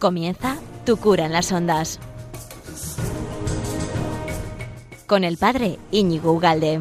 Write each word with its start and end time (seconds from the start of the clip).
Comienza 0.00 0.56
Tu 0.86 0.96
cura 0.96 1.26
en 1.26 1.32
las 1.32 1.52
ondas. 1.52 2.00
Con 5.06 5.24
el 5.24 5.36
padre 5.36 5.78
Íñigo 5.90 6.32
Ugalde. 6.32 6.80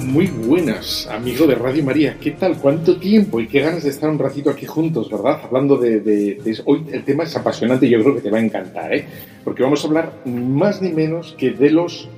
Muy 0.00 0.26
buenas, 0.26 1.06
amigo 1.10 1.46
de 1.46 1.54
Radio 1.54 1.82
María. 1.82 2.16
¿Qué 2.20 2.32
tal? 2.32 2.58
¿Cuánto 2.58 2.98
tiempo? 2.98 3.40
Y 3.40 3.48
qué 3.48 3.60
ganas 3.60 3.82
de 3.82 3.90
estar 3.90 4.10
un 4.10 4.18
ratito 4.18 4.50
aquí 4.50 4.66
juntos, 4.66 5.10
¿verdad? 5.10 5.40
Hablando 5.42 5.76
de, 5.78 6.00
de- 6.00 6.34
de- 6.44 6.62
Hoy 6.66 6.84
el 6.92 7.02
tema 7.02 7.24
es 7.24 7.34
apasionante 7.34 7.86
y 7.86 7.90
yo 7.90 8.02
creo 8.02 8.14
que 8.14 8.20
te 8.20 8.30
va 8.30 8.38
a 8.38 8.42
encantar, 8.42 8.92
¿eh? 8.94 9.06
Porque 9.46 9.62
vamos 9.62 9.84
a 9.84 9.86
hablar 9.86 10.12
más 10.24 10.82
ni 10.82 10.90
menos 10.90 11.36
que 11.38 11.52
de 11.52 11.70
los... 11.70 12.08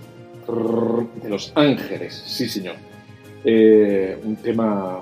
de 1.23 1.29
los 1.29 1.53
ángeles. 1.55 2.25
Sí, 2.27 2.49
señor. 2.49 2.77
Eh, 3.45 4.19
un 4.25 4.37
tema, 4.37 5.01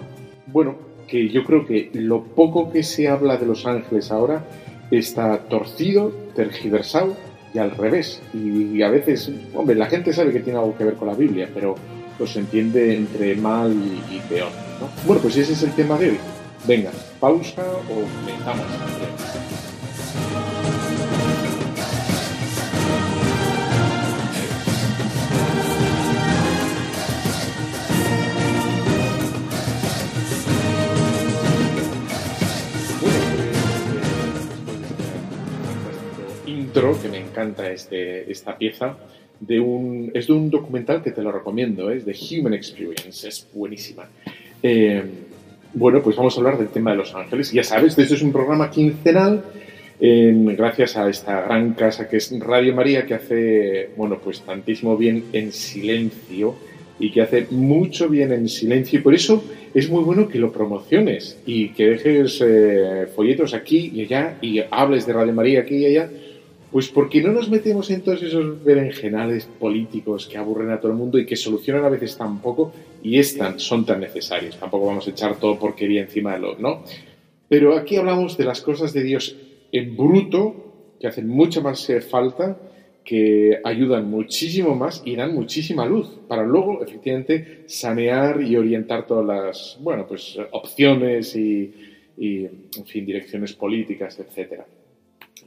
bueno, 0.48 0.74
que 1.06 1.28
yo 1.28 1.44
creo 1.44 1.64
que 1.64 1.88
lo 1.94 2.24
poco 2.24 2.72
que 2.72 2.82
se 2.82 3.06
habla 3.06 3.36
de 3.36 3.46
los 3.46 3.64
ángeles 3.64 4.10
ahora 4.10 4.44
está 4.90 5.38
torcido, 5.48 6.10
tergiversado 6.34 7.16
y 7.54 7.58
al 7.58 7.70
revés. 7.70 8.20
Y, 8.34 8.82
a 8.82 8.90
veces, 8.90 9.30
hombre, 9.54 9.76
la 9.76 9.86
gente 9.86 10.12
sabe 10.12 10.32
que 10.32 10.40
tiene 10.40 10.58
algo 10.58 10.76
que 10.76 10.82
ver 10.82 10.94
con 10.94 11.06
la 11.06 11.14
Biblia, 11.14 11.48
pero 11.54 11.76
los 12.18 12.36
entiende 12.36 12.96
entre 12.96 13.36
mal 13.36 13.72
y, 14.10 14.18
peor. 14.28 14.50
¿no? 14.80 14.88
Bueno, 15.06 15.22
pues 15.22 15.36
ese 15.36 15.52
es 15.52 15.62
el 15.62 15.70
tema 15.76 15.96
de 15.96 16.10
hoy. 16.10 16.18
Venga, 16.66 16.90
pausa 17.20 17.62
o 17.62 18.20
comenzamos. 18.20 18.66
Que 37.02 37.08
me 37.08 37.18
encanta 37.18 37.70
este, 37.70 38.30
esta 38.30 38.56
pieza 38.56 38.96
de 39.40 39.60
un 39.60 40.10
es 40.14 40.26
de 40.26 40.32
un 40.32 40.50
documental 40.50 41.02
que 41.02 41.10
te 41.10 41.22
lo 41.22 41.30
recomiendo 41.32 41.90
es 41.90 42.04
de 42.06 42.14
Human 42.30 42.54
Experience 42.54 43.28
es 43.28 43.46
buenísima. 43.52 44.08
Eh, 44.62 45.02
bueno 45.74 46.02
pues 46.02 46.16
vamos 46.16 46.34
a 46.36 46.40
hablar 46.40 46.58
del 46.58 46.68
tema 46.68 46.90
de 46.92 46.96
los 46.98 47.14
ángeles. 47.14 47.52
Ya 47.52 47.64
sabes 47.64 47.98
esto 47.98 48.14
es 48.14 48.22
un 48.22 48.32
programa 48.32 48.70
quincenal 48.70 49.42
en- 50.00 50.54
gracias 50.56 50.96
a 50.96 51.08
esta 51.08 51.40
gran 51.42 51.72
casa 51.74 52.08
que 52.08 52.18
es 52.18 52.32
Radio 52.40 52.74
María 52.74 53.06
que 53.06 53.14
hace 53.14 53.90
bueno 53.96 54.18
pues 54.22 54.40
tantísimo 54.42 54.96
bien 54.96 55.24
en 55.32 55.52
silencio 55.52 56.54
y 56.98 57.12
que 57.12 57.20
hace 57.20 57.46
mucho 57.50 58.08
bien 58.08 58.32
en 58.32 58.48
silencio. 58.48 58.98
Y 58.98 59.02
por 59.02 59.14
eso 59.14 59.44
es 59.74 59.90
muy 59.90 60.02
bueno 60.02 60.28
que 60.28 60.38
lo 60.38 60.50
promociones 60.50 61.38
y 61.44 61.68
que 61.70 61.88
dejes 61.88 62.42
eh, 62.42 63.06
folletos 63.14 63.52
aquí 63.52 63.92
y 63.94 64.02
allá 64.02 64.38
y 64.40 64.60
hables 64.70 65.06
de 65.06 65.12
Radio 65.12 65.34
María 65.34 65.60
aquí 65.60 65.76
y 65.76 65.84
allá 65.86 66.08
pues 66.72 66.88
porque 66.88 67.22
no 67.22 67.32
nos 67.32 67.48
metemos 67.48 67.90
en 67.90 68.02
todos 68.02 68.22
esos 68.22 68.62
berenjenales 68.64 69.46
políticos 69.46 70.26
que 70.26 70.36
aburren 70.36 70.70
a 70.70 70.80
todo 70.80 70.92
el 70.92 70.98
mundo 70.98 71.18
y 71.18 71.24
que 71.26 71.36
solucionan 71.36 71.84
a 71.84 71.88
veces 71.88 72.16
tan 72.16 72.40
poco 72.40 72.72
y 73.02 73.18
es 73.18 73.36
tan- 73.38 73.58
son 73.60 73.86
tan 73.86 74.00
necesarios. 74.00 74.56
Tampoco 74.58 74.86
vamos 74.86 75.06
a 75.06 75.10
echar 75.10 75.38
todo 75.38 75.58
porquería 75.58 76.02
encima 76.02 76.34
de 76.34 76.40
lo, 76.40 76.58
¿no? 76.58 76.82
Pero 77.48 77.76
aquí 77.76 77.96
hablamos 77.96 78.36
de 78.36 78.44
las 78.44 78.60
cosas 78.60 78.92
de 78.92 79.02
Dios 79.04 79.36
en 79.72 79.96
bruto, 79.96 80.64
que 81.00 81.06
hacen 81.06 81.28
mucha 81.28 81.60
más 81.60 81.88
eh, 81.90 82.00
falta, 82.00 82.58
que 83.04 83.60
ayudan 83.62 84.10
muchísimo 84.10 84.74
más 84.74 85.00
y 85.04 85.14
dan 85.14 85.32
muchísima 85.34 85.86
luz 85.86 86.08
para 86.26 86.42
luego, 86.42 86.82
efectivamente, 86.82 87.62
sanear 87.66 88.42
y 88.42 88.56
orientar 88.56 89.06
todas 89.06 89.24
las, 89.24 89.78
bueno, 89.80 90.06
pues 90.08 90.36
opciones 90.50 91.36
y, 91.36 91.72
y, 92.18 92.44
en 92.46 92.84
fin, 92.86 93.06
direcciones 93.06 93.52
políticas, 93.52 94.18
etcétera. 94.18 94.66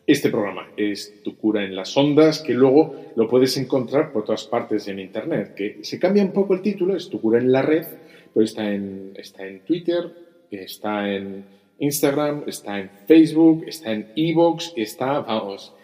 Este 0.10 0.32
programa 0.32 0.72
es 0.76 1.22
Tu 1.22 1.38
cura 1.38 1.64
en 1.64 1.76
las 1.76 1.96
ondas, 1.96 2.40
que 2.40 2.56
luego 2.56 2.96
lo 3.16 3.30
puedes 3.30 3.56
encontrar 3.58 4.12
por 4.12 4.24
todas 4.24 4.44
partes 4.46 4.88
en 4.88 4.98
Internet, 4.98 5.54
que 5.54 5.84
se 5.84 6.00
cambia 6.00 6.24
un 6.24 6.32
poco 6.32 6.56
el 6.56 6.64
título, 6.64 6.96
es 6.96 7.12
Tu 7.12 7.22
cura 7.22 7.38
en 7.38 7.52
la 7.52 7.62
red, 7.62 7.86
pero 8.34 8.44
está 8.44 8.74
en, 8.74 9.14
está 9.16 9.46
en 9.46 9.60
Twitter, 9.60 10.12
está 10.50 11.08
en 11.08 11.46
Instagram, 11.78 12.46
está 12.48 12.80
en 12.80 12.90
Facebook, 13.06 13.66
está 13.68 13.92
en 13.92 14.08
Evox, 14.16 14.74
está, 14.76 15.20
vamos, 15.20 15.76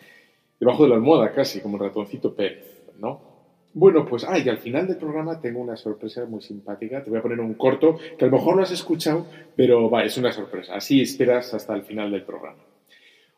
debajo 0.60 0.82
de 0.82 0.90
la 0.90 0.96
almohada 0.96 1.32
casi, 1.32 1.60
como 1.60 1.78
el 1.78 1.84
ratoncito 1.84 2.34
Pérez, 2.34 2.82
¿no? 2.98 3.22
Bueno, 3.76 4.08
pues, 4.08 4.26
ah, 4.28 4.40
y 4.40 4.50
al 4.50 4.58
final 4.58 4.88
del 4.88 4.98
programa 4.98 5.40
tengo 5.40 5.60
una 5.60 5.78
sorpresa 5.78 6.26
muy 6.26 6.42
simpática. 6.42 7.04
Te 7.04 7.12
voy 7.12 7.20
a 7.20 7.22
poner 7.22 7.40
un 7.42 7.54
corto 7.54 8.00
que 8.18 8.26
a 8.26 8.28
lo 8.28 8.38
mejor 8.38 8.56
lo 8.56 8.64
has 8.64 8.72
escuchado, 8.72 9.28
pero 9.56 9.88
va, 9.88 10.04
es 10.04 10.18
una 10.18 10.32
sorpresa. 10.32 10.74
Así 10.74 11.00
esperas 11.00 11.54
hasta 11.54 11.76
el 11.76 11.84
final 11.84 12.10
del 12.10 12.24
programa. 12.24 12.64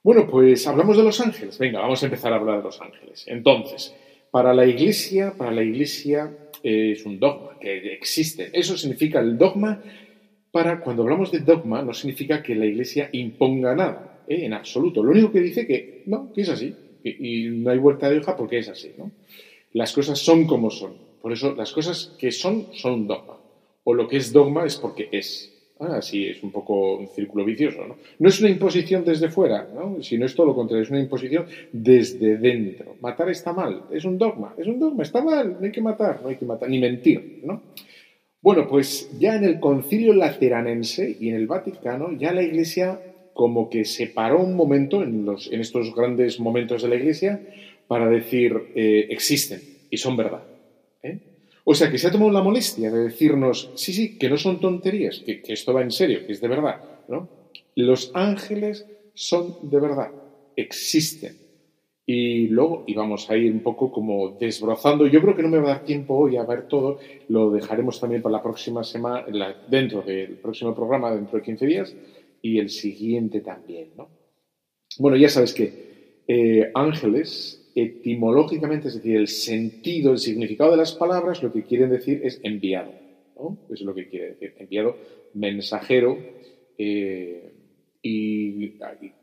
Bueno, 0.08 0.26
pues 0.26 0.66
hablamos 0.66 0.96
de 0.96 1.04
los 1.04 1.20
ángeles. 1.20 1.60
Venga, 1.60 1.82
vamos 1.82 2.02
a 2.02 2.06
empezar 2.06 2.32
a 2.32 2.38
hablar 2.38 2.60
de 2.60 2.64
los 2.64 2.80
ángeles. 2.80 3.26
Entonces, 3.28 3.94
para 4.32 4.54
la 4.54 4.66
iglesia, 4.66 5.34
para 5.38 5.52
la 5.52 5.62
iglesia 5.62 6.34
eh, 6.64 6.94
es 6.94 7.06
un 7.06 7.20
dogma 7.20 7.60
que 7.60 7.92
existe. 7.92 8.50
Eso 8.54 8.78
significa 8.78 9.20
el 9.20 9.38
dogma 9.38 9.84
para 10.50 10.80
cuando 10.80 11.04
hablamos 11.04 11.30
de 11.34 11.42
dogma 11.42 11.82
no 11.82 11.94
significa 11.94 12.42
que 12.42 12.56
la 12.56 12.66
iglesia 12.66 13.10
imponga 13.12 13.76
nada, 13.76 14.24
¿eh? 14.30 14.46
en 14.46 14.54
absoluto. 14.54 15.04
Lo 15.04 15.12
único 15.12 15.30
que 15.30 15.42
dice 15.42 15.68
que 15.68 16.04
no, 16.06 16.32
que 16.32 16.40
es 16.40 16.50
así 16.52 16.74
y, 17.04 17.50
no 17.50 17.72
hay 17.72 17.78
vuelta 17.78 18.10
de 18.10 18.20
hoja 18.20 18.38
porque 18.38 18.60
es 18.60 18.70
así, 18.70 18.94
¿no? 18.98 19.12
Las 19.74 19.92
cosas 19.92 20.20
son 20.20 20.48
como 20.48 20.72
son. 20.72 20.94
Por 21.22 21.34
eso 21.34 21.54
las 21.54 21.74
cosas 21.74 22.16
que 22.18 22.32
son 22.32 22.68
son 22.72 22.94
un 22.94 23.08
dogma. 23.08 23.40
O 23.84 23.94
lo 23.94 24.08
que 24.08 24.16
es 24.16 24.32
dogma 24.32 24.66
es 24.66 24.78
porque 24.78 25.10
es. 25.12 25.54
Ah, 25.80 26.02
sí, 26.02 26.26
es 26.26 26.42
un 26.42 26.52
poco 26.52 26.98
un 26.98 27.08
círculo 27.08 27.46
vicioso, 27.46 27.86
¿no? 27.86 27.98
No 28.18 28.30
es 28.30 28.40
una 28.40 28.50
imposición 28.50 29.06
desde 29.06 29.30
fuera, 29.30 29.68
¿no? 29.76 30.02
Sino 30.02 30.26
es 30.26 30.34
todo 30.34 30.48
lo 30.48 30.56
contrario, 30.56 30.84
es 30.84 30.90
una 30.90 31.00
imposición 31.00 31.46
desde 31.72 32.38
dentro. 32.38 32.96
Matar 33.00 33.30
está 33.30 33.54
mal, 33.54 33.84
es 33.92 34.04
un 34.04 34.18
dogma, 34.18 34.56
es 34.58 34.66
un 34.66 34.80
dogma, 34.80 35.04
está 35.04 35.24
mal, 35.24 35.58
no 35.60 35.66
hay 35.66 35.72
que 35.72 35.82
matar, 35.82 36.22
no 36.24 36.30
hay 36.30 36.36
que 36.36 36.46
matar, 36.46 36.70
ni 36.70 36.80
mentir, 36.80 37.42
¿no? 37.44 37.62
Bueno, 38.42 38.68
pues 38.68 39.12
ya 39.20 39.36
en 39.36 39.44
el 39.44 39.60
concilio 39.60 40.14
lateranense 40.14 41.16
y 41.20 41.30
en 41.30 41.36
el 41.36 41.48
Vaticano, 41.48 42.12
ya 42.18 42.34
la 42.34 42.44
Iglesia 42.44 43.00
como 43.34 43.70
que 43.70 43.86
se 43.86 44.08
paró 44.08 44.40
un 44.40 44.56
momento 44.56 45.04
en, 45.04 45.26
los, 45.26 45.52
en 45.52 45.62
estos 45.62 45.94
grandes 45.94 46.40
momentos 46.40 46.82
de 46.82 46.88
la 46.88 46.96
Iglesia 46.96 47.40
para 47.88 48.10
decir, 48.10 48.72
eh, 48.76 49.08
existen 49.10 49.62
y 49.90 49.98
son 49.98 50.18
verdad. 50.18 50.44
¿eh? 51.04 51.20
O 51.70 51.76
sea, 51.76 51.92
que 51.92 51.98
se 51.98 52.08
ha 52.08 52.12
tomado 52.12 52.32
la 52.32 52.42
molestia 52.42 52.90
de 52.90 53.04
decirnos, 53.04 53.72
sí, 53.76 53.92
sí, 53.92 54.18
que 54.18 54.30
no 54.30 54.38
son 54.38 54.62
tonterías, 54.62 55.20
que, 55.20 55.42
esto 55.50 55.74
va 55.74 55.82
en 55.82 55.92
serio, 55.92 56.26
que 56.26 56.32
es 56.32 56.40
de 56.40 56.48
verdad. 56.48 56.82
¿no? 57.10 57.28
Los 57.76 58.12
ángeles 58.14 58.86
son 59.14 59.70
de 59.70 59.78
verdad, 59.82 60.10
existen. 60.56 61.36
Y 62.06 62.48
luego 62.48 62.86
íbamos 62.88 63.30
a 63.30 63.36
ir 63.36 63.52
un 63.52 63.60
poco 63.60 63.92
como 63.92 64.38
desbrozando. 64.40 65.08
Yo 65.08 65.22
creo 65.22 65.36
que 65.36 65.44
no 65.44 65.50
me 65.50 65.58
va 65.58 65.72
a 65.72 65.76
dar 65.76 65.84
tiempo 65.84 66.16
hoy 66.16 66.38
a 66.38 66.46
ver 66.46 66.70
todo. 66.70 67.00
Lo 67.28 67.52
dejaremos 67.52 68.00
también 68.00 68.22
para 68.22 68.38
la 68.38 68.44
próxima 68.44 68.86
semana, 68.86 69.26
dentro 69.70 70.04
del 70.04 70.38
próximo 70.38 70.74
programa, 70.74 71.14
dentro 71.14 71.38
de 71.38 71.44
15 71.44 71.66
días, 71.66 71.94
y 72.42 72.60
el 72.60 72.70
siguiente 72.70 73.42
también, 73.42 73.90
¿no? 73.98 74.08
Bueno, 75.00 75.18
ya 75.18 75.28
sabes 75.28 75.54
que 75.54 76.24
eh, 76.30 76.72
ángeles, 76.74 77.67
etimológicamente, 77.78 78.88
es 78.88 78.96
decir, 78.96 79.16
el 79.18 79.28
sentido, 79.28 80.12
el 80.12 80.18
significado 80.18 80.72
de 80.72 80.78
las 80.78 80.94
palabras, 80.94 81.44
lo 81.44 81.54
que 81.54 81.62
quieren 81.62 81.92
decir 81.92 82.22
es 82.24 82.40
enviado, 82.42 82.92
¿no? 83.38 83.60
Eso 83.66 83.76
es 83.76 83.82
lo 83.82 83.94
que 83.94 84.08
quiere 84.08 84.30
decir, 84.30 84.56
enviado, 84.58 84.98
mensajero, 85.36 86.18
eh, 86.76 87.54
y, 88.02 88.80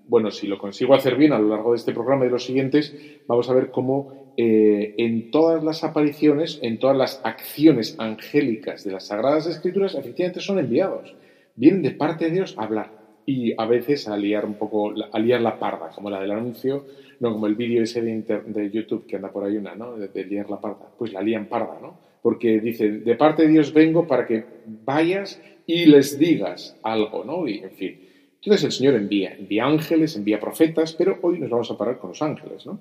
bueno, 0.06 0.30
si 0.30 0.46
lo 0.46 0.58
consigo 0.58 0.94
hacer 0.94 1.16
bien 1.16 1.32
a 1.32 1.38
lo 1.40 1.48
largo 1.48 1.72
de 1.72 1.78
este 1.78 1.92
programa 1.92 2.24
y 2.24 2.28
de 2.28 2.32
los 2.32 2.44
siguientes, 2.44 2.94
vamos 3.26 3.50
a 3.50 3.54
ver 3.54 3.72
cómo 3.72 4.32
eh, 4.36 4.94
en 4.98 5.32
todas 5.32 5.64
las 5.64 5.82
apariciones, 5.82 6.60
en 6.62 6.78
todas 6.78 6.96
las 6.96 7.20
acciones 7.24 7.96
angélicas 7.98 8.84
de 8.84 8.92
las 8.92 9.08
Sagradas 9.08 9.48
Escrituras, 9.48 9.96
efectivamente 9.96 10.40
son 10.40 10.60
enviados. 10.60 11.16
Vienen 11.56 11.82
de 11.82 11.90
parte 11.90 12.26
de 12.26 12.30
Dios 12.32 12.54
a 12.56 12.64
hablar 12.64 13.03
y 13.26 13.54
a 13.56 13.66
veces 13.66 14.08
a 14.08 14.16
liar 14.16 14.44
un 14.44 14.54
poco, 14.54 14.92
a 15.12 15.18
liar 15.18 15.40
la 15.40 15.58
parda, 15.58 15.90
como 15.94 16.10
la 16.10 16.20
del 16.20 16.30
anuncio, 16.30 16.84
no 17.20 17.32
como 17.32 17.46
el 17.46 17.54
vídeo 17.54 17.82
ese 17.82 18.02
de, 18.02 18.10
inter- 18.10 18.44
de 18.44 18.70
YouTube 18.70 19.06
que 19.06 19.16
anda 19.16 19.30
por 19.30 19.44
ahí 19.44 19.56
una, 19.56 19.74
¿no? 19.74 19.96
De, 19.96 20.08
de 20.08 20.24
liar 20.24 20.50
la 20.50 20.60
parda. 20.60 20.88
Pues 20.98 21.12
la 21.12 21.22
lían 21.22 21.46
parda, 21.46 21.78
¿no? 21.80 21.98
Porque 22.22 22.60
dice, 22.60 22.90
de 22.90 23.14
parte 23.16 23.42
de 23.42 23.48
Dios 23.48 23.72
vengo 23.72 24.06
para 24.06 24.26
que 24.26 24.44
vayas 24.84 25.40
y 25.66 25.86
les 25.86 26.18
digas 26.18 26.76
algo, 26.82 27.24
¿no? 27.24 27.46
Y 27.48 27.58
en 27.58 27.70
fin. 27.70 28.00
Entonces 28.42 28.64
el 28.64 28.72
Señor 28.72 28.94
envía, 28.94 29.34
envía 29.34 29.64
ángeles, 29.64 30.16
envía 30.16 30.38
profetas, 30.38 30.92
pero 30.92 31.18
hoy 31.22 31.38
nos 31.38 31.50
vamos 31.50 31.70
a 31.70 31.78
parar 31.78 31.98
con 31.98 32.10
los 32.10 32.20
ángeles, 32.20 32.66
¿no? 32.66 32.78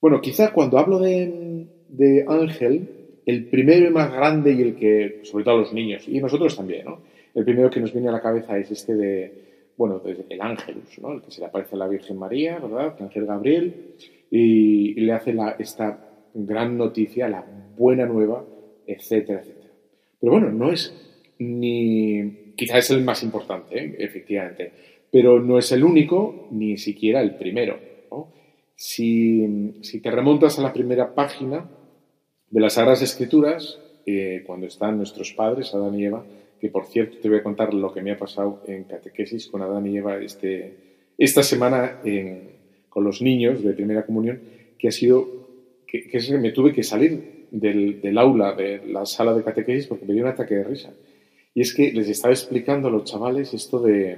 Bueno, 0.00 0.20
quizá 0.20 0.52
cuando 0.52 0.78
hablo 0.78 0.98
de, 0.98 1.66
de 1.88 2.24
ángel, 2.28 2.88
el 3.24 3.46
primero 3.46 3.86
y 3.88 3.90
más 3.90 4.12
grande 4.12 4.52
y 4.52 4.60
el 4.60 4.74
que, 4.76 5.20
sobre 5.22 5.44
todo 5.44 5.58
los 5.58 5.72
niños, 5.72 6.06
y 6.06 6.20
nosotros 6.20 6.54
también, 6.56 6.84
¿no? 6.84 7.00
El 7.34 7.44
primero 7.44 7.70
que 7.70 7.80
nos 7.80 7.92
viene 7.92 8.08
a 8.08 8.12
la 8.12 8.20
cabeza 8.20 8.58
es 8.58 8.70
este 8.70 8.94
de 8.94 9.45
bueno, 9.76 10.02
el 10.04 10.40
ángelus, 10.40 10.98
¿no? 11.00 11.12
El 11.12 11.22
que 11.22 11.30
se 11.30 11.40
le 11.40 11.46
aparece 11.46 11.74
a 11.74 11.78
la 11.78 11.88
Virgen 11.88 12.18
María, 12.18 12.58
¿verdad? 12.58 12.94
El 12.98 13.04
ángel 13.04 13.26
Gabriel, 13.26 13.94
y, 14.30 14.94
le 14.94 15.12
hace 15.12 15.34
esta 15.58 15.98
gran 16.34 16.76
noticia, 16.76 17.28
la 17.28 17.44
buena 17.76 18.06
nueva, 18.06 18.44
etcétera, 18.86 19.40
etcétera. 19.40 19.70
Pero 20.20 20.32
bueno, 20.32 20.50
no 20.50 20.72
es 20.72 20.94
ni, 21.38 22.52
quizás 22.56 22.84
es 22.84 22.90
el 22.90 23.04
más 23.04 23.22
importante, 23.22 23.78
¿eh? 23.78 23.96
efectivamente, 23.98 24.72
pero 25.10 25.40
no 25.40 25.58
es 25.58 25.70
el 25.72 25.84
único, 25.84 26.48
ni 26.50 26.76
siquiera 26.76 27.20
el 27.20 27.36
primero. 27.36 27.78
Si, 28.78 29.80
te 30.02 30.10
remontas 30.10 30.58
a 30.58 30.62
la 30.62 30.72
primera 30.72 31.14
página 31.14 31.66
de 32.50 32.60
las 32.60 32.74
Sagradas 32.74 33.00
Escrituras, 33.00 33.80
eh, 34.04 34.42
cuando 34.46 34.66
están 34.66 34.98
nuestros 34.98 35.32
padres, 35.32 35.74
Adán 35.74 35.98
y 35.98 36.04
Eva, 36.04 36.24
que 36.66 36.72
por 36.72 36.86
cierto 36.86 37.18
te 37.18 37.28
voy 37.28 37.38
a 37.38 37.44
contar 37.44 37.72
lo 37.72 37.92
que 37.92 38.02
me 38.02 38.10
ha 38.10 38.18
pasado 38.18 38.60
en 38.66 38.82
catequesis 38.84 39.46
con 39.46 39.62
Adán 39.62 39.86
y 39.86 39.98
Eva 39.98 40.18
este, 40.18 40.74
esta 41.16 41.44
semana 41.44 42.00
con 42.88 43.04
los 43.04 43.22
niños 43.22 43.62
de 43.62 43.72
primera 43.72 44.04
comunión, 44.04 44.40
que 44.76 44.88
ha 44.88 44.90
sido 44.90 45.28
que, 45.86 46.08
que 46.08 46.38
me 46.38 46.50
tuve 46.50 46.72
que 46.72 46.82
salir 46.82 47.46
del, 47.52 48.00
del, 48.00 48.18
aula, 48.18 48.52
de 48.56 48.84
la 48.84 49.06
sala 49.06 49.32
de 49.32 49.44
catequesis, 49.44 49.86
porque 49.86 50.06
me 50.06 50.14
dio 50.14 50.24
un 50.24 50.28
ataque 50.28 50.56
de 50.56 50.64
risa. 50.64 50.92
Y 51.54 51.60
es 51.60 51.72
que 51.72 51.92
les 51.92 52.08
estaba 52.08 52.34
explicando 52.34 52.88
a 52.88 52.90
los 52.90 53.04
chavales 53.04 53.54
esto 53.54 53.78
de, 53.78 54.16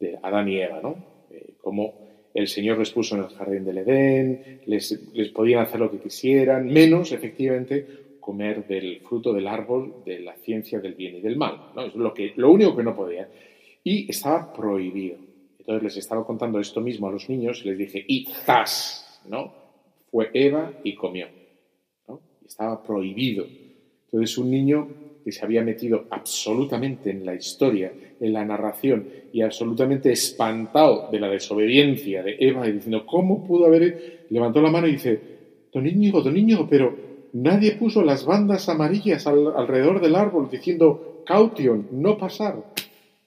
de 0.00 0.18
Adán 0.20 0.48
y 0.48 0.60
Eva, 0.60 0.80
¿no? 0.82 0.96
Eh, 1.30 1.54
cómo 1.62 1.94
el 2.34 2.48
Señor 2.48 2.78
les 2.78 2.90
puso 2.90 3.14
en 3.14 3.22
el 3.22 3.28
jardín 3.28 3.64
del 3.64 3.78
Edén, 3.78 4.62
les, 4.66 5.00
les 5.14 5.28
podían 5.28 5.60
hacer 5.60 5.78
lo 5.78 5.92
que 5.92 5.98
quisieran, 5.98 6.66
menos, 6.66 7.12
efectivamente, 7.12 8.07
comer 8.28 8.66
del 8.66 9.00
fruto 9.00 9.32
del 9.32 9.46
árbol 9.46 10.02
de 10.04 10.20
la 10.20 10.34
ciencia 10.34 10.80
del 10.80 10.92
bien 10.92 11.16
y 11.16 11.20
del 11.22 11.38
mal. 11.38 11.70
¿no? 11.74 11.86
Es 11.86 11.94
lo, 11.94 12.12
que, 12.12 12.34
lo 12.36 12.50
único 12.50 12.76
que 12.76 12.82
no 12.82 12.94
podían. 12.94 13.26
Y 13.82 14.10
estaba 14.10 14.52
prohibido. 14.52 15.16
Entonces 15.58 15.82
les 15.82 15.96
estaba 15.96 16.26
contando 16.26 16.60
esto 16.60 16.82
mismo 16.82 17.08
a 17.08 17.10
los 17.10 17.26
niños 17.30 17.62
y 17.64 17.68
les 17.70 17.78
dije, 17.78 18.04
y 18.06 18.26
zas, 18.26 19.22
¿no? 19.30 19.54
Fue 20.10 20.28
Eva 20.34 20.74
y 20.84 20.94
comió. 20.94 21.26
Estaba 22.46 22.82
prohibido. 22.82 23.46
Entonces 24.04 24.36
un 24.36 24.50
niño 24.50 24.88
que 25.24 25.32
se 25.32 25.42
había 25.42 25.62
metido 25.62 26.04
absolutamente 26.10 27.10
en 27.10 27.24
la 27.24 27.34
historia, 27.34 27.90
en 28.20 28.32
la 28.34 28.44
narración 28.44 29.08
y 29.32 29.40
absolutamente 29.40 30.12
espantado 30.12 31.08
de 31.10 31.18
la 31.18 31.30
desobediencia 31.30 32.22
de 32.22 32.36
Eva 32.38 32.68
y 32.68 32.72
diciendo, 32.72 33.06
¿cómo 33.06 33.46
pudo 33.46 33.64
haber? 33.64 34.26
Levantó 34.28 34.60
la 34.60 34.70
mano 34.70 34.86
y 34.86 34.92
dice, 34.92 35.18
don 35.72 35.86
Íñigo, 35.86 36.20
don 36.20 36.36
Íñigo, 36.36 36.66
pero 36.68 37.07
Nadie 37.32 37.72
puso 37.72 38.02
las 38.02 38.24
bandas 38.24 38.68
amarillas 38.68 39.26
alrededor 39.26 40.00
del 40.00 40.14
árbol 40.14 40.48
diciendo 40.50 41.22
caution, 41.26 41.88
no 41.92 42.16
pasar. 42.16 42.56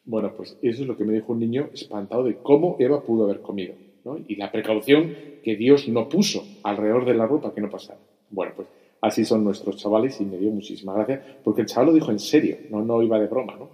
Bueno, 0.06 0.34
pues 0.36 0.58
eso 0.62 0.82
es 0.82 0.88
lo 0.88 0.98
que 0.98 1.06
me 1.06 1.14
dijo 1.14 1.34
un 1.34 1.40
niño 1.40 1.70
espantado 1.74 2.24
de 2.24 2.38
cómo 2.38 2.76
Eva 2.80 3.04
pudo 3.04 3.26
haber 3.26 3.42
comido. 3.42 3.76
Y 4.28 4.36
la 4.36 4.52
precaución 4.52 5.14
que 5.44 5.56
Dios 5.56 5.88
no 5.88 6.10
puso 6.10 6.44
alrededor 6.64 7.06
del 7.06 7.22
árbol 7.22 7.42
para 7.42 7.54
que 7.54 7.62
no 7.62 7.70
pasara. 7.70 8.00
Bueno, 8.32 8.54
pues 8.56 8.68
así 9.02 9.26
son 9.26 9.44
nuestros 9.44 9.78
chavales 9.78 10.20
y 10.20 10.26
me 10.26 10.38
dio 10.38 10.50
muchísima 10.50 10.94
gracia 10.94 11.40
porque 11.44 11.62
el 11.62 11.68
chaval 11.68 11.88
lo 11.88 11.94
dijo 11.94 12.12
en 12.12 12.20
serio, 12.20 12.58
no, 12.70 12.82
no 12.82 13.02
iba 13.04 13.20
de 13.20 13.28
broma. 13.28 13.56
¿no? 13.58 13.70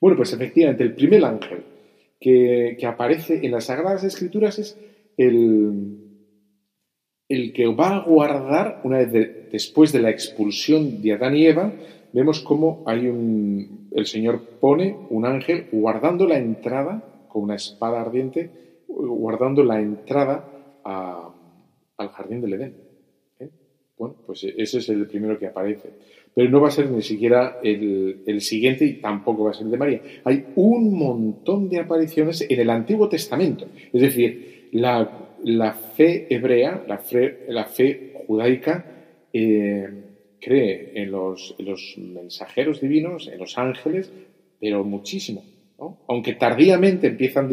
Bueno, 0.00 0.16
pues 0.16 0.32
efectivamente 0.32 0.82
el 0.82 0.94
primer 0.94 1.24
ángel 1.24 1.64
que, 2.18 2.76
que 2.78 2.86
aparece 2.86 3.44
en 3.44 3.52
las 3.52 3.64
Sagradas 3.64 4.04
Escrituras 4.04 4.58
es 4.58 4.78
el, 5.18 5.98
el 7.28 7.52
que 7.52 7.66
va 7.66 7.96
a 7.96 8.04
guardar, 8.04 8.80
una 8.84 8.98
vez 8.98 9.12
después 9.50 9.92
de 9.92 10.00
la 10.00 10.10
expulsión 10.10 11.02
de 11.02 11.12
Adán 11.12 11.36
y 11.36 11.46
Eva, 11.46 11.72
vemos 12.12 12.40
cómo 12.40 12.82
hay 12.86 13.08
un, 13.08 13.88
el 13.92 14.06
Señor 14.06 14.40
pone 14.60 14.96
un 15.10 15.26
ángel 15.26 15.66
guardando 15.72 16.26
la 16.26 16.38
entrada, 16.38 17.26
con 17.28 17.42
una 17.42 17.56
espada 17.56 18.00
ardiente, 18.00 18.50
guardando 18.86 19.62
la 19.62 19.80
entrada 19.80 20.44
al 20.84 22.08
jardín 22.08 22.40
del 22.40 22.54
Edén. 22.54 22.76
¿eh? 23.40 23.50
Bueno, 23.98 24.16
pues 24.26 24.44
ese 24.44 24.78
es 24.78 24.88
el 24.88 25.06
primero 25.06 25.38
que 25.38 25.46
aparece. 25.46 25.90
Pero 26.34 26.50
no 26.50 26.60
va 26.60 26.68
a 26.68 26.72
ser 26.72 26.90
ni 26.90 27.02
siquiera 27.02 27.58
el, 27.62 28.40
siguiente 28.40 28.84
y 28.84 29.00
tampoco 29.00 29.44
va 29.44 29.50
a 29.50 29.54
ser 29.54 29.66
el 29.66 29.72
de 29.72 29.76
María. 29.76 30.02
Hay 30.24 30.46
un 30.56 30.96
montón 30.96 31.68
de 31.68 31.80
apariciones 31.80 32.46
en 32.48 32.60
el 32.60 32.70
Antiguo 32.70 33.08
Testamento. 33.08 33.66
Es 33.92 34.00
decir, 34.00 34.68
la 34.72 35.26
la 35.44 35.72
fe 35.72 36.26
hebrea, 36.30 36.84
la 36.86 36.98
fe, 36.98 37.44
la 37.48 37.64
fe 37.64 38.14
judaica, 38.26 38.97
eh, 39.44 39.88
cree 40.40 40.92
en 40.94 41.10
los, 41.10 41.54
mensajeros 41.98 42.80
divinos, 42.80 43.28
en 43.28 43.38
los 43.38 43.58
ángeles, 43.58 44.10
pero 44.60 44.84
muchísimo. 44.84 45.44
Aunque 46.08 46.34
tardíamente 46.34 47.06
empiezan 47.06 47.48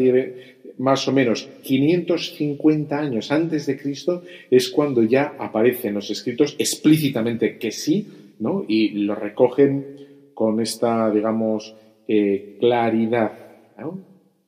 más 0.78 1.06
o 1.06 1.12
menos 1.12 1.48
550 1.62 2.98
años 2.98 3.30
antes 3.30 3.66
de 3.66 3.78
Cristo, 3.78 4.22
es 4.50 4.68
cuando 4.68 5.02
ya 5.02 5.36
aparecen 5.38 5.94
los 5.94 6.10
escritos 6.10 6.56
explícitamente 6.58 7.56
que 7.58 7.70
sí, 7.70 8.34
¿no? 8.40 8.64
y 8.66 8.90
lo 9.04 9.14
recogen 9.14 9.84
con 10.34 10.60
esta, 10.60 11.10
digamos, 11.10 11.74
eh, 12.08 12.56
claridad 12.60 13.32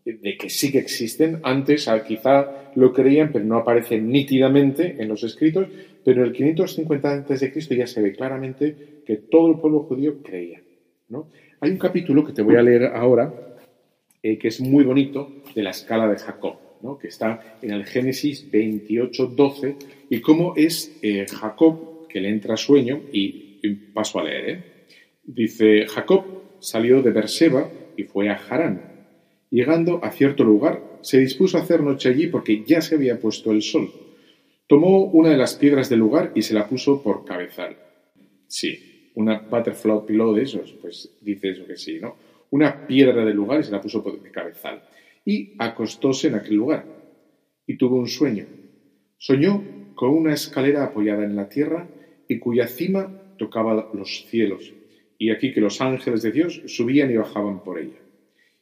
de 0.04 0.36
que 0.36 0.48
sí 0.48 0.72
que 0.72 0.78
existen. 0.78 1.40
Antes 1.42 1.88
quizá 2.06 2.70
lo 2.74 2.92
creían, 2.92 3.30
pero 3.32 3.44
no 3.44 3.56
aparecen 3.56 4.08
nítidamente 4.08 4.96
en 4.98 5.08
los 5.08 5.22
escritos, 5.24 5.68
pero 6.08 6.22
en 6.22 6.28
el 6.28 6.32
550 6.32 7.12
a.C. 7.12 7.76
ya 7.76 7.86
se 7.86 8.00
ve 8.00 8.14
claramente 8.14 9.02
que 9.04 9.16
todo 9.16 9.50
el 9.50 9.60
pueblo 9.60 9.80
judío 9.80 10.22
creía. 10.22 10.62
¿no? 11.10 11.28
Hay 11.60 11.70
un 11.70 11.76
capítulo 11.76 12.24
que 12.24 12.32
te 12.32 12.40
voy 12.40 12.56
a 12.56 12.62
leer 12.62 12.86
ahora, 12.86 13.58
eh, 14.22 14.38
que 14.38 14.48
es 14.48 14.58
muy 14.58 14.84
bonito, 14.84 15.30
de 15.54 15.62
la 15.62 15.68
escala 15.68 16.08
de 16.08 16.16
Jacob, 16.16 16.54
¿no? 16.80 16.96
que 16.96 17.08
está 17.08 17.58
en 17.60 17.72
el 17.72 17.84
Génesis 17.84 18.50
28, 18.50 19.26
12, 19.36 19.76
y 20.08 20.22
cómo 20.22 20.54
es 20.56 20.98
eh, 21.02 21.26
Jacob 21.28 22.08
que 22.08 22.22
le 22.22 22.30
entra 22.30 22.56
sueño, 22.56 23.02
y, 23.12 23.58
paso 23.92 24.18
a 24.18 24.24
leer. 24.24 24.48
¿eh? 24.48 24.64
Dice, 25.24 25.84
Jacob 25.88 26.24
salió 26.60 27.02
de 27.02 27.10
Berseba 27.10 27.68
y 27.98 28.04
fue 28.04 28.30
a 28.30 28.40
Harán 28.48 28.80
Llegando 29.50 30.02
a 30.02 30.10
cierto 30.10 30.42
lugar, 30.42 30.82
se 31.02 31.18
dispuso 31.18 31.58
a 31.58 31.60
hacer 31.60 31.82
noche 31.82 32.08
allí 32.08 32.28
porque 32.28 32.64
ya 32.66 32.80
se 32.80 32.94
había 32.94 33.20
puesto 33.20 33.52
el 33.52 33.60
sol. 33.60 33.90
Tomó 34.68 35.06
una 35.06 35.30
de 35.30 35.36
las 35.36 35.56
piedras 35.56 35.88
del 35.88 35.98
lugar 35.98 36.30
y 36.34 36.42
se 36.42 36.54
la 36.54 36.68
puso 36.68 37.02
por 37.02 37.24
cabezal. 37.24 37.76
Sí, 38.46 39.10
una 39.14 39.40
butterfly 39.40 40.06
pillow 40.06 40.32
de 40.34 40.42
esos, 40.42 40.72
pues 40.74 41.18
dice 41.20 41.50
eso 41.50 41.66
que 41.66 41.76
sí, 41.76 41.98
¿no? 42.00 42.16
Una 42.50 42.86
piedra 42.86 43.24
del 43.24 43.34
lugar 43.34 43.60
y 43.60 43.64
se 43.64 43.72
la 43.72 43.80
puso 43.80 44.02
por 44.04 44.22
cabezal. 44.30 44.82
Y 45.24 45.54
acostóse 45.58 46.28
en 46.28 46.36
aquel 46.36 46.54
lugar. 46.54 46.84
Y 47.66 47.76
tuvo 47.76 47.96
un 47.96 48.08
sueño. 48.08 48.46
Soñó 49.16 49.92
con 49.94 50.10
una 50.10 50.34
escalera 50.34 50.84
apoyada 50.84 51.24
en 51.24 51.34
la 51.34 51.48
tierra 51.48 51.88
y 52.28 52.38
cuya 52.38 52.68
cima 52.68 53.34
tocaba 53.36 53.90
los 53.92 54.26
cielos. 54.28 54.72
Y 55.18 55.30
aquí 55.30 55.52
que 55.52 55.60
los 55.60 55.80
ángeles 55.80 56.22
de 56.22 56.30
Dios 56.30 56.62
subían 56.66 57.10
y 57.10 57.16
bajaban 57.16 57.64
por 57.64 57.78
ella 57.78 57.98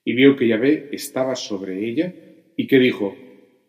y 0.06 0.14
vio 0.14 0.36
que 0.36 0.46
Yahvé 0.46 0.88
estaba 0.92 1.34
sobre 1.34 1.84
ella 1.84 2.14
y 2.56 2.68
que 2.68 2.78
dijo, 2.78 3.16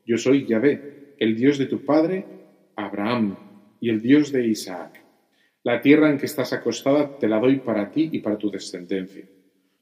yo 0.05 0.17
soy 0.17 0.45
Yahvé, 0.45 0.96
el 1.19 1.35
Dios 1.35 1.57
de 1.57 1.65
tu 1.65 1.83
padre 1.83 2.25
Abraham 2.75 3.35
y 3.79 3.89
el 3.89 4.01
Dios 4.01 4.31
de 4.31 4.47
Isaac. 4.47 5.03
La 5.63 5.81
tierra 5.81 6.09
en 6.09 6.17
que 6.17 6.27
estás 6.27 6.53
acostada 6.53 7.17
te 7.17 7.27
la 7.27 7.39
doy 7.39 7.57
para 7.57 7.91
ti 7.91 8.09
y 8.11 8.19
para 8.19 8.37
tu 8.37 8.49
descendencia. 8.49 9.25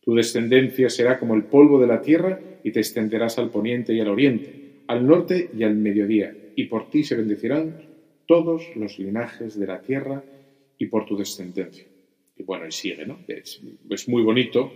Tu 0.01 0.13
descendencia 0.13 0.89
será 0.89 1.19
como 1.19 1.35
el 1.35 1.43
polvo 1.43 1.79
de 1.79 1.87
la 1.87 2.01
tierra 2.01 2.39
y 2.63 2.71
te 2.71 2.79
extenderás 2.79 3.37
al 3.37 3.49
poniente 3.49 3.93
y 3.93 3.99
al 3.99 4.07
oriente, 4.07 4.83
al 4.87 5.05
norte 5.05 5.49
y 5.55 5.63
al 5.63 5.75
mediodía, 5.75 6.33
y 6.55 6.65
por 6.65 6.89
ti 6.89 7.03
se 7.03 7.15
bendecirán 7.15 7.81
todos 8.25 8.75
los 8.75 8.97
linajes 8.99 9.59
de 9.59 9.67
la 9.67 9.81
tierra 9.81 10.23
y 10.77 10.87
por 10.87 11.05
tu 11.05 11.17
descendencia. 11.17 11.85
Y 12.37 12.43
bueno, 12.43 12.67
y 12.67 12.71
sigue, 12.71 13.05
¿no? 13.05 13.19
Es, 13.27 14.07
muy 14.07 14.23
bonito 14.23 14.71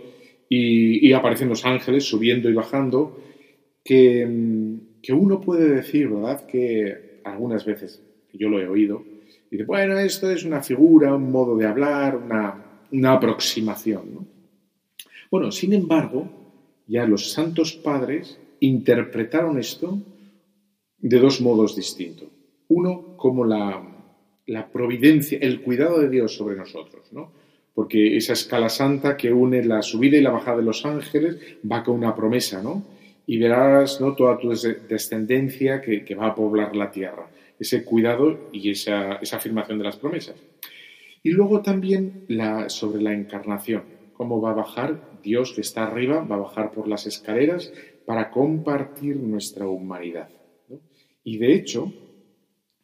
y, 0.48 1.12
aparecen 1.12 1.48
los 1.48 1.64
ángeles 1.64 2.04
subiendo 2.04 2.48
y 2.48 2.54
bajando, 2.54 3.22
que, 3.84 4.26
uno 5.12 5.40
puede 5.40 5.68
decir, 5.68 6.08
¿verdad?, 6.08 6.46
que 6.46 7.20
algunas 7.24 7.64
veces, 7.64 8.02
yo 8.32 8.48
lo 8.48 8.60
he 8.60 8.68
oído, 8.68 9.04
dice, 9.50 9.64
bueno, 9.64 9.98
esto 9.98 10.30
es 10.30 10.44
una 10.44 10.62
figura, 10.62 11.14
un 11.14 11.30
modo 11.30 11.56
de 11.56 11.66
hablar, 11.66 12.16
una, 12.16 13.12
aproximación. 13.12 14.26
Bueno, 15.30 15.52
sin 15.52 15.72
embargo, 15.72 16.28
ya 16.86 17.06
los 17.06 17.30
santos 17.32 17.72
padres 17.72 18.38
interpretaron 18.60 19.58
esto 19.58 19.98
de 20.98 21.18
dos 21.18 21.40
modos 21.40 21.76
distintos. 21.76 22.28
Uno 22.68 23.16
como 23.16 23.44
la, 23.44 23.82
la 24.46 24.68
providencia, 24.70 25.38
el 25.40 25.62
cuidado 25.62 26.00
de 26.00 26.08
Dios 26.08 26.34
sobre 26.36 26.56
nosotros, 26.56 27.12
¿no? 27.12 27.32
porque 27.74 28.16
esa 28.16 28.32
escala 28.32 28.68
santa 28.68 29.16
que 29.16 29.32
une 29.32 29.64
la 29.64 29.82
subida 29.82 30.18
y 30.18 30.20
la 30.20 30.30
bajada 30.30 30.58
de 30.58 30.64
los 30.64 30.84
ángeles 30.84 31.38
va 31.64 31.82
con 31.82 31.94
una 31.96 32.14
promesa, 32.14 32.62
¿no? 32.62 32.84
Y 33.30 33.38
verás 33.38 34.00
¿no? 34.00 34.16
toda 34.16 34.36
tu 34.38 34.48
descendencia 34.48 35.80
que, 35.80 36.16
va 36.16 36.26
a 36.26 36.34
poblar 36.34 36.74
la 36.74 36.90
tierra. 36.90 37.30
Ese 37.60 37.84
cuidado 37.84 38.50
y 38.50 38.72
esa, 38.72 39.20
afirmación 39.32 39.78
de 39.78 39.84
las 39.84 39.98
promesas. 39.98 40.34
Y 41.22 41.30
luego 41.30 41.62
también 41.62 42.24
la, 42.26 42.68
sobre 42.68 43.00
la 43.00 43.14
encarnación. 43.14 43.84
Cómo 44.14 44.40
va 44.40 44.50
a 44.50 44.54
bajar 44.54 45.20
Dios 45.22 45.52
que 45.52 45.60
está 45.60 45.84
arriba, 45.84 46.24
va 46.24 46.34
a 46.34 46.40
bajar 46.40 46.72
por 46.72 46.88
las 46.88 47.06
escaleras 47.06 47.72
para 48.04 48.32
compartir 48.32 49.14
nuestra 49.14 49.68
humanidad. 49.68 50.28
Y 51.22 51.38
de 51.38 51.54
hecho, 51.54 51.92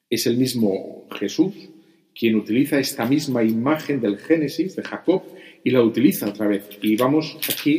es 0.09 0.29
el 0.29 0.37
mismo 0.37 1.09
Jesús 1.11 1.71
quien 2.15 2.37
utiliza 2.37 2.79
esta 2.79 3.05
misma 3.05 3.43
imagen 3.43 4.01
del 4.01 4.19
Génesis 4.19 4.77
de 4.77 4.85
Jacob 4.85 5.25
y 5.65 5.71
la 5.71 5.83
utiliza 5.83 6.29
otra 6.29 6.47
vez. 6.47 6.69
Y 6.83 6.95
vamos 6.95 7.37
aquí, 7.51 7.79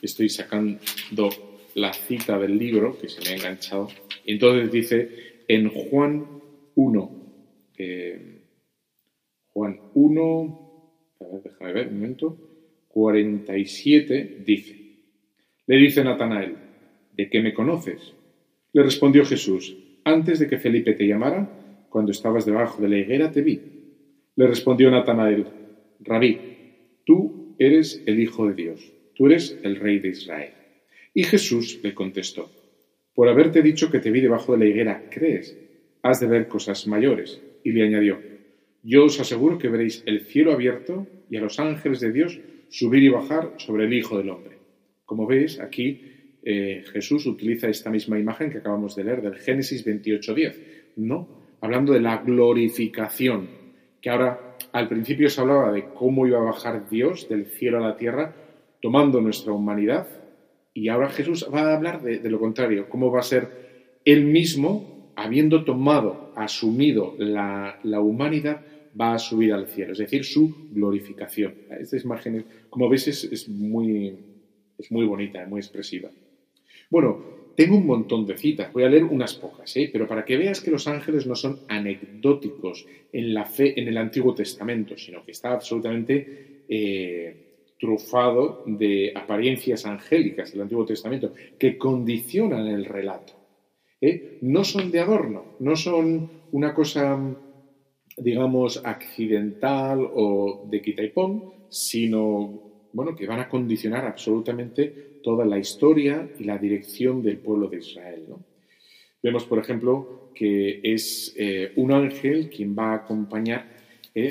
estoy 0.00 0.28
sacando 0.28 0.78
la 1.76 1.92
cita 1.92 2.38
del 2.38 2.58
libro 2.58 2.98
que 2.98 3.08
se 3.08 3.20
me 3.20 3.28
ha 3.28 3.36
enganchado. 3.36 3.88
Entonces 4.24 4.72
dice 4.72 5.10
en 5.46 5.68
Juan 5.68 6.26
1, 6.74 7.10
eh, 7.76 8.40
Juan 9.48 9.78
1, 9.92 11.14
a 11.20 11.24
ver, 11.24 11.42
déjame 11.42 11.72
ver 11.74 11.88
un 11.88 11.94
momento, 11.94 12.38
47 12.88 14.42
dice, 14.44 14.74
le 15.66 15.76
dice 15.76 16.02
Natanael, 16.02 16.56
¿de 17.12 17.28
qué 17.28 17.42
me 17.42 17.52
conoces? 17.52 18.14
Le 18.72 18.82
respondió 18.82 19.26
Jesús, 19.26 19.76
antes 20.04 20.38
de 20.38 20.48
que 20.48 20.58
Felipe 20.58 20.94
te 20.94 21.06
llamara, 21.06 21.86
cuando 21.90 22.10
estabas 22.10 22.46
debajo 22.46 22.80
de 22.80 22.88
la 22.88 22.98
higuera 22.98 23.30
te 23.30 23.42
vi. 23.42 23.60
Le 24.34 24.46
respondió 24.46 24.90
Natanael, 24.90 25.46
Rabí, 26.00 26.38
tú 27.04 27.54
eres 27.58 28.02
el 28.06 28.18
Hijo 28.18 28.48
de 28.48 28.54
Dios, 28.54 28.92
tú 29.14 29.26
eres 29.26 29.58
el 29.62 29.76
Rey 29.76 29.98
de 29.98 30.08
Israel. 30.08 30.52
Y 31.16 31.22
Jesús 31.22 31.80
le 31.82 31.94
contestó, 31.94 32.50
por 33.14 33.30
haberte 33.30 33.62
dicho 33.62 33.90
que 33.90 34.00
te 34.00 34.10
vi 34.10 34.20
debajo 34.20 34.52
de 34.52 34.58
la 34.58 34.66
higuera, 34.66 35.04
¿crees? 35.08 35.56
Has 36.02 36.20
de 36.20 36.26
ver 36.26 36.46
cosas 36.46 36.86
mayores. 36.86 37.40
Y 37.64 37.72
le 37.72 37.84
añadió, 37.84 38.20
yo 38.82 39.06
os 39.06 39.18
aseguro 39.18 39.56
que 39.56 39.70
veréis 39.70 40.02
el 40.04 40.26
cielo 40.26 40.52
abierto 40.52 41.06
y 41.30 41.38
a 41.38 41.40
los 41.40 41.58
ángeles 41.58 42.00
de 42.00 42.12
Dios 42.12 42.38
subir 42.68 43.02
y 43.02 43.08
bajar 43.08 43.54
sobre 43.56 43.86
el 43.86 43.94
Hijo 43.94 44.18
del 44.18 44.28
Hombre. 44.28 44.58
Como 45.06 45.26
veis, 45.26 45.58
aquí 45.58 46.02
eh, 46.44 46.84
Jesús 46.92 47.24
utiliza 47.24 47.70
esta 47.70 47.88
misma 47.90 48.18
imagen 48.18 48.50
que 48.50 48.58
acabamos 48.58 48.94
de 48.94 49.04
leer 49.04 49.22
del 49.22 49.36
Génesis 49.36 49.86
28.10, 49.86 50.54
¿no? 50.96 51.28
Hablando 51.62 51.94
de 51.94 52.00
la 52.00 52.18
glorificación, 52.18 53.48
que 54.02 54.10
ahora 54.10 54.58
al 54.70 54.86
principio 54.86 55.30
se 55.30 55.40
hablaba 55.40 55.72
de 55.72 55.86
cómo 55.94 56.26
iba 56.26 56.40
a 56.40 56.44
bajar 56.44 56.90
Dios 56.90 57.26
del 57.26 57.46
cielo 57.46 57.78
a 57.78 57.88
la 57.88 57.96
tierra, 57.96 58.36
tomando 58.82 59.22
nuestra 59.22 59.54
humanidad, 59.54 60.06
y 60.76 60.90
ahora 60.90 61.08
Jesús 61.08 61.46
va 61.52 61.62
a 61.62 61.76
hablar 61.76 62.02
de, 62.02 62.28
lo 62.28 62.38
contrario, 62.38 62.90
cómo 62.90 63.10
va 63.10 63.20
a 63.20 63.22
ser 63.22 63.48
Él 64.04 64.24
mismo, 64.24 65.10
habiendo 65.16 65.64
tomado, 65.64 66.34
asumido 66.36 67.14
la, 67.18 67.80
humanidad, 67.82 68.60
va 68.98 69.14
a 69.14 69.18
subir 69.18 69.54
al 69.54 69.68
cielo, 69.68 69.92
es 69.92 69.98
decir, 69.98 70.24
su 70.24 70.68
glorificación. 70.72 71.54
Esta 71.80 71.96
imagen, 71.96 72.44
como 72.68 72.90
ves, 72.90 73.08
es, 73.08 73.48
muy, 73.48 74.18
es 74.76 74.92
muy 74.92 75.06
bonita, 75.06 75.46
muy 75.46 75.60
expresiva. 75.60 76.10
Bueno, 76.90 77.24
tengo 77.56 77.78
un 77.78 77.86
montón 77.86 78.26
de 78.26 78.36
citas, 78.36 78.70
voy 78.70 78.82
a 78.82 78.90
leer 78.90 79.04
unas 79.04 79.32
pocas, 79.32 79.74
¿eh? 79.78 79.88
pero 79.90 80.06
para 80.06 80.26
que 80.26 80.36
veas 80.36 80.60
que 80.60 80.70
los 80.70 80.86
ángeles 80.88 81.26
no 81.26 81.34
son 81.34 81.60
anecdóticos 81.68 82.86
en 83.14 83.32
la 83.32 83.46
fe 83.46 83.80
en 83.80 83.88
el 83.88 83.96
Antiguo 83.96 84.34
Testamento, 84.34 84.98
sino 84.98 85.24
que 85.24 85.30
está 85.32 85.52
absolutamente 85.52 86.64
eh, 86.68 87.45
trufado 87.78 88.62
de 88.66 89.12
apariencias 89.14 89.86
angélicas 89.86 90.52
del 90.52 90.62
Antiguo 90.62 90.84
Testamento 90.84 91.32
que 91.58 91.76
condicionan 91.76 92.66
el 92.66 92.84
relato. 92.84 93.34
¿eh? 94.00 94.38
No 94.42 94.64
son 94.64 94.90
de 94.90 95.00
adorno, 95.00 95.56
no 95.60 95.76
son 95.76 96.30
una 96.52 96.74
cosa 96.74 97.18
digamos, 98.16 98.80
accidental 98.84 100.00
o 100.14 100.66
de 100.70 100.80
quita 100.80 101.02
y 101.02 101.10
pon, 101.10 101.52
sino, 101.68 102.88
bueno, 102.92 103.14
que 103.14 103.26
van 103.26 103.40
a 103.40 103.48
condicionar 103.48 104.06
absolutamente 104.06 105.20
toda 105.22 105.44
la 105.44 105.58
historia 105.58 106.30
y 106.38 106.44
la 106.44 106.56
dirección 106.56 107.22
del 107.22 107.38
pueblo 107.38 107.68
de 107.68 107.78
Israel. 107.78 108.24
Vemos, 109.22 109.44
por 109.44 109.58
ejemplo, 109.58 110.30
que 110.34 110.80
es 110.82 111.34
eh, 111.36 111.72
un 111.76 111.92
ángel 111.92 112.48
quien 112.48 112.76
va 112.76 112.92
a 112.92 112.96
acompañar 112.96 113.75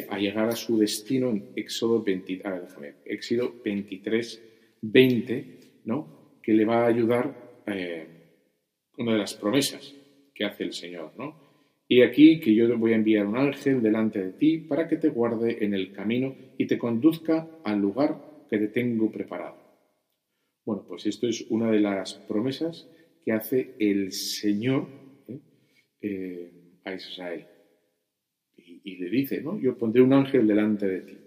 a 0.09 0.17
llegar 0.17 0.49
a 0.49 0.55
su 0.55 0.79
destino 0.79 1.29
en 1.29 1.51
Éxodo, 1.55 2.01
20, 2.01 2.41
Éxodo 3.05 3.53
23, 3.63 4.43
20, 4.81 5.59
¿no? 5.85 6.39
que 6.41 6.53
le 6.53 6.65
va 6.65 6.83
a 6.83 6.87
ayudar 6.87 7.61
eh, 7.67 8.07
una 8.97 9.13
de 9.13 9.17
las 9.19 9.35
promesas 9.35 9.93
que 10.33 10.45
hace 10.45 10.63
el 10.63 10.73
Señor, 10.73 11.13
¿no? 11.17 11.43
Y 11.87 12.01
aquí 12.01 12.39
que 12.39 12.53
yo 12.53 12.77
voy 12.77 12.93
a 12.93 12.95
enviar 12.95 13.27
un 13.27 13.37
ángel 13.37 13.81
delante 13.81 14.23
de 14.23 14.31
ti 14.33 14.57
para 14.57 14.87
que 14.87 14.97
te 14.97 15.09
guarde 15.09 15.63
en 15.63 15.73
el 15.73 15.91
camino 15.91 16.35
y 16.57 16.65
te 16.65 16.77
conduzca 16.77 17.47
al 17.63 17.79
lugar 17.79 18.45
que 18.49 18.57
te 18.57 18.67
tengo 18.69 19.11
preparado. 19.11 19.55
Bueno, 20.65 20.83
pues 20.87 21.05
esto 21.05 21.27
es 21.27 21.45
una 21.49 21.69
de 21.69 21.79
las 21.79 22.15
promesas 22.15 22.89
que 23.23 23.31
hace 23.31 23.75
el 23.79 24.11
Señor 24.11 24.87
¿eh? 25.27 25.39
Eh, 26.01 26.51
a 26.83 26.93
Israel. 26.93 27.45
Y, 28.85 28.95
le 28.97 29.09
dice, 29.09 29.41
¿no? 29.41 29.59
Yo 29.59 29.77
pondré 29.77 30.01
un 30.01 30.13
ángel 30.13 30.47
delante 30.47 30.87
de 30.87 31.01
ti. 31.01 31.17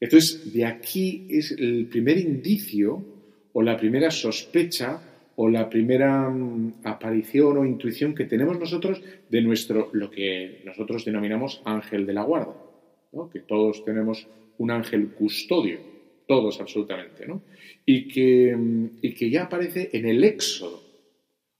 Entonces, 0.00 0.52
de 0.52 0.64
aquí 0.64 1.26
es 1.28 1.50
el 1.50 1.86
primer 1.86 2.18
indicio 2.18 3.02
o 3.52 3.62
la 3.62 3.76
primera 3.76 4.10
sospecha 4.10 5.00
o 5.34 5.48
la 5.48 5.68
primera 5.68 6.28
mm, 6.28 6.80
aparición 6.84 7.56
o 7.56 7.64
intuición 7.64 8.14
que 8.14 8.24
tenemos 8.24 8.58
nosotros 8.58 9.02
de 9.28 9.40
nuestro, 9.40 9.90
lo 9.92 10.10
que 10.10 10.62
nosotros 10.64 11.04
denominamos 11.04 11.62
ángel 11.64 12.06
de 12.06 12.12
la 12.12 12.22
guarda, 12.22 12.54
que 13.32 13.40
todos 13.40 13.84
tenemos 13.84 14.28
un 14.58 14.70
ángel 14.70 15.08
custodio, 15.08 15.78
todos 16.26 16.60
absolutamente, 16.60 17.26
¿no? 17.26 17.42
y, 17.86 18.08
que, 18.08 18.54
mm, 18.54 18.98
y 19.00 19.14
que 19.14 19.30
ya 19.30 19.44
aparece 19.44 19.90
en 19.92 20.06
el 20.06 20.22
Éxodo, 20.22 20.82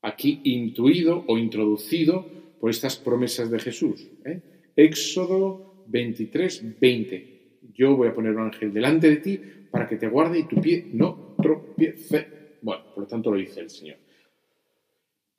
aquí 0.03 0.41
intuido 0.45 1.25
o 1.27 1.39
introducido 1.39 2.27
por 2.61 2.71
estas 2.71 2.97
promesas 2.97 3.51
de 3.51 3.59
Jesús. 3.59 4.07
¿eh? 4.25 4.41
Éxodo 4.79 5.85
23, 5.89 6.79
20. 6.79 7.39
Yo 7.75 7.97
voy 7.97 8.07
a 8.07 8.15
poner 8.15 8.31
un 8.37 8.43
ángel 8.43 8.73
delante 8.73 9.11
de 9.11 9.17
ti 9.17 9.41
para 9.73 9.89
que 9.89 9.97
te 9.97 10.07
guarde 10.07 10.39
y 10.39 10.45
tu 10.45 10.61
pie 10.61 10.87
no 10.93 11.35
tropiece. 11.43 12.59
Bueno, 12.63 12.85
por 12.95 13.03
lo 13.03 13.09
tanto 13.09 13.33
lo 13.33 13.39
dice 13.39 13.59
el 13.59 13.71
Señor. 13.71 13.97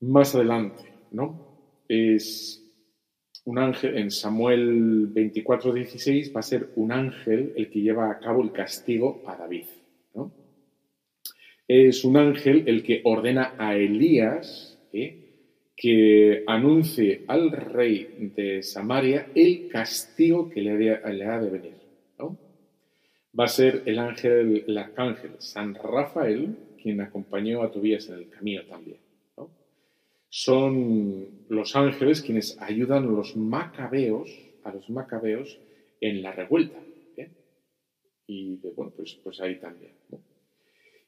Más 0.01 0.36
adelante, 0.36 0.84
¿no? 1.12 1.84
Es 1.88 2.62
un 3.46 3.60
ángel, 3.60 3.98
en 3.98 4.12
Samuel 4.12 5.08
24, 5.08 5.72
16 5.72 6.36
va 6.36 6.41
a 6.41 6.43
ser 6.43 6.72
un 6.75 6.91
ángel 6.91 7.53
el 7.55 7.69
que 7.69 7.79
lleva 7.79 8.12
a 8.12 8.19
cabo 8.19 8.43
el 8.43 8.51
castigo 8.51 9.24
a 9.25 9.38
David, 9.38 9.67
¿no? 10.15 10.34
Es 11.65 12.03
un 12.03 12.17
ángel 12.17 12.63
el 12.67 12.84
que 12.84 13.00
ordena 13.05 13.55
a 13.58 13.77
Elías 13.77 14.77
¿eh? 14.91 15.28
Que 15.79 16.43
anuncie 16.45 17.24
al 17.27 17.51
rey 17.51 18.33
de 18.36 18.62
Samaria 18.62 19.31
el 19.33 19.69
castigo 19.69 20.50
que 20.50 20.62
le, 20.62 20.91
ha 20.91 21.39
de 21.39 21.50
venir. 21.50 21.74
Va 23.39 23.45
a 23.45 23.48
ser 23.48 23.83
el 23.86 23.98
ángel, 23.98 24.65
el 24.67 24.77
arcángel 24.77 25.36
San 25.38 25.74
Rafael, 25.75 26.53
quien 26.83 27.00
acompañó 27.00 27.63
a 27.63 27.71
Tobías 27.71 28.09
en 28.09 28.15
el 28.15 28.29
camino 28.29 28.65
también. 28.65 28.98
Son 30.27 31.45
los 31.48 31.75
ángeles 31.77 32.21
quienes 32.21 32.62
ayudan 32.62 33.05
a 33.05 33.12
los 33.12 33.38
macabeos, 33.38 34.29
a 34.65 34.74
los 34.74 34.89
macabeos 34.89 35.59
en 36.01 36.21
la 36.21 36.33
revuelta. 36.33 36.77
Y 38.27 38.57
bueno, 38.75 38.91
pues, 38.95 39.17
pues 39.24 39.39
ahí 39.39 39.55
también. 39.59 39.93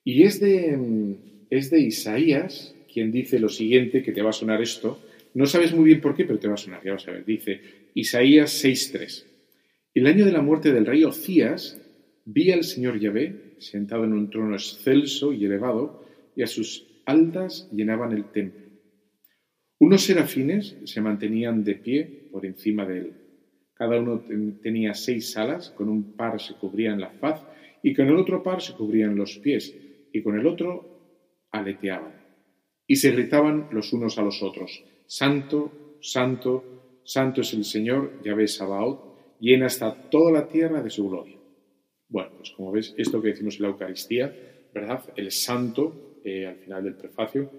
Y 0.05 0.23
es 0.23 0.39
de, 0.39 1.17
es 1.49 1.69
de 1.69 1.81
Isaías 1.81 2.73
quien 2.91 3.11
dice 3.11 3.39
lo 3.39 3.49
siguiente, 3.49 4.03
que 4.03 4.11
te 4.11 4.21
va 4.21 4.31
a 4.31 4.33
sonar 4.33 4.61
esto. 4.61 4.99
No 5.33 5.45
sabes 5.45 5.73
muy 5.73 5.85
bien 5.85 6.01
por 6.01 6.15
qué, 6.15 6.25
pero 6.25 6.39
te 6.39 6.47
va 6.47 6.55
a 6.55 6.57
sonar, 6.57 6.83
ya 6.83 6.93
vas 6.93 7.07
a 7.07 7.11
ver. 7.11 7.25
Dice 7.25 7.61
Isaías 7.93 8.63
6.3. 8.63 9.25
El 9.93 10.07
año 10.07 10.25
de 10.25 10.31
la 10.31 10.41
muerte 10.41 10.71
del 10.71 10.85
rey 10.85 11.03
Ocías, 11.03 11.79
vi 12.25 12.51
al 12.51 12.63
Señor 12.63 12.99
Yahvé 12.99 13.55
sentado 13.59 14.03
en 14.03 14.13
un 14.13 14.29
trono 14.29 14.55
excelso 14.55 15.33
y 15.33 15.45
elevado, 15.45 16.05
y 16.35 16.43
a 16.43 16.47
sus 16.47 16.87
altas 17.05 17.69
llenaban 17.71 18.11
el 18.13 18.25
templo. 18.31 18.67
Unos 19.79 20.03
serafines 20.03 20.77
se 20.85 21.01
mantenían 21.01 21.63
de 21.63 21.75
pie 21.75 22.27
por 22.31 22.45
encima 22.45 22.85
de 22.85 22.99
él. 22.99 23.13
Cada 23.73 23.99
uno 23.99 24.23
tenía 24.61 24.93
seis 24.93 25.35
alas, 25.37 25.71
con 25.71 25.89
un 25.89 26.15
par 26.15 26.39
se 26.39 26.53
cubrían 26.53 26.99
la 26.99 27.09
faz 27.09 27.41
y 27.83 27.93
con 27.93 28.07
el 28.07 28.15
otro 28.15 28.43
par 28.43 28.61
se 28.61 28.73
cubrían 28.73 29.15
los 29.15 29.39
pies, 29.39 29.75
y 30.13 30.21
con 30.21 30.37
el 30.39 30.45
otro 30.45 31.47
aleteaban. 31.51 32.20
Y 32.91 32.97
se 32.97 33.11
gritaban 33.11 33.69
los 33.71 33.93
unos 33.93 34.17
a 34.17 34.21
los 34.21 34.43
otros, 34.43 34.83
Santo, 35.05 35.97
Santo, 36.01 36.99
Santo 37.05 37.39
es 37.39 37.53
el 37.53 37.63
Señor, 37.63 38.21
Yahvé 38.21 38.49
Sabaoth, 38.49 39.39
llena 39.39 39.67
está 39.67 40.09
toda 40.09 40.29
la 40.29 40.45
tierra 40.45 40.83
de 40.83 40.89
su 40.89 41.07
gloria. 41.07 41.37
Bueno, 42.09 42.31
pues 42.35 42.51
como 42.51 42.73
ves, 42.73 42.93
esto 42.97 43.21
que 43.21 43.29
decimos 43.29 43.55
en 43.55 43.61
la 43.61 43.67
Eucaristía, 43.69 44.35
¿verdad? 44.73 45.05
El 45.15 45.31
santo, 45.31 46.19
eh, 46.25 46.45
al 46.45 46.57
final 46.57 46.83
del 46.83 46.97
prefacio, 46.97 47.49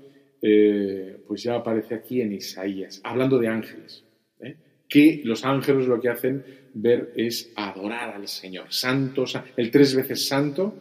eh, 0.43 1.17
pues 1.27 1.43
ya 1.43 1.55
aparece 1.55 1.95
aquí 1.95 2.21
en 2.21 2.35
Isaías, 2.35 3.01
hablando 3.03 3.39
de 3.39 3.49
ángeles. 3.49 4.05
¿eh? 4.39 4.57
Que 4.87 5.23
los 5.25 5.47
ángeles 5.47 5.87
lo 5.87 5.99
que 5.99 6.11
hacen 6.11 6.45
ver 6.75 7.15
es 7.17 7.55
adorar 7.57 8.15
al 8.15 8.29
Señor. 8.29 8.67
Santo, 8.69 9.25
el 9.57 9.71
tres 9.71 9.97
veces 9.97 10.29
santo, 10.29 10.75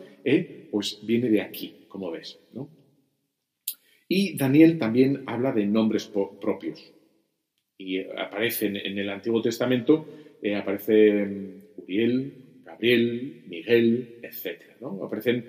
pues 0.70 1.00
viene 1.04 1.30
de 1.30 1.42
aquí, 1.42 1.86
como 1.88 2.12
ves. 2.12 2.38
¿no? 2.52 2.81
Y 4.14 4.36
Daniel 4.36 4.78
también 4.78 5.24
habla 5.26 5.54
de 5.54 5.66
nombres 5.66 6.06
propios. 6.06 6.92
Y 7.78 8.02
aparecen 8.02 8.76
en 8.76 8.98
el 9.00 9.10
Antiguo 9.10 9.42
Testamento, 9.42 10.06
eh, 10.42 10.54
aparecen 10.54 11.64
Uriel, 11.78 12.34
Gabriel, 12.66 13.44
Miguel, 13.48 14.20
etc. 14.22 14.64
¿no? 14.82 15.02
Aparecen 15.06 15.46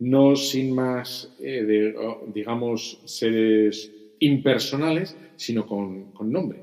no 0.00 0.36
sin 0.36 0.74
más, 0.74 1.34
eh, 1.40 1.94
digamos, 2.34 3.00
seres 3.06 3.90
impersonales, 4.20 5.16
sino 5.36 5.66
con, 5.66 6.12
nombre. 6.30 6.58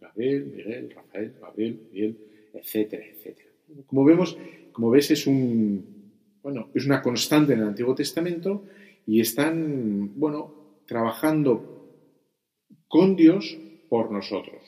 Gabriel, 0.00 0.46
Miguel, 0.46 0.90
Rafael, 0.96 1.32
Gabriel, 1.40 1.80
Miguel, 1.92 2.16
etcétera, 2.54 3.04
etcétera. 3.06 3.50
Como 3.86 4.04
vemos, 4.04 4.36
como 4.72 4.90
ves, 4.90 5.12
es 5.12 5.28
un, 5.28 6.10
bueno, 6.42 6.70
es 6.74 6.84
una 6.84 7.00
constante 7.00 7.52
en 7.52 7.60
el 7.60 7.68
Antiguo 7.68 7.94
Testamento 7.94 8.64
y 9.06 9.20
están, 9.20 10.18
bueno, 10.18 10.61
trabajando 10.92 11.88
con 12.86 13.16
Dios 13.16 13.56
por 13.88 14.12
nosotros 14.12 14.60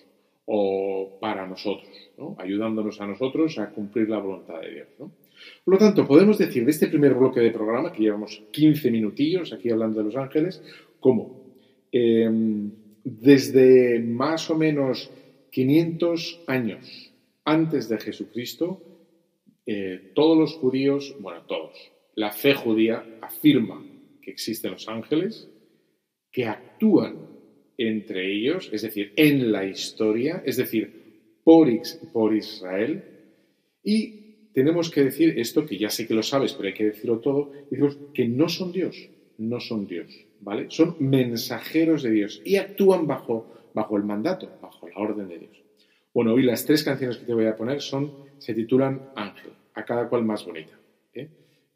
o 0.47 1.19
para 1.21 1.47
nosotros, 1.47 1.91
ayudándonos 2.39 2.99
a 3.01 3.07
nosotros 3.07 3.59
a 3.59 3.71
cumplir 3.71 4.09
la 4.09 4.21
voluntad 4.21 4.59
de 4.63 4.73
Dios. 4.73 4.89
Por 4.99 5.75
lo 5.75 5.79
tanto, 5.79 6.07
podemos 6.07 6.39
decir 6.39 6.65
de 6.65 6.71
este 6.71 6.87
primer 6.87 7.13
bloque 7.13 7.41
de 7.41 7.51
programa, 7.51 7.93
que 7.93 8.03
llevamos 8.03 8.43
15 8.53 8.91
minutillos 8.91 9.53
aquí 9.53 9.71
hablando 9.71 9.99
de 9.99 10.05
los 10.05 10.17
ángeles, 10.17 10.63
como 10.99 11.45
em, 11.93 12.71
desde 13.05 14.01
más 14.01 14.49
o 14.49 14.57
menos 14.57 15.11
500 15.51 16.45
años 16.47 17.13
antes 17.45 17.91
de 17.91 17.99
Jesucristo, 17.99 18.81
eh, 19.67 20.13
todos 20.15 20.39
los 20.39 20.55
judíos, 20.55 21.15
bueno, 21.21 21.43
todos, 21.43 21.93
la 22.15 22.33
fe 22.33 22.55
judía 22.55 23.05
afirma 23.21 23.85
que 24.23 24.31
existen 24.31 24.73
los 24.73 24.89
ángeles, 24.89 25.49
que 26.35 26.47
actúan 26.47 27.29
entre 27.79 28.31
ellos, 28.31 28.69
es 28.73 28.83
decir, 28.83 29.13
en 29.15 29.53
la 29.53 29.65
historia, 29.65 30.43
es 30.45 30.57
decir, 30.57 31.41
por, 31.45 31.69
Israel. 32.35 33.05
Y 33.85 34.51
tenemos 34.53 34.91
que 34.91 35.05
decir 35.05 35.39
esto, 35.39 35.65
que 35.65 35.79
ya 35.79 35.91
sé 35.91 36.09
que 36.09 36.15
lo 36.15 36.25
sabes, 36.25 36.53
pero 36.55 36.69
hay 36.69 36.75
que 36.75 36.87
decirlo 36.87 37.21
todo, 37.21 37.53
que 38.13 38.27
no 38.27 38.49
son 38.49 38.73
Dios, 38.73 39.09
no 39.39 39.61
son 39.61 39.87
Dios, 39.87 40.13
¿vale? 40.41 40.67
Son 40.71 40.97
mensajeros 40.99 42.03
de 42.03 42.11
Dios 42.11 42.43
y 42.45 42.57
actúan 42.57 43.07
bajo, 43.07 43.71
bajo 43.73 43.97
el 43.97 44.03
mandato, 44.03 44.59
bajo 44.61 44.89
la 44.89 44.97
orden 44.97 45.29
de 45.29 45.39
Dios. 45.39 45.63
Bueno, 46.13 46.35
hoy 46.35 46.43
las 46.43 46.65
tres 46.67 46.83
canciones 46.83 47.19
que 47.19 47.27
te 47.27 47.35
voy 47.35 47.47
a 47.47 47.57
poner 47.57 47.81
son, 47.81 48.13
se 48.39 48.55
titulan 48.55 49.11
Ángel, 49.15 49.53
a 49.75 49.85
cada 49.85 50.09
cual 50.09 50.25
más 50.25 50.45
bonita. 50.45 50.77
¿eh? 51.13 51.29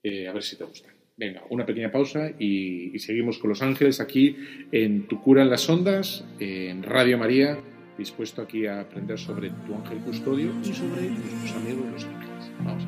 Eh, 0.02 0.26
a 0.26 0.32
ver 0.32 0.42
si 0.42 0.56
te 0.56 0.64
gustan. 0.64 0.97
Venga, 1.18 1.42
una 1.50 1.66
pequeña 1.66 1.90
pausa 1.90 2.30
y, 2.38 2.96
seguimos 3.00 3.38
con 3.38 3.50
Los 3.50 3.60
Ángeles 3.60 3.98
aquí 3.98 4.36
en 4.70 5.08
Tu 5.08 5.20
Cura 5.20 5.42
en 5.42 5.50
las 5.50 5.68
Ondas, 5.68 6.24
en 6.38 6.84
Radio 6.84 7.18
María, 7.18 7.58
dispuesto 7.98 8.40
aquí 8.40 8.66
a 8.66 8.82
aprender 8.82 9.18
sobre 9.18 9.50
tu 9.50 9.74
ángel 9.74 9.98
custodio 9.98 10.52
y 10.62 10.72
sobre 10.72 11.10
nuestros 11.10 11.52
amigos 11.56 11.86
los 11.92 12.04
ángeles. 12.04 12.52
Vamos 12.64 12.86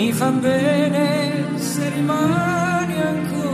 mi 0.00 0.12
fa 0.12 0.30
bene 0.30 1.08
se 1.58 1.90
rimani 1.90 2.96
ancora 3.10 3.49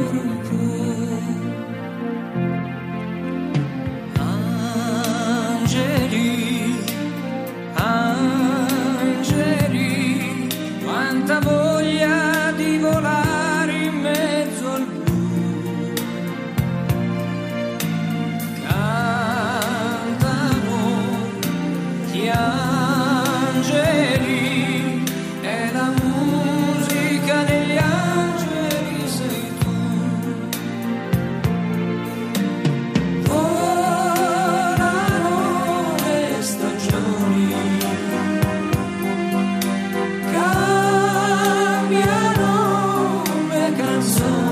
le 44.06 44.45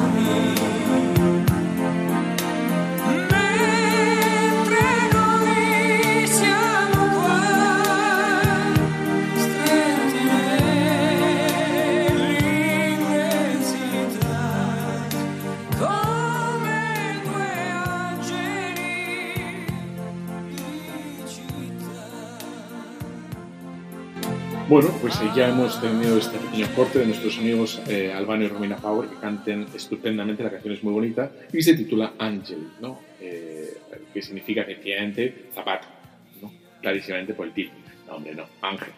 ya 25.34 25.48
hemos 25.48 25.80
tenido 25.80 26.18
este 26.18 26.38
pequeño 26.38 26.66
corte 26.74 26.98
de 26.98 27.06
nuestros 27.06 27.38
amigos 27.38 27.80
eh, 27.88 28.12
y 28.16 28.48
Romina 28.48 28.76
Power, 28.76 29.08
que 29.08 29.16
canten 29.16 29.66
estupendamente, 29.74 30.42
la 30.42 30.50
canción 30.50 30.74
es 30.74 30.82
muy 30.82 30.92
bonita, 30.92 31.30
y 31.52 31.62
se 31.62 31.74
titula 31.74 32.14
Angel, 32.18 32.68
¿no? 32.80 33.00
Eh, 33.20 33.78
que 34.12 34.22
significa 34.22 34.62
efectivamente 34.62 35.46
zapato, 35.54 35.86
¿no? 36.40 36.52
Clarísimamente 36.80 37.34
por 37.34 37.46
el 37.46 37.52
título. 37.52 37.78
No, 38.06 38.16
hombre, 38.16 38.34
no, 38.34 38.44
ángel. 38.62 38.88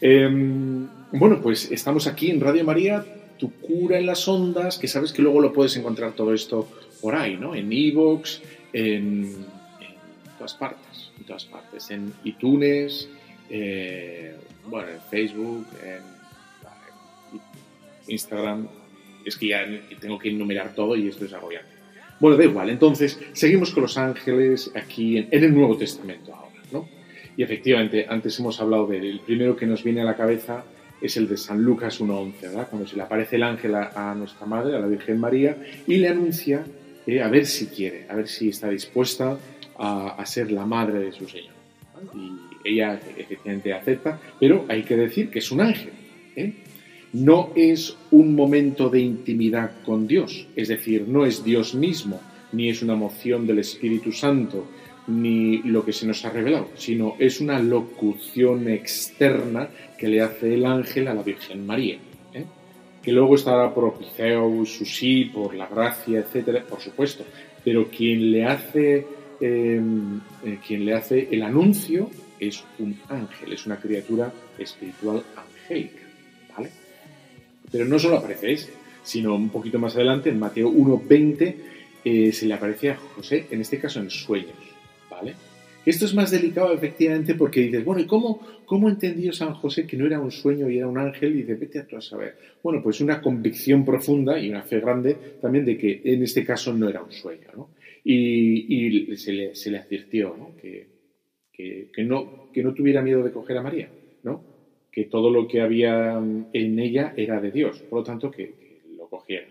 Em, 0.00 0.86
bueno, 1.12 1.40
pues 1.40 1.70
estamos 1.70 2.06
aquí 2.06 2.30
en 2.30 2.40
Radio 2.40 2.64
María, 2.64 3.04
tu 3.38 3.52
cura 3.52 3.98
en 3.98 4.06
las 4.06 4.26
ondas, 4.28 4.78
que 4.78 4.88
sabes 4.88 5.12
que 5.12 5.22
luego 5.22 5.40
lo 5.40 5.52
puedes 5.52 5.76
encontrar 5.76 6.12
todo 6.12 6.34
esto 6.34 6.68
por 7.00 7.14
ahí, 7.14 7.36
¿no? 7.36 7.54
En 7.54 7.72
Evox, 7.72 8.42
en, 8.72 9.24
en 9.80 10.36
todas 10.36 10.54
partes, 10.54 11.10
en 11.18 11.24
todas 11.24 11.44
partes, 11.44 11.90
en 11.90 12.12
iTunes, 12.24 13.08
eh, 13.48 14.36
bueno, 14.66 14.88
en 14.88 15.00
Facebook, 15.10 15.66
en, 15.84 16.20
Instagram. 18.08 18.68
Es 19.24 19.36
que 19.36 19.48
ya 19.48 19.64
tengo 20.00 20.18
que 20.18 20.30
enumerar 20.30 20.74
todo 20.74 20.96
y 20.96 21.08
esto 21.08 21.24
es 21.24 21.32
agobiante. 21.32 21.68
Bueno, 22.18 22.36
da 22.36 22.44
igual. 22.44 22.70
Entonces, 22.70 23.20
seguimos 23.32 23.70
con 23.70 23.82
los 23.82 23.96
ángeles 23.96 24.70
aquí 24.74 25.18
en, 25.18 25.28
el 25.30 25.54
Nuevo 25.54 25.76
Testamento 25.76 26.34
ahora, 26.34 26.60
¿no? 26.72 26.88
Y 27.36 27.42
efectivamente, 27.42 28.06
antes 28.08 28.38
hemos 28.38 28.60
hablado 28.60 28.86
del 28.86 29.04
el 29.04 29.20
primero 29.20 29.56
que 29.56 29.66
nos 29.66 29.84
viene 29.84 30.02
a 30.02 30.04
la 30.04 30.16
cabeza 30.16 30.64
es 31.00 31.16
el 31.16 31.28
de 31.28 31.36
San 31.36 31.62
Lucas 31.62 32.00
1.11, 32.00 32.40
¿verdad? 32.42 32.68
Cuando 32.68 32.86
se 32.86 32.96
le 32.96 33.02
aparece 33.02 33.36
el 33.36 33.42
ángel 33.42 33.74
a, 33.74 34.14
nuestra 34.14 34.46
madre, 34.46 34.76
a 34.76 34.80
la 34.80 34.86
Virgen 34.86 35.18
María, 35.18 35.56
y 35.86 35.96
le 35.96 36.08
anuncia 36.08 36.64
eh, 37.06 37.22
a 37.22 37.28
ver 37.28 37.46
si 37.46 37.68
quiere, 37.68 38.06
a 38.08 38.16
ver 38.16 38.28
si 38.28 38.50
está 38.50 38.68
dispuesta 38.68 39.38
a, 39.78 40.26
ser 40.26 40.52
la 40.52 40.66
madre 40.66 40.98
de 40.98 41.12
su 41.12 41.26
Señor. 41.26 41.54
Ella 42.64 43.00
efectivamente 43.16 43.72
acepta, 43.72 44.20
pero 44.38 44.64
hay 44.68 44.82
que 44.82 44.96
decir 44.96 45.30
que 45.30 45.38
es 45.38 45.50
un 45.50 45.60
ángel. 45.60 45.92
¿eh? 46.36 46.52
No 47.12 47.50
es 47.56 47.96
un 48.10 48.34
momento 48.34 48.88
de 48.88 49.00
intimidad 49.00 49.82
con 49.84 50.06
Dios, 50.06 50.46
es 50.54 50.68
decir, 50.68 51.06
no 51.08 51.26
es 51.26 51.42
Dios 51.42 51.74
mismo, 51.74 52.20
ni 52.52 52.68
es 52.68 52.82
una 52.82 52.94
moción 52.94 53.46
del 53.46 53.60
Espíritu 53.60 54.12
Santo, 54.12 54.66
ni 55.06 55.58
lo 55.62 55.84
que 55.84 55.92
se 55.92 56.06
nos 56.06 56.24
ha 56.24 56.30
revelado, 56.30 56.68
sino 56.76 57.16
es 57.18 57.40
una 57.40 57.58
locución 57.58 58.68
externa 58.68 59.68
que 59.98 60.08
le 60.08 60.20
hace 60.20 60.54
el 60.54 60.64
ángel 60.66 61.08
a 61.08 61.14
la 61.14 61.22
Virgen 61.22 61.66
María. 61.66 61.98
¿eh? 62.32 62.44
Que 63.02 63.12
luego 63.12 63.34
estará 63.34 63.74
por 63.74 63.84
Opiceus, 63.84 64.76
su 64.76 64.84
sí, 64.84 65.24
por 65.24 65.54
la 65.54 65.66
gracia, 65.66 66.20
etcétera, 66.20 66.64
por 66.68 66.80
supuesto, 66.80 67.24
pero 67.64 67.88
quien 67.88 68.30
le 68.30 68.44
hace, 68.44 69.06
eh, 69.40 69.80
eh, 70.44 70.58
quien 70.66 70.84
le 70.84 70.94
hace 70.94 71.28
el 71.30 71.42
anuncio 71.42 72.10
es 72.38 72.62
un 72.78 72.98
ángel, 73.08 73.52
es 73.52 73.66
una 73.66 73.76
criatura 73.76 74.32
espiritual 74.58 75.22
angélica, 75.36 76.02
¿vale? 76.56 76.70
Pero 77.70 77.84
no 77.84 77.98
solo 77.98 78.16
aparece 78.16 78.52
ese, 78.52 78.72
sino 79.02 79.34
un 79.34 79.50
poquito 79.50 79.78
más 79.78 79.94
adelante, 79.94 80.30
en 80.30 80.38
Mateo 80.38 80.70
1.20, 80.70 81.54
eh, 82.04 82.32
se 82.32 82.46
le 82.46 82.54
aparece 82.54 82.90
a 82.90 82.96
José, 82.96 83.46
en 83.50 83.60
este 83.60 83.78
caso 83.78 84.00
en 84.00 84.10
sueños, 84.10 84.56
¿vale? 85.10 85.34
Esto 85.84 86.04
es 86.04 86.14
más 86.14 86.30
delicado 86.30 86.74
efectivamente 86.74 87.34
porque 87.34 87.60
dices, 87.60 87.84
bueno, 87.84 88.02
¿y 88.02 88.06
cómo, 88.06 88.40
cómo 88.66 88.88
entendió 88.90 89.32
San 89.32 89.54
José 89.54 89.86
que 89.86 89.96
no 89.96 90.06
era 90.06 90.20
un 90.20 90.30
sueño 90.30 90.68
y 90.68 90.76
era 90.76 90.86
un 90.86 90.98
ángel? 90.98 91.34
Y 91.34 91.42
dice, 91.42 91.54
vete 91.54 91.78
a 91.78 91.86
tú 91.86 91.96
a 91.96 92.02
saber. 92.02 92.36
Bueno, 92.62 92.82
pues 92.82 93.00
una 93.00 93.20
convicción 93.22 93.84
profunda 93.84 94.38
y 94.38 94.50
una 94.50 94.62
fe 94.62 94.80
grande 94.80 95.16
también 95.40 95.64
de 95.64 95.78
que 95.78 96.02
en 96.04 96.22
este 96.22 96.44
caso 96.44 96.74
no 96.74 96.88
era 96.88 97.02
un 97.02 97.10
sueño, 97.10 97.48
¿no? 97.56 97.70
Y, 98.04 99.16
se, 99.16 99.32
le, 99.32 99.54
se 99.54 99.70
le 99.70 99.78
advirtió. 99.78 100.54
Que, 100.60 100.88
que, 101.52 101.90
que 101.92 102.04
no, 102.04 102.50
que 102.52 102.62
no 102.62 102.74
tuviera 102.74 103.02
miedo 103.02 103.22
de 103.22 103.32
coger 103.32 103.58
a 103.58 103.62
María, 103.62 103.90
¿no? 104.22 104.42
Que 104.90 105.04
todo 105.04 105.30
lo 105.30 105.46
que 105.46 105.60
había 105.60 106.18
en 106.52 106.78
ella 106.78 107.14
era 107.16 107.40
de 107.40 107.50
Dios, 107.50 107.80
por 107.82 108.00
lo 108.00 108.04
tanto 108.04 108.30
que, 108.30 108.80
lo 108.96 109.08
cogiera. 109.08 109.46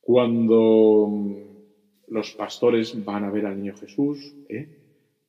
Cuando 0.00 1.08
mm, 1.08 1.36
los 2.08 2.32
pastores 2.32 3.04
van 3.04 3.24
a 3.24 3.30
ver 3.30 3.46
al 3.46 3.56
niño 3.56 3.74
Jesús 3.76 4.34
¿eh? 4.48 4.68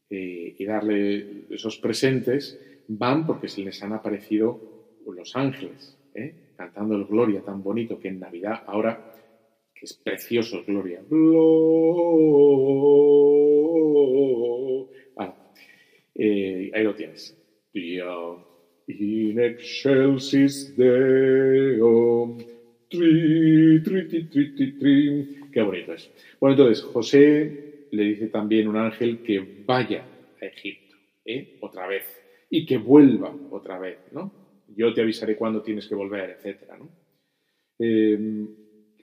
Eh, 0.09 0.55
y 0.57 0.65
darle 0.65 1.45
esos 1.49 1.77
presentes, 1.77 2.59
van 2.87 3.25
porque 3.25 3.49
se 3.49 3.61
les 3.61 3.81
han 3.83 3.93
aparecido 3.93 4.61
los 5.05 5.35
ángeles, 5.35 5.97
¿eh? 6.13 6.53
cantando 6.55 6.95
el 6.95 7.05
Gloria 7.05 7.41
tan 7.41 7.63
bonito 7.63 7.99
que 7.99 8.07
en 8.09 8.19
Navidad 8.19 8.63
ahora, 8.67 9.13
que 9.79 9.85
es 9.85 9.93
precioso 9.93 10.63
Gloria. 10.65 11.01
Glo- 11.09 11.67
eh, 16.15 16.71
ahí 16.73 16.83
lo 16.83 16.95
tienes. 16.95 17.35
In 17.73 19.39
excelsis 19.39 20.73
tri, 20.75 21.77
tri, 23.83 24.07
tri, 24.07 24.27
tri, 24.55 24.71
tri. 24.79 25.37
Qué 25.51 25.61
bonito 25.61 25.93
es. 25.93 26.09
Bueno, 26.39 26.55
entonces, 26.55 26.83
José 26.83 27.87
le 27.91 28.03
dice 28.03 28.27
también 28.27 28.67
un 28.67 28.77
ángel 28.77 29.21
que 29.23 29.63
vaya 29.65 30.03
a 30.41 30.45
Egipto, 30.45 30.95
¿eh? 31.25 31.57
otra 31.61 31.87
vez, 31.87 32.03
y 32.49 32.65
que 32.65 32.77
vuelva 32.77 33.33
otra 33.51 33.77
vez, 33.77 33.97
¿no? 34.11 34.31
Yo 34.75 34.93
te 34.93 35.01
avisaré 35.01 35.35
cuándo 35.35 35.61
tienes 35.61 35.87
que 35.87 35.95
volver, 35.95 36.31
etcétera, 36.31 36.77
¿no? 36.77 36.89
Eh, 37.79 38.47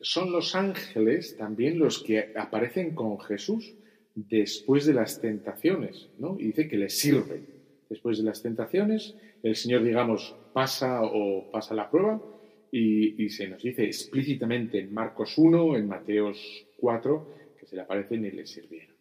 son 0.04 0.30
los 0.32 0.54
ángeles 0.54 1.36
también 1.36 1.78
los 1.78 2.02
que 2.02 2.32
aparecen 2.36 2.94
con 2.94 3.18
Jesús 3.20 3.74
después 4.14 4.86
de 4.86 4.94
las 4.94 5.20
tentaciones, 5.20 6.08
¿no? 6.18 6.36
Y 6.38 6.44
dice 6.48 6.68
que 6.68 6.76
le 6.76 6.88
sirven. 6.90 7.46
Después 7.88 8.18
de 8.18 8.24
las 8.24 8.42
tentaciones, 8.42 9.14
el 9.42 9.56
Señor, 9.56 9.82
digamos, 9.82 10.34
pasa 10.52 11.02
o 11.02 11.50
pasa 11.50 11.74
la 11.74 11.90
prueba 11.90 12.20
y, 12.70 13.22
y 13.24 13.28
se 13.30 13.48
nos 13.48 13.62
dice 13.62 13.84
explícitamente 13.84 14.78
en 14.78 14.92
Marcos 14.92 15.34
1, 15.36 15.76
en 15.76 15.86
Mateos 15.88 16.66
4, 16.78 17.34
que 17.58 17.66
se 17.66 17.76
le 17.76 17.82
aparecen 17.82 18.24
y 18.24 18.30
le 18.30 18.46
sirvieron. 18.46 18.94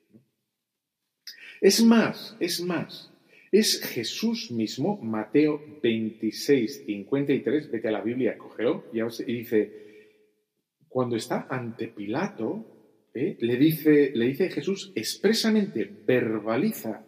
Es 1.61 1.83
más, 1.83 2.35
es 2.39 2.61
más, 2.61 3.11
es 3.51 3.81
Jesús 3.81 4.51
mismo, 4.51 4.97
Mateo 5.01 5.61
26, 5.81 6.83
53, 6.85 7.71
vete 7.71 7.87
a 7.87 7.91
la 7.91 8.01
Biblia, 8.01 8.37
se- 9.09 9.29
y 9.29 9.37
dice, 9.37 9.92
cuando 10.93 11.15
está 11.15 11.47
ante 11.49 11.87
Pilato, 11.87 12.63
¿eh? 13.15 13.35
le, 13.39 13.57
dice, 13.57 14.49
Jesús 14.51 14.91
expresamente, 14.93 15.89
verbaliza 16.05 17.03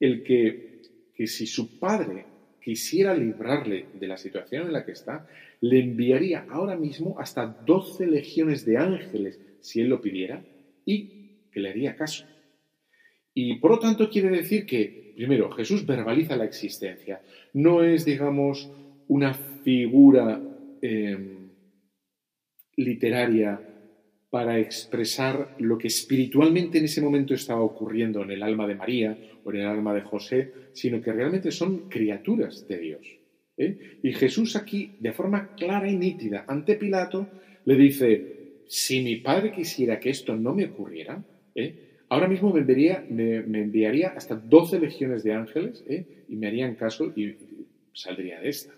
el 0.00 0.22
que, 0.22 0.80
que 1.14 1.26
si 1.26 1.46
su 1.46 1.78
padre 1.78 2.24
quisiera 2.62 3.14
librarle 3.14 3.88
de 3.92 4.08
la 4.08 4.16
situación 4.16 4.66
en 4.66 4.72
la 4.72 4.86
que 4.86 4.92
está, 4.92 5.26
le 5.60 5.80
enviaría 5.80 6.46
ahora 6.48 6.76
mismo 6.76 7.20
hasta 7.20 7.44
12 7.46 8.06
legiones 8.06 8.64
de 8.64 8.78
ángeles, 8.78 9.38
si 9.60 9.82
él 9.82 9.88
lo 9.88 10.00
pidiera, 10.00 10.42
y 10.86 11.48
que 11.52 11.60
le 11.60 11.68
haría 11.68 11.94
caso. 11.94 12.24
Y 13.34 13.56
por 13.56 13.72
lo 13.72 13.78
tanto 13.78 14.08
quiere 14.08 14.30
decir 14.30 14.64
que, 14.64 15.12
primero, 15.14 15.50
Jesús 15.50 15.84
verbaliza 15.84 16.36
la 16.36 16.46
existencia. 16.46 17.20
No 17.52 17.84
es, 17.84 18.06
digamos, 18.06 18.72
una 19.08 19.34
figura 19.34 20.40
eh, 20.80 21.45
literaria 22.76 23.60
para 24.30 24.58
expresar 24.58 25.54
lo 25.58 25.78
que 25.78 25.86
espiritualmente 25.86 26.78
en 26.78 26.84
ese 26.84 27.00
momento 27.00 27.34
estaba 27.34 27.62
ocurriendo 27.62 28.22
en 28.22 28.32
el 28.32 28.42
alma 28.42 28.66
de 28.66 28.74
María 28.74 29.16
o 29.44 29.50
en 29.50 29.60
el 29.60 29.66
alma 29.66 29.94
de 29.94 30.02
José, 30.02 30.52
sino 30.72 31.00
que 31.00 31.12
realmente 31.12 31.50
son 31.50 31.88
criaturas 31.88 32.66
de 32.68 32.78
Dios. 32.78 33.06
¿eh? 33.56 33.98
Y 34.02 34.12
Jesús 34.12 34.56
aquí, 34.56 34.92
de 35.00 35.12
forma 35.12 35.54
clara 35.54 35.88
y 35.88 35.96
nítida, 35.96 36.44
ante 36.48 36.74
Pilato, 36.74 37.28
le 37.64 37.76
dice, 37.76 38.62
si 38.66 39.02
mi 39.02 39.16
padre 39.16 39.52
quisiera 39.52 40.00
que 40.00 40.10
esto 40.10 40.36
no 40.36 40.54
me 40.54 40.66
ocurriera, 40.66 41.24
¿eh? 41.54 42.02
ahora 42.08 42.28
mismo 42.28 42.52
me 42.52 42.60
enviaría, 42.60 43.04
me, 43.08 43.36
enviaría 43.38 44.08
hasta 44.08 44.34
12 44.34 44.80
legiones 44.80 45.22
de 45.22 45.32
ángeles 45.32 45.84
¿eh? 45.88 46.24
y 46.28 46.36
me 46.36 46.48
harían 46.48 46.74
caso 46.74 47.12
y 47.16 47.34
saldría 47.92 48.40
de 48.40 48.48
esta. 48.48 48.74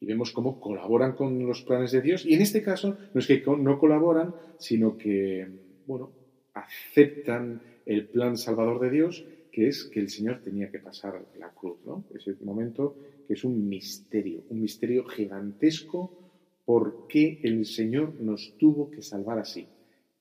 Y 0.00 0.06
vemos 0.06 0.32
cómo 0.32 0.60
colaboran 0.60 1.12
con 1.12 1.46
los 1.46 1.62
planes 1.62 1.92
de 1.92 2.00
Dios. 2.00 2.24
Y 2.24 2.34
en 2.34 2.40
este 2.40 2.62
caso 2.62 2.96
no 3.12 3.20
es 3.20 3.26
que 3.26 3.42
no 3.46 3.78
colaboran, 3.78 4.34
sino 4.58 4.96
que, 4.96 5.46
bueno, 5.86 6.10
aceptan 6.54 7.60
el 7.84 8.06
plan 8.06 8.38
salvador 8.38 8.80
de 8.80 8.90
Dios, 8.90 9.24
que 9.52 9.68
es 9.68 9.84
que 9.84 10.00
el 10.00 10.08
Señor 10.08 10.40
tenía 10.42 10.70
que 10.70 10.78
pasar 10.78 11.22
la 11.38 11.50
cruz, 11.50 11.78
¿no? 11.84 12.04
Ese 12.14 12.34
momento 12.42 12.96
que 13.26 13.34
es 13.34 13.44
un 13.44 13.68
misterio, 13.68 14.44
un 14.48 14.62
misterio 14.62 15.04
gigantesco 15.04 16.16
por 16.64 17.06
qué 17.08 17.40
el 17.42 17.66
Señor 17.66 18.14
nos 18.20 18.56
tuvo 18.56 18.90
que 18.90 19.02
salvar 19.02 19.38
así. 19.38 19.66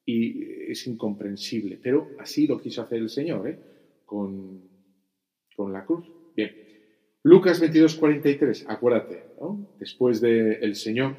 Y 0.05 0.71
es 0.71 0.87
incomprensible, 0.87 1.79
pero 1.81 2.09
así 2.17 2.47
lo 2.47 2.59
quiso 2.59 2.81
hacer 2.81 2.97
el 2.97 3.09
Señor, 3.09 3.47
¿eh? 3.47 3.59
Con, 4.05 4.61
con 5.55 5.71
la 5.71 5.85
cruz. 5.85 6.05
Bien. 6.35 6.68
Lucas 7.23 7.60
22, 7.60 7.95
43, 7.95 8.65
acuérdate. 8.69 9.23
Después 9.77 10.21
del 10.21 10.75
Señor, 10.75 11.15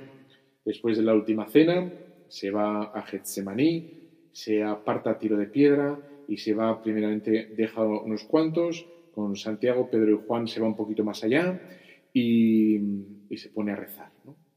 después 0.64 0.96
de 0.96 1.02
la 1.02 1.14
última 1.14 1.46
cena, 1.46 1.92
se 2.28 2.50
va 2.50 2.84
a 2.84 3.02
Getsemaní, 3.02 4.00
se 4.32 4.62
aparta 4.62 5.10
a 5.10 5.18
tiro 5.18 5.36
de 5.36 5.46
piedra 5.46 5.98
y 6.26 6.38
se 6.38 6.54
va, 6.54 6.82
primeramente, 6.82 7.52
deja 7.54 7.82
unos 7.82 8.24
cuantos, 8.24 8.86
con 9.12 9.36
Santiago, 9.36 9.90
Pedro 9.90 10.12
y 10.12 10.26
Juan 10.26 10.48
se 10.48 10.60
va 10.60 10.68
un 10.68 10.76
poquito 10.76 11.04
más 11.04 11.22
allá 11.22 11.60
y, 12.14 12.78
se 13.36 13.50
pone 13.50 13.72
a 13.72 13.76
rezar. 13.76 14.10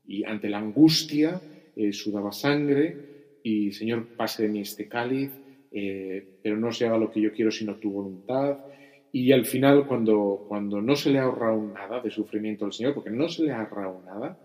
Y 0.07 0.23
ante 0.23 0.49
la 0.49 0.59
angustia, 0.59 1.41
eh, 1.75 1.91
sudaba 1.91 2.31
sangre 2.31 3.39
y, 3.43 3.71
Señor, 3.71 4.07
pase 4.15 4.43
de 4.43 4.49
mí 4.49 4.61
este 4.61 4.87
cáliz, 4.87 5.31
eh, 5.71 6.37
pero 6.41 6.55
no 6.55 6.71
se 6.71 6.85
haga 6.85 6.97
lo 6.97 7.11
que 7.11 7.19
yo 7.19 7.33
quiero, 7.33 7.51
sino 7.51 7.75
tu 7.75 7.91
voluntad. 7.91 8.59
Y 9.15 9.31
al 9.31 9.45
final, 9.45 9.85
cuando, 9.85 10.43
cuando 10.47 10.81
no 10.81 10.95
se 10.95 11.11
le 11.11 11.19
ha 11.19 11.23
ahorrado 11.23 11.61
nada 11.61 12.01
de 12.01 12.09
sufrimiento 12.09 12.65
al 12.65 12.73
Señor, 12.73 12.95
porque 12.95 13.11
no 13.11 13.29
se 13.29 13.43
le 13.43 13.51
ha 13.51 13.61
ahorrado 13.61 14.01
nada, 14.03 14.39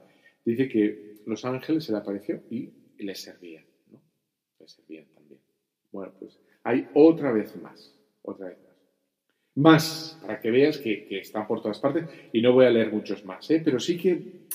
dice 0.44 0.68
que 0.68 1.22
los 1.24 1.42
ángeles 1.46 1.84
se 1.84 1.92
le 1.92 1.98
apareció 1.98 2.42
y 2.50 2.70
le 2.98 3.14
servían, 3.14 3.64
¿no? 3.90 4.02
Le 4.60 4.68
servían 4.68 5.06
también. 5.06 5.40
Bueno, 5.90 6.12
pues 6.18 6.38
hay 6.64 6.86
otra 6.92 7.32
vez 7.32 7.56
más, 7.56 7.98
otra 8.20 8.48
vez 8.48 8.58
más. 8.58 8.76
Más, 9.54 10.18
para 10.20 10.38
que 10.38 10.50
veas 10.50 10.76
que, 10.76 11.06
que 11.06 11.20
están 11.20 11.46
por 11.46 11.62
todas 11.62 11.80
partes, 11.80 12.04
y 12.34 12.42
no 12.42 12.52
voy 12.52 12.66
a 12.66 12.70
leer 12.70 12.92
muchos 12.92 13.24
más, 13.24 13.50
¿eh? 13.50 13.62
pero 13.64 13.80
sí 13.80 13.96
que, 13.96 14.48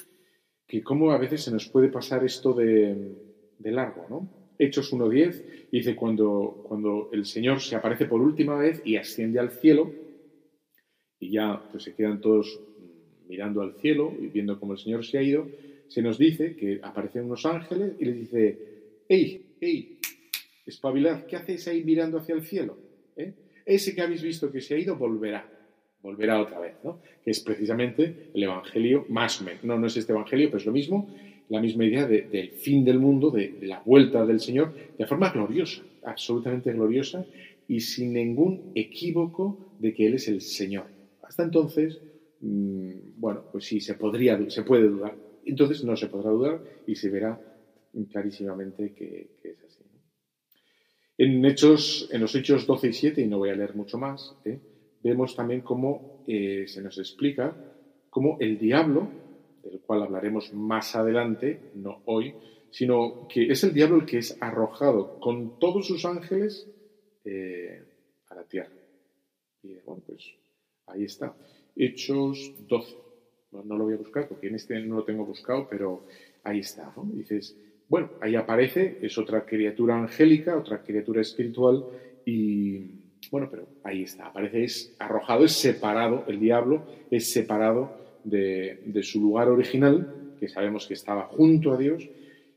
que 0.67 0.84
como 0.84 1.12
a 1.12 1.17
veces 1.17 1.43
se 1.43 1.52
nos 1.52 1.67
puede 1.69 1.89
pasar 1.89 2.23
esto 2.23 2.54
de, 2.54 3.15
de 3.58 3.71
largo, 3.71 4.06
¿no? 4.08 4.42
Hechos 4.59 4.93
1.10 4.93 5.69
dice 5.71 5.95
cuando, 5.95 6.63
cuando 6.67 7.09
el 7.11 7.25
Señor 7.25 7.61
se 7.61 7.75
aparece 7.75 8.05
por 8.05 8.21
última 8.21 8.55
vez 8.57 8.81
y 8.85 8.95
asciende 8.95 9.39
al 9.39 9.51
cielo, 9.51 9.91
y 11.19 11.31
ya 11.31 11.61
pues, 11.71 11.83
se 11.83 11.95
quedan 11.95 12.21
todos 12.21 12.59
mirando 13.27 13.61
al 13.61 13.75
cielo 13.75 14.13
y 14.19 14.27
viendo 14.27 14.59
cómo 14.59 14.73
el 14.73 14.79
Señor 14.79 15.05
se 15.05 15.17
ha 15.17 15.23
ido, 15.23 15.47
se 15.87 16.01
nos 16.01 16.17
dice 16.17 16.55
que 16.55 16.79
aparecen 16.81 17.25
unos 17.25 17.45
ángeles 17.45 17.93
y 17.99 18.05
les 18.05 18.19
dice, 18.19 18.59
¡Ey, 19.07 19.57
ey, 19.61 19.99
espabilad, 20.65 21.25
¿qué 21.25 21.35
hacéis 21.35 21.67
ahí 21.67 21.83
mirando 21.83 22.17
hacia 22.17 22.35
el 22.35 22.43
cielo? 22.43 22.77
¿Eh? 23.15 23.33
Ese 23.65 23.95
que 23.95 24.01
habéis 24.01 24.21
visto 24.21 24.51
que 24.51 24.61
se 24.61 24.75
ha 24.75 24.77
ido 24.77 24.95
volverá, 24.97 25.47
volverá 26.01 26.41
otra 26.41 26.59
vez, 26.59 26.75
¿no? 26.83 27.01
Que 27.23 27.31
es 27.31 27.39
precisamente 27.39 28.31
el 28.33 28.43
Evangelio 28.43 29.05
más 29.09 29.43
no, 29.63 29.79
no 29.79 29.87
es 29.87 29.97
este 29.97 30.11
Evangelio, 30.11 30.47
pero 30.47 30.57
es 30.57 30.65
lo 30.65 30.71
mismo, 30.71 31.13
la 31.49 31.62
misma 31.62 31.86
idea 31.86 32.08
de- 32.08 32.23
del 32.23 32.49
fin 32.51 32.84
del 32.84 32.99
mundo, 32.99 33.29
de, 33.29 33.58
la 33.62 33.79
vuelta 33.79 34.25
del 34.25 34.39
Señor, 34.39 34.73
de 34.97 35.06
forma 35.06 35.29
gloriosa, 35.29 35.84
absolutamente 36.03 36.71
gloriosa 36.71 37.25
y 37.67 37.79
sin 37.79 38.13
ningún 38.13 38.71
equívoco 38.75 39.58
de 39.79 39.93
que 39.93 40.06
Él 40.08 40.15
es 40.15 40.27
el 40.27 40.41
Señor. 40.41 40.86
Hasta 41.21 41.43
entonces, 41.43 41.99
mm, 42.41 42.91
bueno, 43.17 43.43
pues 43.51 43.65
sí, 43.65 43.79
se, 43.79 43.95
podría, 43.95 44.39
se 44.49 44.63
puede 44.63 44.88
dudar. 44.88 45.15
Entonces 45.45 45.84
no 45.84 45.95
se 45.95 46.08
podrá 46.08 46.32
dudar 46.32 46.62
y 46.88 46.95
se 46.95 47.10
verá 47.10 47.39
clarísimamente 48.12 48.93
que, 48.93 49.29
es 49.43 49.63
así. 49.63 49.84
En, 51.17 51.45
hechos, 51.45 52.10
en 52.12 52.21
los 52.21 52.34
Hechos 52.36 52.65
12 52.65 52.88
y 52.88 52.93
7, 52.93 53.21
y 53.21 53.27
no 53.27 53.38
voy 53.38 53.49
a 53.49 53.56
leer 53.56 53.75
mucho 53.75 53.97
más, 53.97 54.36
¿eh? 54.45 54.60
vemos 55.03 55.36
también 55.36 55.62
cómo 55.62 56.23
eh, 56.27 56.65
se 56.67 56.82
nos 56.82 56.97
explica 56.97 57.56
cómo 58.10 58.38
el 58.39 58.58
diablo, 58.58 59.10
del 59.63 59.80
cual 59.82 60.04
hablaremos 60.04 60.54
más 60.54 60.95
adelante, 60.95 61.71
no 61.76 62.02
hoy, 62.06 62.34
sino 62.71 63.28
que 63.28 63.52
es 63.52 63.63
el 63.63 63.73
diablo 63.73 63.97
el 63.97 64.06
que 64.06 64.17
es 64.17 64.38
arrojado 64.41 65.19
con 65.19 65.60
todos 65.60 65.88
sus 65.88 66.06
ángeles 66.06 66.67
eh, 67.23 67.84
a 68.30 68.36
la 68.36 68.43
tierra. 68.43 68.73
Y 69.62 69.76
bueno, 69.86 70.04
pues 70.06 70.36
ahí 70.88 71.06
está. 71.06 71.36
Hechos 71.76 72.54
12. 72.67 72.97
No, 73.52 73.63
no 73.63 73.78
lo 73.78 73.86
voy 73.86 73.93
a 73.93 73.97
buscar 73.97 74.28
porque 74.28 74.47
en 74.47 74.56
este 74.56 74.80
no 74.82 74.95
lo 74.97 75.04
tengo 75.04 75.26
buscado, 75.26 75.67
pero 75.69 76.06
ahí 76.43 76.60
está. 76.60 76.93
Dices, 77.13 77.56
bueno, 77.88 78.10
ahí 78.21 78.36
aparece, 78.36 78.97
es 79.02 79.17
otra 79.17 79.45
criatura 79.45 79.95
angélica, 79.95 80.58
otra 80.58 80.82
criatura 80.82 81.21
espiritual 81.21 81.86
y 82.26 83.04
bueno, 83.32 83.47
pero 83.49 83.67
ahí 83.84 84.04
está, 84.04 84.28
aparece, 84.28 84.63
es 84.63 84.95
arrojado, 84.99 85.45
es 85.45 85.54
separado, 85.54 86.26
el 86.28 86.39
diablo 86.39 86.86
es 87.10 87.32
separado 87.32 87.95
de, 88.23 89.03
su 89.03 89.21
lugar 89.21 89.49
original, 89.49 90.36
que 90.39 90.47
sabemos 90.47 90.88
que 90.88 90.93
estaba 90.93 91.25
junto 91.25 91.73
a 91.73 91.77
Dios 91.77 92.07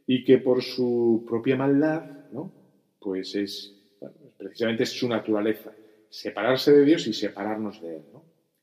y 0.06 0.24
que 0.24 0.38
por 0.38 0.62
su 0.62 1.24
propia 1.28 1.56
maldad, 1.56 2.30
¿no? 2.32 2.52
Pues 3.00 3.34
es, 3.34 3.74
bueno, 4.00 4.16
precisamente 4.36 4.84
es 4.84 4.90
su 4.90 5.08
naturaleza, 5.08 5.72
separarse 6.08 6.72
de 6.72 6.84
Dios 6.84 7.06
y 7.06 7.12
separarnos 7.12 7.80
de 7.82 7.96
Él. 7.96 8.02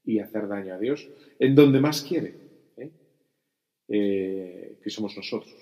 Y 0.05 0.19
hacer 0.19 0.49
daño 0.49 0.73
a 0.73 0.79
Dios 0.79 1.07
en 1.39 1.55
donde 1.55 1.79
más 1.79 2.01
quiere, 2.01 2.35
¿eh? 2.75 2.91
Eh, 3.87 4.79
que 4.83 4.89
somos 4.89 5.15
nosotros. 5.15 5.55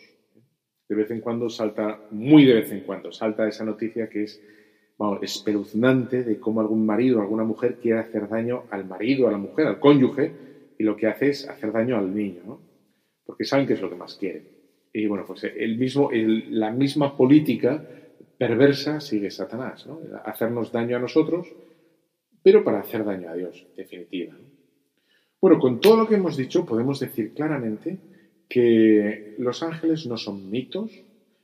De 0.90 0.96
vez 0.96 1.12
en 1.12 1.22
cuando 1.22 1.48
salta, 1.48 2.08
muy 2.10 2.46
de 2.46 2.56
vez 2.56 2.72
en 2.72 2.82
cuando, 2.82 3.12
salta 3.12 3.48
esa 3.48 3.64
noticia 3.64 4.10
que 4.10 4.24
es 4.24 4.42
espeluznante 5.22 6.24
de 6.24 6.40
cómo 6.40 6.62
algún 6.62 6.86
marido 6.86 7.20
o 7.20 7.22
alguna 7.22 7.44
mujer 7.44 7.78
quiere 7.82 8.00
hacer 8.00 8.28
daño 8.28 8.64
al 8.70 8.86
marido, 8.86 9.28
a 9.28 9.32
la 9.32 9.38
mujer, 9.38 9.68
al 9.68 9.80
cónyuge, 9.80 10.32
y 10.82 10.84
lo 10.84 10.98
que 10.98 11.06
hace 11.06 11.30
es 11.30 11.48
hacer 11.48 11.72
daño 11.72 11.96
al 11.96 12.12
niño, 12.12 12.42
¿no? 12.44 12.60
Porque 13.24 13.46
saben 13.46 13.68
que 13.68 13.74
es 13.74 13.82
lo 13.82 13.90
que 13.92 13.96
más 13.96 14.16
quieren. 14.16 14.48
Y 14.92 15.06
bueno, 15.06 15.26
pues 15.28 15.44
el 15.44 15.78
mismo, 15.78 16.10
la 16.12 16.72
misma 16.72 17.16
política 17.16 17.86
perversa 18.36 19.00
sigue 19.00 19.30
Satanás, 19.30 19.86
¿no? 19.86 20.00
Hacernos 20.26 20.72
daño 20.72 20.98
a 20.98 21.00
nosotros, 21.00 21.48
pero 22.42 22.64
para 22.64 22.80
hacer 22.80 23.06
daño 23.06 23.30
a 23.30 23.36
Dios, 23.36 23.64
en 23.70 23.76
definitiva. 23.76 24.34
¿no? 24.34 24.50
Bueno, 25.40 25.60
con 25.60 25.80
todo 25.80 25.98
lo 25.98 26.08
que 26.08 26.16
hemos 26.16 26.36
dicho, 26.36 26.66
podemos 26.66 27.00
decir 27.00 27.36
claramente 27.36 28.00
que 28.50 29.36
los 29.38 29.62
ángeles 29.62 30.08
no 30.08 30.18
son 30.18 30.50
mitos, 30.50 30.92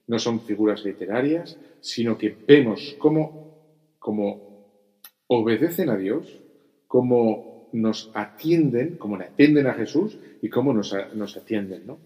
no 0.07 0.17
son 0.17 0.41
figuras 0.41 0.83
literarias, 0.83 1.59
sino 1.79 2.17
que 2.17 2.35
vemos 2.47 2.95
cómo, 2.97 3.93
cómo 3.99 4.97
obedecen 5.27 5.91
a 5.91 5.97
Dios, 5.97 6.41
cómo 6.87 7.46
nos 7.73 8.11
atienden, 8.13 8.97
cómo 8.97 9.17
le 9.17 9.25
atienden 9.25 9.67
a 9.67 9.73
Jesús 9.73 10.17
y 10.41 10.49
cómo 10.49 10.73
nos, 10.73 10.93
atienden, 10.93 11.85
¿no? 11.85 11.99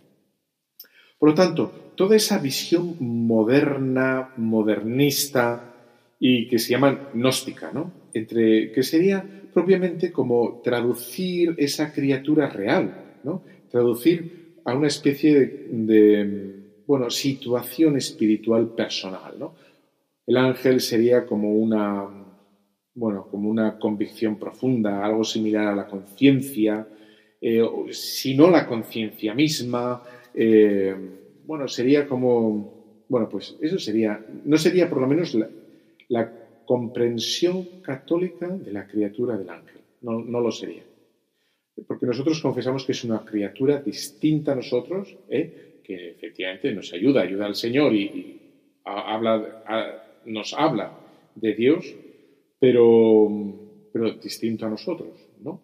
Por 1.20 1.30
lo 1.30 1.36
tanto, 1.36 1.94
toda 1.96 2.16
esa 2.16 2.40
visión 2.40 2.96
moderna, 3.00 4.34
modernista 4.38 5.76
y 6.20 6.48
que 6.48 6.58
se 6.58 6.72
llama 6.72 7.10
gnóstica, 7.14 7.72
¿no? 7.72 7.94
Entre, 8.14 8.72
que 8.72 8.84
sería 8.84 9.24
propiamente 9.54 10.12
como 10.12 10.62
traducir 10.64 11.56
esa 11.58 11.94
criatura 11.94 12.50
real, 12.50 13.20
¿no? 13.24 13.44
Traducir 13.70 14.56
a 14.66 14.74
una 14.74 14.88
especie 14.88 15.40
de, 15.40 15.68
de, 15.72 16.84
bueno, 16.88 17.10
situación 17.10 17.98
espiritual 17.98 18.70
personal, 18.70 19.36
¿no? 19.38 19.56
El 20.26 20.38
ángel 20.38 20.82
sería 20.82 21.26
como 21.26 21.54
una, 21.54 22.21
bueno, 22.94 23.28
como 23.30 23.50
una 23.50 23.80
convicción 23.80 24.38
profunda, 24.38 25.04
algo 25.04 25.24
similar 25.24 25.68
a 25.68 25.76
la 25.76 25.88
conciencia, 25.88 26.88
eh, 27.40 27.64
si 27.92 28.36
no 28.36 28.50
la 28.50 28.68
conciencia 28.68 29.34
misma, 29.34 30.04
eh, 30.34 30.96
bueno, 31.46 31.68
sería 31.68 32.08
como, 32.08 33.06
bueno, 33.08 33.28
pues 33.30 33.58
eso 33.62 33.80
sería, 33.80 34.24
no 34.46 34.58
sería 34.58 34.90
por 34.90 35.02
lo 35.02 35.08
menos 35.08 35.36
la, 36.10 36.38
comprensión 36.64 37.82
católica 37.82 38.48
de 38.48 38.72
la 38.72 38.88
criatura 38.88 39.36
del 39.36 39.50
ángel, 39.50 39.82
no, 40.02 40.24
no 40.24 40.40
lo 40.40 40.52
sería. 40.52 40.84
Porque 41.86 42.06
nosotros 42.06 42.40
confesamos 42.40 42.86
que 42.86 42.94
es 42.94 43.04
una 43.04 43.26
criatura 43.26 43.82
distinta 43.82 44.54
a 44.54 44.56
nosotros, 44.56 45.18
¿eh? 45.28 45.82
que 45.84 46.12
efectivamente 46.12 46.72
nos 46.74 46.94
ayuda, 46.94 47.24
ayuda 47.24 47.48
al 47.48 47.56
Señor 47.56 47.94
y, 47.94 48.40
habla, 48.86 50.06
nos 50.26 50.54
habla 50.54 50.98
de 51.36 51.56
Dios, 51.56 51.94
pero, 52.62 53.28
pero 53.92 54.12
distinto 54.12 54.68
a 54.68 54.70
nosotros, 54.70 55.10
¿no? 55.42 55.64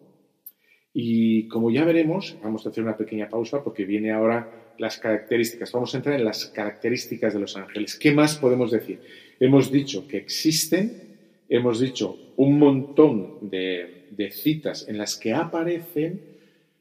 Y 0.92 1.46
como 1.46 1.70
ya 1.70 1.84
veremos, 1.84 2.36
vamos 2.42 2.66
a 2.66 2.70
hacer 2.70 2.82
una 2.82 2.96
pequeña 2.96 3.28
pausa 3.28 3.62
porque 3.62 3.84
viene 3.84 4.10
ahora 4.10 4.74
las 4.78 4.98
características. 4.98 5.70
Vamos 5.70 5.94
a 5.94 5.98
entrar 5.98 6.18
en 6.18 6.24
las 6.24 6.46
características 6.46 7.34
de 7.34 7.38
los 7.38 7.56
ángeles. 7.56 7.96
¿Qué 7.96 8.10
más 8.10 8.36
podemos 8.36 8.72
decir? 8.72 9.00
Hemos 9.38 9.70
dicho 9.70 10.08
que 10.08 10.16
existen, 10.16 11.18
hemos 11.48 11.78
dicho 11.78 12.18
un 12.36 12.58
montón 12.58 13.48
de, 13.48 14.08
de 14.10 14.32
citas 14.32 14.88
en 14.88 14.98
las 14.98 15.16
que 15.16 15.32
aparecen, 15.32 16.20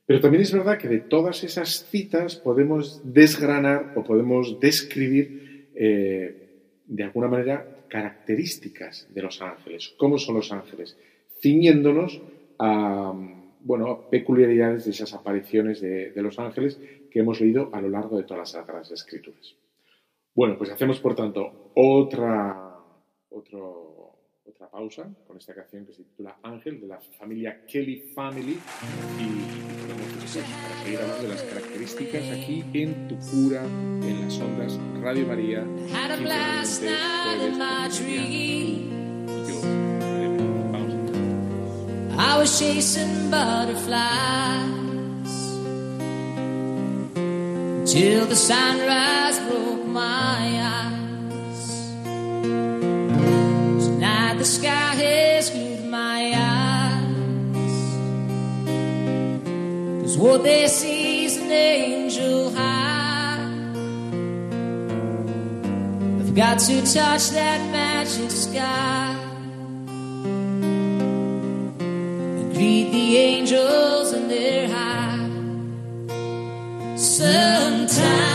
pero 0.07 0.19
también 0.19 0.41
es 0.41 0.51
verdad 0.51 0.79
que 0.79 0.87
de 0.87 0.99
todas 0.99 1.43
esas 1.43 1.87
citas 1.91 2.37
podemos 2.37 3.01
desgranar 3.03 3.93
o 3.95 4.03
podemos 4.03 4.59
describir 4.59 5.67
eh, 5.75 6.63
de 6.87 7.03
alguna 7.03 7.27
manera 7.27 7.76
características 7.87 9.07
de 9.13 9.21
los 9.21 9.41
ángeles. 9.41 9.93
¿Cómo 9.97 10.17
son 10.17 10.35
los 10.35 10.51
ángeles? 10.51 10.97
Ciñéndonos 11.41 12.21
a, 12.59 13.13
bueno, 13.61 14.09
peculiaridades 14.09 14.85
de 14.85 14.91
esas 14.91 15.13
apariciones 15.13 15.81
de, 15.81 16.11
de 16.11 16.21
los 16.21 16.39
ángeles 16.39 16.79
que 17.11 17.19
hemos 17.19 17.39
leído 17.41 17.69
a 17.73 17.81
lo 17.81 17.89
largo 17.89 18.17
de 18.17 18.23
todas 18.23 18.39
las 18.39 18.51
Sagradas 18.51 18.91
Escrituras. 18.91 19.55
Bueno, 20.35 20.57
pues 20.57 20.69
hacemos 20.69 20.99
por 20.99 21.15
tanto 21.15 21.71
otra, 21.75 22.75
otro- 23.29 23.96
otra 24.49 24.69
pausa 24.69 25.07
con 25.27 25.37
esta 25.37 25.53
canción 25.53 25.85
que 25.85 25.93
se 25.93 26.03
titula 26.03 26.37
Ángel 26.43 26.79
de 26.79 26.87
la 26.87 26.99
familia 27.19 27.65
Kelly 27.65 28.11
Family 28.15 28.59
y 29.19 29.27
podemos 29.81 30.21
después 30.21 30.45
para 30.45 30.83
seguir 30.83 30.99
hablando 30.99 31.23
de 31.23 31.29
las 31.29 31.41
características 31.43 32.23
aquí 32.29 32.63
en 32.73 33.07
Tu 33.07 33.17
Cura, 33.17 33.63
en 33.63 34.21
las 34.21 34.39
ondas 34.39 34.79
Radio 35.01 35.27
María. 35.27 35.65
I 42.19 42.39
was 42.39 42.59
chasing 42.59 43.29
butterflies 43.29 44.01
till 47.85 48.25
the 48.25 48.35
sunrise 48.35 49.39
broke 49.47 49.85
my 49.85 50.01
eyes. 50.61 50.96
What 60.17 60.41
they 60.43 60.67
see 60.67 61.25
is 61.25 61.37
an 61.37 61.51
angel 61.51 62.49
high. 62.51 63.37
I've 66.19 66.33
got 66.33 66.59
to 66.59 66.81
touch 66.81 67.29
that 67.31 67.61
magic 67.71 68.31
sky. 68.31 69.15
And 71.79 72.53
greet 72.53 72.91
the 72.91 73.17
angels 73.17 74.13
in 74.13 74.27
their 74.27 74.67
high. 74.67 75.27
Sometimes 76.97 78.26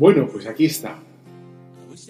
Bueno, 0.00 0.26
pues 0.32 0.46
aquí 0.46 0.64
está. 0.64 0.98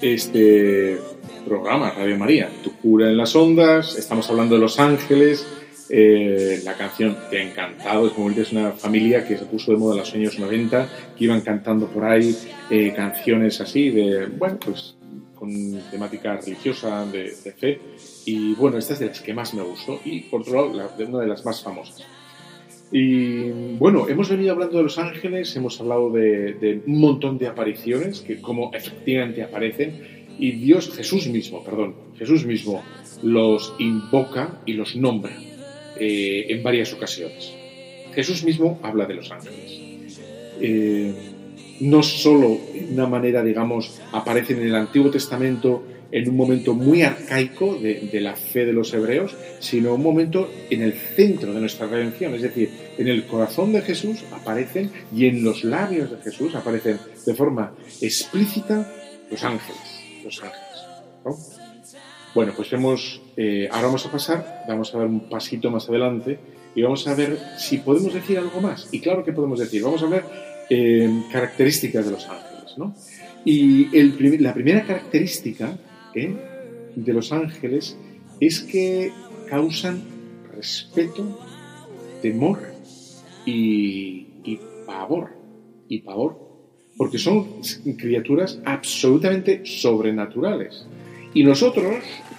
Este 0.00 0.96
programa, 1.44 1.90
Radio 1.90 2.16
María, 2.16 2.48
Tu 2.62 2.70
cura 2.76 3.08
en 3.10 3.16
las 3.16 3.34
ondas, 3.34 3.96
estamos 3.96 4.30
hablando 4.30 4.54
de 4.54 4.60
Los 4.60 4.78
Ángeles, 4.78 5.44
eh, 5.88 6.60
la 6.64 6.74
canción 6.74 7.16
Te 7.30 7.40
ha 7.40 7.42
encantado, 7.42 8.06
es 8.06 8.12
como 8.12 8.30
es 8.30 8.52
una 8.52 8.70
familia 8.70 9.26
que 9.26 9.36
se 9.36 9.44
puso 9.46 9.72
de 9.72 9.78
moda 9.78 9.94
en 9.94 9.98
los 9.98 10.14
años 10.14 10.38
90, 10.38 10.88
que 11.18 11.24
iban 11.24 11.40
cantando 11.40 11.88
por 11.88 12.04
ahí 12.04 12.36
eh, 12.70 12.92
canciones 12.94 13.60
así, 13.60 13.90
de, 13.90 14.26
bueno, 14.26 14.56
pues 14.64 14.94
con 15.34 15.50
temática 15.90 16.36
religiosa, 16.36 17.04
de, 17.06 17.30
fe, 17.58 17.80
y 18.24 18.54
bueno, 18.54 18.78
esta 18.78 18.92
es 18.92 19.00
de 19.00 19.06
las 19.06 19.20
que 19.20 19.34
más 19.34 19.52
me 19.52 19.62
gustó, 19.62 19.98
y 20.04 20.20
por 20.20 20.42
otro 20.42 20.54
lado, 20.54 20.72
la- 20.96 21.04
una 21.08 21.18
de 21.18 21.26
las 21.26 21.44
más 21.44 21.60
famosas. 21.60 22.06
Y 22.92 23.50
bueno, 23.78 24.08
hemos 24.08 24.28
venido 24.28 24.52
hablando 24.52 24.78
de 24.78 24.82
los 24.82 24.98
ángeles, 24.98 25.54
hemos 25.54 25.80
hablado 25.80 26.10
de, 26.10 26.82
un 26.86 27.00
montón 27.00 27.38
de 27.38 27.46
apariciones, 27.46 28.20
que 28.20 28.40
como 28.40 28.72
efectivamente 28.74 29.42
aparecen, 29.42 30.26
y 30.38 30.52
Dios, 30.52 30.90
Jesús 30.90 31.28
mismo, 31.28 31.62
perdón, 31.62 31.94
Jesús 32.18 32.44
mismo 32.46 32.82
los 33.22 33.74
invoca 33.78 34.60
y 34.66 34.72
los 34.72 34.96
nombra 34.96 35.36
eh, 35.98 36.46
en 36.48 36.62
varias 36.62 36.92
ocasiones. 36.92 37.52
Jesús 38.14 38.42
mismo 38.42 38.80
habla 38.82 39.06
de 39.06 39.14
los 39.14 39.30
ángeles. 39.30 39.80
Eh, 40.60 41.14
no 41.80 42.02
solo 42.02 42.58
de 42.74 42.92
una 42.92 43.06
manera, 43.06 43.42
digamos, 43.42 44.00
aparecen 44.12 44.60
en 44.60 44.68
el 44.68 44.74
Antiguo 44.74 45.10
Testamento 45.10 45.82
en 46.12 46.28
un 46.28 46.36
momento 46.36 46.74
muy 46.74 47.02
arcaico 47.02 47.76
de, 47.76 48.08
de, 48.12 48.20
la 48.20 48.34
fe 48.34 48.66
de 48.66 48.72
los 48.72 48.92
hebreos, 48.92 49.36
sino 49.60 49.94
un 49.94 50.02
momento 50.02 50.50
en 50.70 50.82
el 50.82 50.92
centro 50.92 51.52
de 51.52 51.60
nuestra 51.60 51.86
redención, 51.86 52.34
es 52.34 52.42
decir, 52.42 52.70
en 52.98 53.08
el 53.08 53.24
corazón 53.26 53.72
de 53.72 53.82
Jesús 53.82 54.24
aparecen 54.32 54.90
y 55.14 55.26
en 55.26 55.44
los 55.44 55.64
labios 55.64 56.10
de 56.10 56.18
Jesús 56.18 56.54
aparecen 56.54 56.98
de 57.24 57.34
forma 57.34 57.74
explícita 58.00 58.90
los 59.30 59.44
ángeles, 59.44 60.00
los 60.24 60.42
ángeles. 60.42 60.66
¿no? 61.24 61.36
Bueno, 62.34 62.52
pues 62.54 62.70
vemos, 62.70 63.20
eh, 63.36 63.68
ahora 63.70 63.86
vamos 63.86 64.06
a 64.06 64.12
pasar, 64.12 64.64
vamos 64.68 64.94
a 64.94 64.98
dar 64.98 65.06
un 65.06 65.28
pasito 65.28 65.70
más 65.70 65.88
adelante 65.88 66.38
y 66.74 66.82
vamos 66.82 67.06
a 67.08 67.14
ver 67.14 67.36
si 67.58 67.78
podemos 67.78 68.14
decir 68.14 68.38
algo 68.38 68.60
más. 68.60 68.88
Y 68.92 69.00
claro 69.00 69.24
que 69.24 69.32
podemos 69.32 69.58
decir, 69.58 69.82
vamos 69.82 70.02
a 70.02 70.06
ver 70.06 70.24
eh, 70.68 71.24
características 71.32 72.04
de 72.04 72.10
los 72.12 72.28
ángeles, 72.28 72.78
¿no? 72.78 72.94
Y 73.44 73.96
el, 73.96 74.42
la 74.42 74.54
primera 74.54 74.84
característica 74.84 75.76
¿eh? 76.14 76.34
de 76.94 77.12
los 77.12 77.32
ángeles 77.32 77.96
es 78.40 78.60
que 78.60 79.12
causan 79.48 80.02
respeto, 80.54 81.38
temor 82.22 82.58
y, 83.46 84.26
y 84.44 84.60
pavor. 84.86 85.30
Y 85.88 86.00
pavor. 86.00 86.38
Porque 86.96 87.18
son 87.18 87.62
criaturas 87.96 88.60
absolutamente 88.64 89.62
sobrenaturales. 89.64 90.86
Y 91.32 91.44
nosotros, 91.44 91.96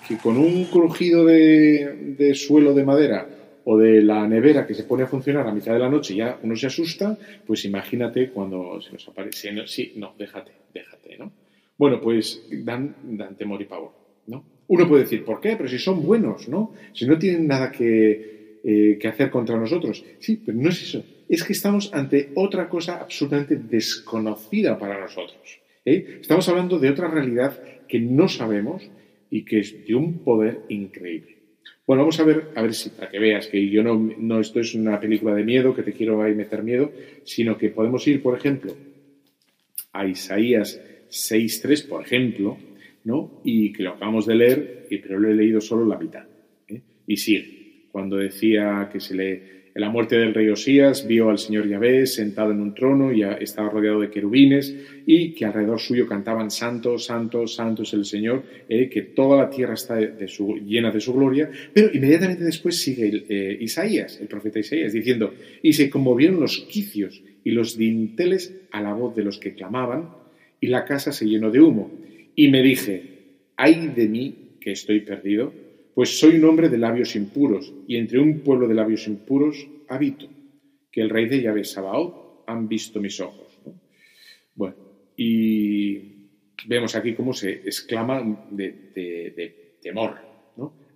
que 0.07 0.17
con 0.17 0.37
un 0.37 0.65
crujido 0.65 1.25
de, 1.25 2.15
de, 2.17 2.35
suelo 2.35 2.73
de 2.73 2.83
madera 2.83 3.27
o 3.63 3.77
de 3.77 4.01
la 4.01 4.27
nevera 4.27 4.67
que 4.67 4.73
se 4.73 4.83
pone 4.83 5.03
a 5.03 5.07
funcionar 5.07 5.47
a 5.47 5.53
mitad 5.53 5.73
de 5.73 5.79
la 5.79 5.89
noche 5.89 6.15
ya 6.15 6.37
uno 6.43 6.55
se 6.55 6.67
asusta, 6.67 7.17
pues 7.45 7.65
imagínate 7.65 8.29
cuando 8.29 8.81
se 8.81 8.91
nos 8.91 9.07
aparece. 9.07 9.67
Sí, 9.67 9.93
no, 9.95 10.13
déjate, 10.17 10.51
déjate, 10.73 11.17
¿no? 11.17 11.31
Bueno, 11.81 11.99
pues 11.99 12.45
dan, 12.51 12.93
temor 13.39 13.59
y 13.59 13.65
pavor, 13.65 13.91
¿no? 14.27 14.45
Uno 14.67 14.87
puede 14.87 15.01
decir, 15.01 15.25
¿por 15.25 15.41
qué? 15.41 15.55
Pero 15.55 15.67
si 15.67 15.79
son 15.79 16.05
buenos, 16.05 16.47
¿no? 16.47 16.75
Si 16.93 17.07
no 17.07 17.17
tienen 17.17 17.47
nada 17.47 17.71
que, 17.71 18.59
eh, 18.63 18.99
hacer 19.03 19.31
contra 19.31 19.57
nosotros. 19.57 20.05
Sí, 20.19 20.39
pero 20.45 20.59
no 20.59 20.69
es 20.69 20.79
eso. 20.79 21.03
Es 21.27 21.43
que 21.43 21.53
estamos 21.53 21.91
ante 21.91 22.33
otra 22.35 22.69
cosa 22.69 22.97
absolutamente 22.97 23.55
desconocida 23.55 24.77
para 24.77 24.99
nosotros. 24.99 25.59
¿eh? 25.83 26.19
Estamos 26.21 26.47
hablando 26.49 26.77
de 26.77 26.87
otra 26.87 27.07
realidad 27.07 27.59
que 27.87 27.99
no 27.99 28.27
sabemos 28.27 28.87
y 29.31 29.43
que 29.43 29.61
es 29.61 29.83
de 29.83 29.95
un 29.95 30.19
poder 30.19 30.59
increíble. 30.69 31.37
Bueno, 31.87 32.03
vamos 32.03 32.19
a 32.19 32.23
ver, 32.23 32.49
a 32.53 32.61
ver 32.61 32.75
si 32.75 32.91
para 32.91 33.09
que 33.09 33.17
veas 33.17 33.47
que 33.47 33.71
yo 33.71 33.81
no, 33.81 33.95
no 34.19 34.39
esto 34.39 34.59
es 34.59 34.75
una 34.75 34.99
película 34.99 35.33
de 35.33 35.43
miedo 35.43 35.73
que 35.73 35.81
te 35.81 35.93
quiero 35.93 36.21
ahí 36.21 36.35
meter 36.35 36.61
miedo, 36.61 36.91
sino 37.23 37.57
que 37.57 37.69
podemos 37.69 38.07
ir, 38.07 38.21
por 38.21 38.37
ejemplo, 38.37 38.71
a 39.93 40.05
Isaías 40.05 40.79
6.3, 41.11 41.87
por 41.87 42.03
ejemplo, 42.03 42.57
¿no? 43.03 43.41
Y 43.43 43.73
que 43.73 43.83
lo 43.83 43.91
acabamos 43.91 44.25
de 44.25 44.35
leer, 44.35 44.87
pero 44.89 45.19
lo 45.19 45.29
he 45.29 45.35
leído 45.35 45.61
solo 45.61 45.85
la 45.85 45.97
mitad. 45.97 46.23
¿eh? 46.67 46.81
Y 47.05 47.17
sigue, 47.17 47.87
cuando 47.91 48.17
decía 48.17 48.89
que 48.91 48.99
se 48.99 49.15
le 49.15 49.61
en 49.73 49.81
la 49.81 49.89
muerte 49.89 50.17
del 50.17 50.33
rey 50.33 50.49
Osías 50.49 51.07
vio 51.07 51.29
al 51.29 51.37
señor 51.37 51.67
Yahvé 51.67 52.05
sentado 52.05 52.51
en 52.51 52.59
un 52.59 52.73
trono 52.73 53.13
y 53.13 53.23
estaba 53.23 53.69
rodeado 53.69 54.01
de 54.01 54.09
querubines 54.09 54.75
y 55.05 55.31
que 55.33 55.45
alrededor 55.45 55.79
suyo 55.79 56.05
cantaban 56.05 56.51
Santo, 56.51 56.97
Santo, 56.97 57.47
Santo 57.47 57.83
es 57.83 57.93
el 57.93 58.03
Señor, 58.03 58.43
eh, 58.67 58.89
que 58.89 59.01
toda 59.01 59.37
la 59.37 59.49
tierra 59.49 59.75
está 59.75 59.95
de 59.95 60.27
su, 60.27 60.57
llena 60.57 60.91
de 60.91 60.99
su 60.99 61.13
gloria. 61.13 61.49
Pero 61.73 61.89
inmediatamente 61.93 62.43
después 62.43 62.81
sigue 62.81 63.23
eh, 63.29 63.57
Isaías, 63.61 64.19
el 64.19 64.27
profeta 64.27 64.59
Isaías, 64.59 64.91
diciendo, 64.91 65.33
y 65.61 65.71
se 65.71 65.89
conmovieron 65.89 66.41
los 66.41 66.59
quicios 66.69 67.23
y 67.45 67.51
los 67.51 67.77
dinteles 67.77 68.53
a 68.71 68.81
la 68.81 68.93
voz 68.93 69.15
de 69.15 69.23
los 69.23 69.37
que 69.37 69.53
clamaban 69.53 70.20
y 70.61 70.67
la 70.67 70.85
casa 70.85 71.11
se 71.11 71.25
llenó 71.25 71.51
de 71.51 71.59
humo. 71.59 71.91
Y 72.35 72.47
me 72.47 72.63
dije, 72.63 73.47
ay 73.57 73.87
de 73.87 74.07
mí 74.07 74.35
que 74.61 74.71
estoy 74.71 75.01
perdido 75.01 75.51
pues 75.93 76.19
soy 76.19 76.37
un 76.37 76.45
hombre 76.45 76.69
de 76.69 76.77
labios 76.77 77.15
impuros, 77.15 77.73
y 77.87 77.97
entre 77.97 78.19
un 78.19 78.39
pueblo 78.39 78.67
de 78.67 78.75
labios 78.75 79.07
impuros 79.07 79.67
habito, 79.89 80.27
que 80.91 81.01
el 81.01 81.09
rey 81.09 81.27
de 81.27 81.41
Yahvé 81.41 81.63
Sabaoth 81.63 82.43
han 82.47 82.67
visto 82.67 82.99
mis 82.99 83.19
ojos. 83.19 83.59
¿no? 83.65 83.73
Bueno, 84.55 84.75
y 85.17 86.29
vemos 86.67 86.95
aquí 86.95 87.13
cómo 87.13 87.33
se 87.33 87.51
exclama 87.51 88.47
de, 88.49 89.75
temor. 89.81 90.31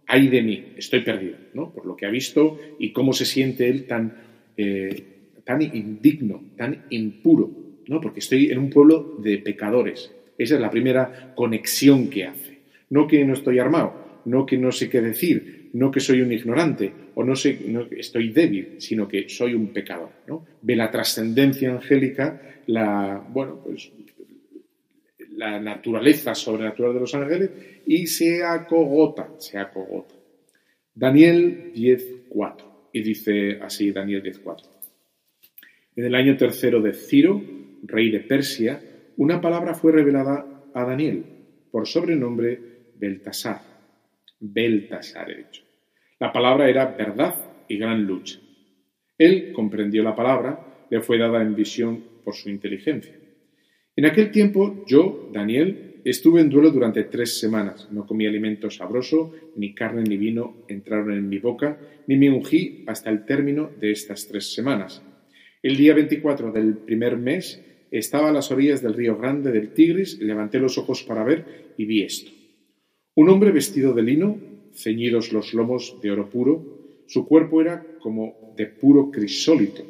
Ay 0.08 0.28
de 0.28 0.44
mí, 0.44 0.74
estoy 0.78 1.02
perdido, 1.02 1.38
¿no? 1.56 1.74
Por 1.74 1.88
lo 1.88 1.96
que 1.96 2.06
ha 2.06 2.12
visto 2.12 2.60
y 2.78 2.94
cómo 2.94 3.12
se 3.12 3.26
siente 3.26 3.68
él 3.68 3.88
tan, 3.88 4.16
eh, 4.56 5.32
tan 5.44 5.64
indigno, 5.64 6.44
tan 6.56 6.86
impuro, 6.92 7.50
¿no? 7.88 8.02
Porque 8.02 8.20
estoy 8.20 8.52
en 8.52 8.60
un 8.60 8.70
pueblo 8.70 9.16
de 9.20 9.38
pecadores. 9.40 10.12
Esa 10.38 10.56
es 10.56 10.62
la 10.62 10.70
primera 10.70 11.34
conexión 11.36 12.10
que 12.10 12.26
hace. 12.26 12.60
No 12.90 13.08
que 13.08 13.24
no 13.26 13.34
estoy 13.34 13.60
armado, 13.60 14.22
no 14.26 14.46
que 14.46 14.58
no 14.58 14.72
sé 14.72 14.90
qué 14.90 15.02
decir, 15.02 15.70
no 15.74 15.92
que 15.92 16.00
soy 16.00 16.22
un 16.22 16.32
ignorante 16.32 16.92
o 17.16 17.24
no 17.24 17.36
sé 17.36 17.60
no 17.68 17.88
estoy 17.92 18.30
débil, 18.30 18.76
sino 18.80 19.08
que 19.08 19.30
soy 19.30 19.54
un 19.54 19.68
pecador. 19.68 20.10
Ve 20.62 20.76
la 20.76 20.92
trascendencia 20.92 21.72
angélica, 21.72 22.42
la, 22.68 23.24
bueno, 23.30 23.62
pues, 23.64 23.92
la 25.32 25.60
naturaleza 25.60 26.34
sobrenatural 26.34 26.94
de 26.94 27.00
los 27.00 27.16
ángeles 27.16 27.50
y 27.86 28.08
se 28.08 28.44
acogota, 28.44 29.30
se 29.38 29.58
acogota. 29.58 30.16
Daniel 30.94 31.74
10.4 31.74 32.76
y 32.94 33.02
dice 33.02 33.60
así 33.62 33.92
Daniel 33.92 34.24
10.4. 34.24 34.64
En 35.98 36.06
el 36.06 36.16
año 36.16 36.38
tercero 36.38 36.82
de 36.82 36.94
Ciro, 36.94 37.42
rey 37.84 38.12
de 38.12 38.22
Persia, 38.22 38.82
una 39.18 39.40
palabra 39.42 39.74
fue 39.74 39.92
revelada 39.92 40.46
a 40.74 40.84
Daniel 40.84 41.24
por 41.72 41.88
sobrenombre 41.88 42.92
Beltasar 42.96 43.62
Beltasar 44.40 45.32
he 45.32 45.38
dicho. 45.38 45.64
La 46.20 46.32
palabra 46.32 46.70
era 46.70 46.86
verdad 46.86 47.36
y 47.68 47.78
gran 47.78 48.04
lucha. 48.04 48.40
Él 49.18 49.52
comprendió 49.54 50.04
la 50.04 50.16
palabra, 50.16 50.86
le 50.90 51.02
fue 51.02 51.18
dada 51.18 51.42
en 51.42 51.56
visión 51.56 52.04
por 52.24 52.36
su 52.36 52.50
inteligencia. 52.50 53.16
En 53.96 54.06
aquel 54.06 54.32
tiempo 54.32 54.84
yo, 54.86 55.30
Daniel, 55.34 56.02
estuve 56.04 56.42
en 56.42 56.50
duelo 56.50 56.70
durante 56.70 57.06
tres 57.06 57.40
semanas. 57.40 57.88
No 57.92 58.06
comí 58.06 58.28
alimento 58.28 58.70
sabroso, 58.70 59.34
ni 59.56 59.74
carne 59.74 60.04
ni 60.04 60.18
vino 60.18 60.66
entraron 60.68 61.14
en 61.14 61.30
mi 61.30 61.40
boca, 61.40 61.80
ni 62.08 62.18
me 62.18 62.30
ungí 62.30 62.84
hasta 62.88 63.10
el 63.10 63.26
término 63.26 63.72
de 63.80 63.92
estas 63.92 64.28
tres 64.28 64.54
semanas. 64.54 65.02
El 65.66 65.78
día 65.78 65.96
24 65.96 66.52
del 66.52 66.78
primer 66.78 67.18
mes 67.18 67.60
estaba 67.90 68.30
a 68.30 68.32
las 68.32 68.52
orillas 68.52 68.84
del 68.84 68.94
río 68.94 69.18
grande 69.18 69.52
del 69.52 69.74
Tigris, 69.74 70.20
levanté 70.20 70.60
los 70.60 70.78
ojos 70.78 71.02
para 71.02 71.24
ver 71.24 71.74
y 71.76 71.86
vi 71.86 72.04
esto. 72.04 72.30
Un 73.16 73.30
hombre 73.30 73.52
vestido 73.52 73.92
de 73.96 74.04
lino, 74.04 74.38
ceñidos 74.76 75.34
los 75.34 75.56
lomos 75.56 75.98
de 76.04 76.12
oro 76.12 76.30
puro, 76.30 77.04
su 77.08 77.26
cuerpo 77.28 77.62
era 77.62 77.84
como 78.00 78.54
de 78.56 78.68
puro 78.68 79.10
crisólito, 79.10 79.82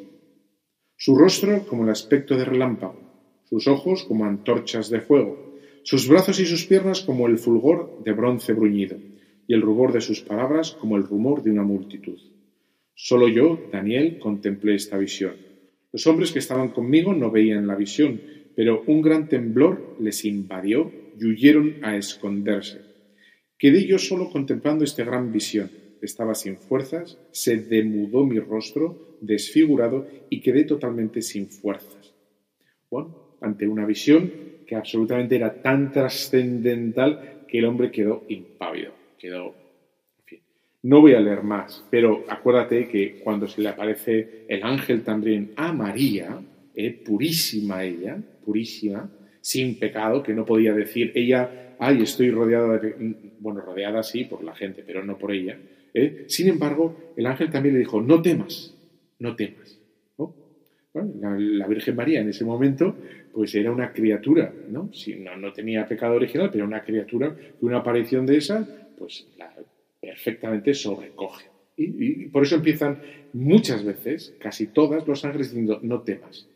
su 0.96 1.14
rostro 1.14 1.66
como 1.66 1.84
el 1.84 1.90
aspecto 1.90 2.38
de 2.38 2.46
relámpago, 2.46 2.98
sus 3.44 3.68
ojos 3.68 4.04
como 4.04 4.24
antorchas 4.24 4.88
de 4.88 5.02
fuego, 5.02 5.58
sus 5.82 6.08
brazos 6.08 6.40
y 6.40 6.46
sus 6.46 6.64
piernas 6.64 7.02
como 7.02 7.26
el 7.26 7.36
fulgor 7.36 8.02
de 8.02 8.12
bronce 8.12 8.54
bruñido, 8.54 8.96
y 9.46 9.52
el 9.52 9.60
rubor 9.60 9.92
de 9.92 10.00
sus 10.00 10.22
palabras 10.22 10.72
como 10.72 10.96
el 10.96 11.02
rumor 11.02 11.42
de 11.42 11.50
una 11.50 11.64
multitud. 11.64 12.18
Solo 12.94 13.28
yo, 13.28 13.60
Daniel, 13.70 14.18
contemplé 14.18 14.76
esta 14.76 14.96
visión. 14.96 15.45
Los 15.96 16.06
hombres 16.06 16.30
que 16.30 16.40
estaban 16.40 16.68
conmigo 16.72 17.14
no 17.14 17.30
veían 17.30 17.66
la 17.66 17.74
visión, 17.74 18.20
pero 18.54 18.84
un 18.86 19.00
gran 19.00 19.30
temblor 19.30 19.96
les 19.98 20.26
invadió 20.26 20.92
y 21.18 21.24
huyeron 21.24 21.76
a 21.80 21.96
esconderse. 21.96 22.82
Quedé 23.56 23.86
yo 23.86 23.98
solo 23.98 24.28
contemplando 24.28 24.84
esta 24.84 25.04
gran 25.04 25.32
visión. 25.32 25.70
Estaba 26.02 26.34
sin 26.34 26.58
fuerzas, 26.58 27.16
se 27.30 27.56
demudó 27.56 28.26
mi 28.26 28.38
rostro, 28.40 29.16
desfigurado, 29.22 30.06
y 30.28 30.42
quedé 30.42 30.64
totalmente 30.64 31.22
sin 31.22 31.48
fuerzas. 31.48 32.12
Bueno, 32.90 33.38
ante 33.40 33.66
una 33.66 33.86
visión 33.86 34.30
que 34.66 34.76
absolutamente 34.76 35.36
era 35.36 35.62
tan 35.62 35.92
trascendental 35.92 37.44
que 37.48 37.60
el 37.60 37.64
hombre 37.64 37.90
quedó 37.90 38.22
impávido, 38.28 38.92
quedó... 39.18 39.65
No 40.86 41.00
voy 41.00 41.14
a 41.14 41.20
leer 41.20 41.42
más, 41.42 41.84
pero 41.90 42.24
acuérdate 42.28 42.86
que 42.86 43.18
cuando 43.24 43.48
se 43.48 43.60
le 43.60 43.70
aparece 43.70 44.44
el 44.46 44.62
ángel 44.62 45.02
también 45.02 45.50
a 45.56 45.72
María, 45.72 46.40
eh, 46.76 46.92
purísima 47.04 47.82
ella, 47.82 48.16
purísima, 48.44 49.10
sin 49.40 49.80
pecado, 49.80 50.22
que 50.22 50.32
no 50.32 50.44
podía 50.44 50.72
decir 50.72 51.10
ella 51.16 51.66
ay, 51.80 52.02
estoy 52.02 52.30
rodeada 52.30 52.78
de... 52.78 52.94
Bueno, 53.40 53.62
rodeada 53.62 54.04
sí 54.04 54.26
por 54.26 54.44
la 54.44 54.54
gente, 54.54 54.84
pero 54.86 55.04
no 55.04 55.18
por 55.18 55.32
ella. 55.32 55.58
¿eh? 55.92 56.24
Sin 56.28 56.46
embargo, 56.46 57.12
el 57.16 57.26
ángel 57.26 57.50
también 57.50 57.74
le 57.74 57.80
dijo, 57.80 58.00
no 58.00 58.22
temas, 58.22 58.72
no 59.18 59.34
temas. 59.34 59.80
la 60.94 61.66
Virgen 61.66 61.96
María 61.96 62.20
en 62.20 62.28
ese 62.28 62.44
momento 62.44 62.96
pues 63.32 63.56
era 63.56 63.72
una 63.72 63.92
criatura, 63.92 64.54
¿no? 64.70 64.90
Si 64.92 65.16
no, 65.16 65.36
no 65.36 65.52
tenía 65.52 65.86
pecado 65.88 66.14
original, 66.14 66.48
pero 66.50 66.64
una 66.64 66.82
criatura 66.82 67.34
que 67.36 67.66
una 67.66 67.78
aparición 67.78 68.24
de 68.24 68.38
esa, 68.38 68.66
pues 68.96 69.26
la 69.36 69.52
perfectamente 70.00 70.74
sobrecoge. 70.74 71.46
Y, 71.76 72.24
y 72.24 72.28
por 72.28 72.44
eso 72.44 72.56
empiezan 72.56 73.00
muchas 73.32 73.84
veces, 73.84 74.34
casi 74.38 74.68
todas, 74.68 75.06
los 75.06 75.24
ángeles 75.24 75.48
diciendo, 75.48 75.78
no 75.82 76.02
temas, 76.02 76.48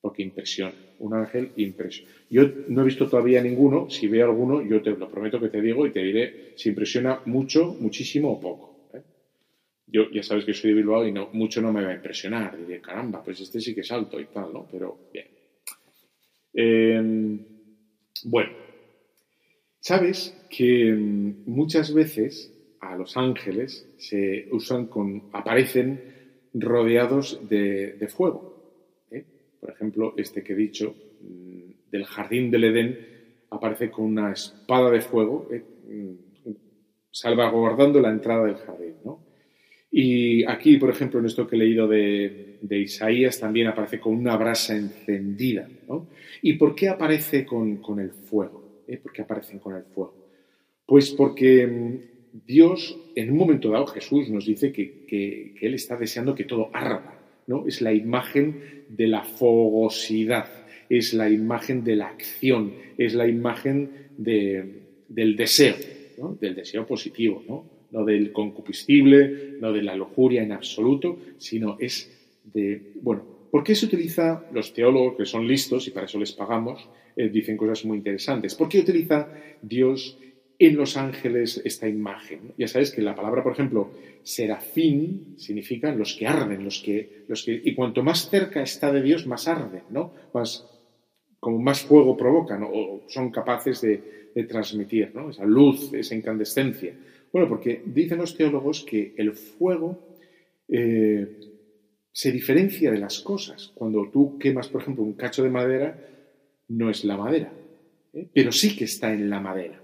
porque 0.00 0.22
impresiona. 0.22 0.74
Un 1.00 1.14
ángel 1.14 1.52
impresiona. 1.56 2.10
Yo 2.30 2.42
no 2.68 2.82
he 2.82 2.84
visto 2.84 3.08
todavía 3.08 3.42
ninguno, 3.42 3.88
si 3.90 4.08
veo 4.08 4.26
alguno, 4.26 4.62
yo 4.62 4.82
te 4.82 4.90
lo 4.90 5.10
prometo 5.10 5.40
que 5.40 5.48
te 5.48 5.60
digo 5.60 5.86
y 5.86 5.92
te 5.92 6.02
diré 6.02 6.52
si 6.56 6.70
impresiona 6.70 7.20
mucho, 7.26 7.76
muchísimo 7.78 8.32
o 8.32 8.40
poco. 8.40 8.88
¿eh? 8.94 9.02
Yo 9.86 10.10
ya 10.10 10.22
sabes 10.22 10.44
que 10.44 10.54
soy 10.54 10.70
de 10.70 10.76
Bilbao 10.76 11.06
y 11.06 11.12
no, 11.12 11.30
mucho 11.32 11.60
no 11.60 11.72
me 11.72 11.84
va 11.84 11.90
a 11.90 11.94
impresionar. 11.94 12.56
Diré, 12.58 12.80
caramba, 12.80 13.22
pues 13.22 13.40
este 13.40 13.60
sí 13.60 13.74
que 13.74 13.82
es 13.82 13.92
alto 13.92 14.20
y 14.20 14.26
tal, 14.26 14.52
¿no? 14.52 14.66
Pero 14.70 14.98
bien. 15.12 15.26
Eh, 16.54 17.38
bueno, 18.24 18.50
sabes 19.78 20.36
que 20.50 20.92
mm, 20.92 21.44
muchas 21.46 21.94
veces 21.94 22.52
a 22.80 22.96
los 22.96 23.16
ángeles 23.16 23.88
se 23.96 24.48
usan 24.52 24.86
con, 24.86 25.24
aparecen 25.32 26.00
rodeados 26.54 27.48
de, 27.48 27.94
de 27.94 28.08
fuego. 28.08 29.06
¿eh? 29.10 29.24
Por 29.60 29.70
ejemplo, 29.70 30.14
este 30.16 30.42
que 30.42 30.52
he 30.52 30.56
dicho, 30.56 30.94
mm, 31.20 31.90
del 31.90 32.04
jardín 32.04 32.50
del 32.50 32.64
Edén, 32.64 32.98
aparece 33.50 33.90
con 33.90 34.04
una 34.06 34.32
espada 34.32 34.90
de 34.90 35.00
fuego, 35.00 35.48
¿eh? 35.50 35.62
Mm, 35.88 36.28
salvaguardando 37.10 38.00
la 38.00 38.10
entrada 38.10 38.44
del 38.46 38.56
jardín. 38.56 38.88
Y 39.90 40.44
aquí, 40.44 40.76
por 40.76 40.90
ejemplo, 40.90 41.18
en 41.18 41.26
esto 41.26 41.46
que 41.46 41.56
he 41.56 41.58
leído 41.58 41.88
de, 41.88 42.58
de 42.60 42.78
Isaías, 42.78 43.40
también 43.40 43.68
aparece 43.68 43.98
con 43.98 44.14
una 44.14 44.36
brasa 44.36 44.76
encendida. 44.76 45.66
¿Y 46.42 46.52
por 46.54 46.74
qué 46.74 46.88
aparece 46.88 47.46
con, 47.46 47.78
con 47.78 47.98
el 47.98 48.10
fuego? 48.10 48.82
¿Eh? 48.86 48.98
¿Por 48.98 49.12
qué 49.12 49.22
aparecen 49.22 49.58
con 49.58 49.74
el 49.74 49.84
fuego? 49.84 50.14
Pues 50.84 51.10
porque 51.12 51.66
mm, 51.66 52.17
Dios, 52.32 52.98
en 53.14 53.30
un 53.30 53.38
momento 53.38 53.70
dado, 53.70 53.86
Jesús 53.86 54.28
nos 54.30 54.46
dice 54.46 54.72
que, 54.72 55.04
que, 55.06 55.54
Él 55.60 55.74
está 55.74 55.96
deseando 55.96 56.34
que 56.34 56.44
todo 56.44 56.70
arda. 56.72 57.18
¿no? 57.46 57.66
Es 57.66 57.80
la 57.80 57.92
imagen 57.92 58.84
de 58.88 59.06
la 59.06 59.22
fogosidad, 59.22 60.48
es 60.88 61.14
la 61.14 61.30
imagen 61.30 61.84
de 61.84 61.96
la 61.96 62.08
acción, 62.08 62.74
es 62.96 63.14
la 63.14 63.26
imagen 63.26 63.90
de, 64.16 64.82
del 65.08 65.36
deseo, 65.36 65.76
del 66.40 66.54
deseo 66.54 66.86
positivo, 66.86 67.42
¿no? 67.48 67.78
no 67.90 68.04
del 68.04 68.32
concupiscible, 68.32 69.56
no 69.60 69.72
de 69.72 69.82
la 69.82 69.96
lujuria 69.96 70.42
en 70.42 70.52
absoluto, 70.52 71.18
sino 71.38 71.76
es 71.80 72.10
de, 72.44 72.92
bueno, 73.00 73.22
¿por 73.50 73.64
qué 73.64 73.74
se 73.74 73.86
utiliza, 73.86 74.44
los 74.52 74.72
teólogos 74.74 75.16
que 75.16 75.24
son 75.24 75.46
listos 75.46 75.86
y 75.88 75.90
para 75.90 76.06
eso 76.06 76.18
les 76.18 76.32
pagamos, 76.32 76.86
eh, 77.16 77.28
dicen 77.28 77.56
cosas 77.56 77.84
muy 77.84 77.98
interesantes, 77.98 78.54
¿por 78.54 78.68
qué 78.68 78.80
utiliza 78.80 79.28
Dios 79.62 80.18
en 80.58 80.76
los 80.76 80.96
ángeles 80.96 81.60
esta 81.64 81.88
imagen? 81.88 82.52
Ya 82.58 82.68
sabes 82.68 82.90
que 82.90 83.02
la 83.02 83.14
palabra, 83.14 83.42
por 83.42 83.52
ejemplo, 83.52 83.90
serafín 84.22 85.34
significa 85.38 85.92
los 85.92 86.14
que 86.14 86.26
arden, 86.26 86.64
los 86.64 86.80
que, 86.80 87.24
los 87.28 87.44
que, 87.44 87.60
y 87.64 87.74
cuanto 87.74 88.02
más 88.02 88.28
cerca 88.28 88.62
está 88.62 88.92
de 88.92 89.02
Dios, 89.02 89.26
más 89.26 89.48
arden, 89.48 89.82
¿no? 89.90 90.12
Más, 90.34 90.66
como 91.40 91.58
más 91.58 91.82
fuego 91.82 92.16
provocan 92.16 92.62
o 92.64 93.02
son 93.08 93.30
capaces 93.30 93.80
de, 93.80 94.18
transmitir, 94.48 95.10
¿no? 95.16 95.30
Esa 95.30 95.44
luz, 95.44 95.92
esa 95.94 96.14
incandescencia. 96.14 96.94
Bueno, 97.32 97.48
porque 97.48 97.82
dicen 97.84 98.18
los 98.18 98.36
teólogos 98.36 98.84
que 98.84 99.12
el 99.16 99.32
fuego 99.32 99.98
eh, 100.68 101.26
se 102.12 102.30
diferencia 102.30 102.92
de 102.92 102.98
las 102.98 103.18
cosas. 103.18 103.72
Cuando 103.74 104.08
tú 104.12 104.38
quemas, 104.38 104.68
por 104.68 104.82
ejemplo, 104.82 105.02
un 105.02 105.14
cacho 105.14 105.42
de 105.42 105.50
madera, 105.50 105.98
no 106.68 106.88
es 106.88 107.04
la 107.04 107.16
madera, 107.16 107.52
¿eh? 108.12 108.28
pero 108.32 108.52
sí 108.52 108.76
que 108.76 108.84
está 108.84 109.12
en 109.12 109.28
la 109.28 109.40
madera. 109.40 109.82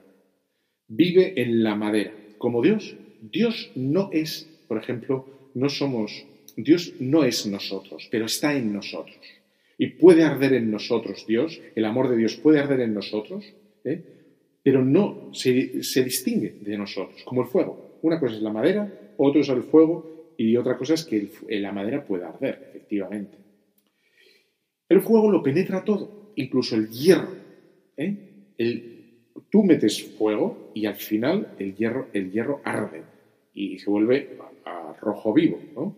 Vive 0.88 1.40
en 1.40 1.62
la 1.62 1.74
madera, 1.74 2.12
como 2.38 2.62
Dios. 2.62 2.96
Dios 3.20 3.70
no 3.74 4.10
es, 4.12 4.48
por 4.68 4.78
ejemplo, 4.78 5.26
no 5.54 5.68
somos, 5.68 6.26
Dios 6.56 6.94
no 7.00 7.24
es 7.24 7.46
nosotros, 7.46 8.08
pero 8.10 8.26
está 8.26 8.54
en 8.54 8.72
nosotros. 8.72 9.18
Y 9.78 9.88
puede 9.88 10.24
arder 10.24 10.52
en 10.54 10.70
nosotros 10.70 11.26
Dios, 11.26 11.60
el 11.74 11.84
amor 11.84 12.08
de 12.08 12.16
Dios 12.16 12.36
puede 12.36 12.60
arder 12.60 12.80
en 12.80 12.94
nosotros, 12.94 13.44
¿eh? 13.84 14.02
pero 14.62 14.84
no 14.84 15.30
se, 15.32 15.82
se, 15.82 16.04
distingue 16.04 16.54
de 16.60 16.78
nosotros, 16.78 17.22
como 17.24 17.42
el 17.42 17.48
fuego. 17.48 17.98
Una 18.02 18.20
cosa 18.20 18.36
es 18.36 18.42
la 18.42 18.52
madera, 18.52 18.92
otro 19.16 19.40
es 19.40 19.48
el 19.48 19.62
fuego 19.62 20.34
y 20.36 20.56
otra 20.56 20.76
cosa 20.76 20.94
es 20.94 21.04
que 21.04 21.30
la 21.48 21.72
madera 21.72 22.04
pueda 22.04 22.28
arder, 22.28 22.68
efectivamente. 22.68 23.38
El 24.88 25.00
fuego 25.00 25.30
lo 25.30 25.42
penetra 25.42 25.84
todo, 25.84 26.32
incluso 26.36 26.76
el 26.76 26.88
hierro. 26.90 27.34
¿eh? 27.96 28.52
El, 28.58 28.93
tú 29.54 29.62
metes 29.62 30.02
fuego 30.02 30.72
y 30.74 30.86
al 30.86 30.96
final 30.96 31.54
el 31.60 31.76
hierro, 31.76 32.08
el 32.12 32.32
hierro 32.32 32.60
arde 32.64 33.02
y 33.54 33.78
se 33.78 33.88
vuelve 33.88 34.36
a, 34.64 34.96
rojo 35.00 35.32
vivo. 35.32 35.94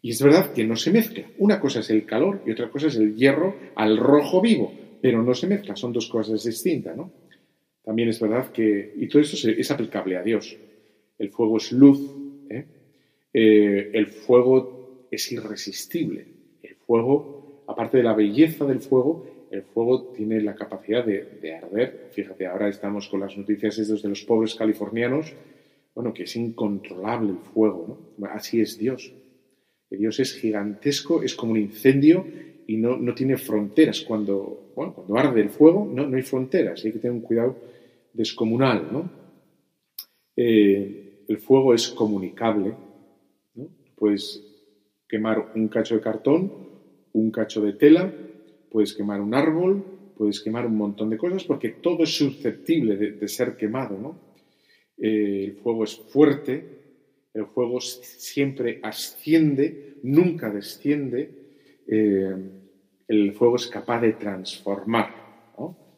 Y 0.00 0.10
es 0.10 0.22
verdad 0.22 0.52
que 0.52 0.62
no 0.62 0.76
se 0.76 0.92
mezcla. 0.92 1.24
Una 1.38 1.58
cosa 1.58 1.80
es 1.80 1.90
el 1.90 2.06
calor 2.06 2.42
y 2.46 2.52
otra 2.52 2.70
cosa 2.70 2.86
es 2.86 2.94
el 2.94 3.16
hierro 3.16 3.56
al 3.74 3.96
rojo 3.96 4.40
vivo, 4.40 4.72
pero 5.02 5.24
no 5.24 5.34
se 5.34 5.48
mezcla, 5.48 5.74
son 5.74 5.92
dos 5.92 6.06
cosas 6.06 6.44
distintas. 6.44 6.96
¿no? 6.96 7.10
También 7.82 8.10
es 8.10 8.20
verdad 8.20 8.52
que, 8.52 8.94
y 8.96 9.08
todo 9.08 9.22
eso 9.22 9.50
es 9.50 9.70
aplicable 9.72 10.16
a 10.16 10.22
Dios. 10.22 10.56
El 11.18 11.30
fuego 11.30 11.56
es 11.56 11.72
luz, 11.72 11.98
¿eh? 12.48 12.64
Eh, 13.32 13.90
el 13.92 14.06
fuego 14.06 15.08
es 15.10 15.32
irresistible. 15.32 16.28
El 16.62 16.76
fuego, 16.76 17.64
aparte 17.66 17.96
de 17.96 18.04
la 18.04 18.14
belleza 18.14 18.64
del 18.64 18.78
fuego, 18.78 19.33
el 19.54 19.62
fuego 19.62 20.12
tiene 20.14 20.40
la 20.40 20.54
capacidad 20.54 21.04
de, 21.04 21.38
de, 21.40 21.54
arder. 21.54 22.08
Fíjate, 22.10 22.46
ahora 22.46 22.68
estamos 22.68 23.08
con 23.08 23.20
las 23.20 23.36
noticias 23.36 23.78
estos 23.78 24.02
de 24.02 24.08
los 24.08 24.22
pobres 24.24 24.54
californianos, 24.54 25.32
bueno, 25.94 26.12
que 26.12 26.24
es 26.24 26.36
incontrolable 26.36 27.30
el 27.30 27.38
fuego, 27.38 27.98
¿no? 28.18 28.26
Así 28.26 28.60
es 28.60 28.76
Dios. 28.78 29.12
Dios 29.90 30.18
es 30.20 30.34
gigantesco, 30.34 31.22
es 31.22 31.34
como 31.34 31.52
un 31.52 31.58
incendio 31.58 32.26
y 32.66 32.76
no, 32.76 32.96
no 32.96 33.14
tiene 33.14 33.36
fronteras. 33.36 34.00
Cuando, 34.00 34.72
cuando 34.74 35.16
arde 35.16 35.40
el 35.40 35.50
fuego, 35.50 35.88
no, 35.90 36.06
no 36.06 36.16
hay 36.16 36.22
fronteras, 36.22 36.84
hay 36.84 36.92
que 36.92 36.98
tener 36.98 37.14
un 37.14 37.22
cuidado 37.22 37.56
descomunal. 38.12 38.88
¿no? 38.92 39.10
Eh, 40.36 41.24
el 41.28 41.38
fuego 41.38 41.74
es 41.74 41.88
comunicable. 41.88 42.74
¿no? 43.54 43.68
Puedes 43.94 44.42
quemar 45.08 45.52
un 45.54 45.68
cacho 45.68 45.94
de 45.94 46.00
cartón, 46.00 46.52
un 47.12 47.30
cacho 47.30 47.60
de 47.60 47.74
tela, 47.74 48.12
puedes 48.74 48.92
quemar 48.92 49.20
un 49.20 49.32
árbol, 49.34 49.84
puedes 50.18 50.40
quemar 50.40 50.66
un 50.66 50.76
montón 50.76 51.08
de 51.08 51.16
cosas 51.16 51.44
porque 51.44 51.68
todo 51.68 52.02
es 52.02 52.16
susceptible 52.18 52.96
de, 52.96 53.28
ser 53.28 53.56
quemado. 53.56 53.96
¿no? 53.96 54.18
Eh, 54.98 55.44
el 55.44 55.56
fuego 55.58 55.84
es 55.84 55.94
fuerte, 55.94 56.64
el 57.32 57.46
fuego 57.46 57.80
siempre 57.80 58.80
asciende, 58.82 59.98
nunca 60.02 60.50
desciende. 60.50 61.30
Eh, 61.86 62.34
el 63.06 63.32
fuego 63.34 63.54
es 63.54 63.68
capaz 63.68 64.00
de 64.00 64.14
transformar. 64.14 65.22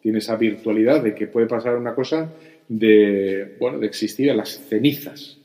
Tiene 0.02 0.18
esa 0.18 0.36
virtualidad 0.36 1.02
de 1.02 1.14
que 1.14 1.28
puede 1.28 1.46
pasar 1.46 1.78
una 1.78 1.94
cosa 1.94 2.30
de, 2.68 3.56
bueno, 3.58 3.78
de 3.78 3.86
existir 3.86 4.30
a 4.30 4.34
las 4.34 4.50
cenizas, 4.68 5.40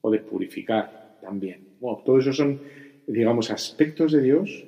o 0.00 0.08
de 0.08 0.20
purificar 0.20 1.18
también. 1.20 1.66
Bueno, 1.80 2.00
todo 2.06 2.20
eso 2.20 2.32
son, 2.32 2.60
digamos, 3.08 3.50
aspectos 3.50 4.12
de 4.12 4.22
Dios 4.22 4.64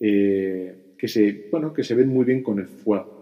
eh, 0.00 0.79
que, 1.00 1.08
se, 1.08 1.48
bueno, 1.50 1.72
que 1.72 1.82
se 1.82 1.94
ven 1.94 2.08
muy 2.08 2.26
bien 2.26 2.42
con 2.42 2.58
el 2.58 2.66
fuego 2.66 3.18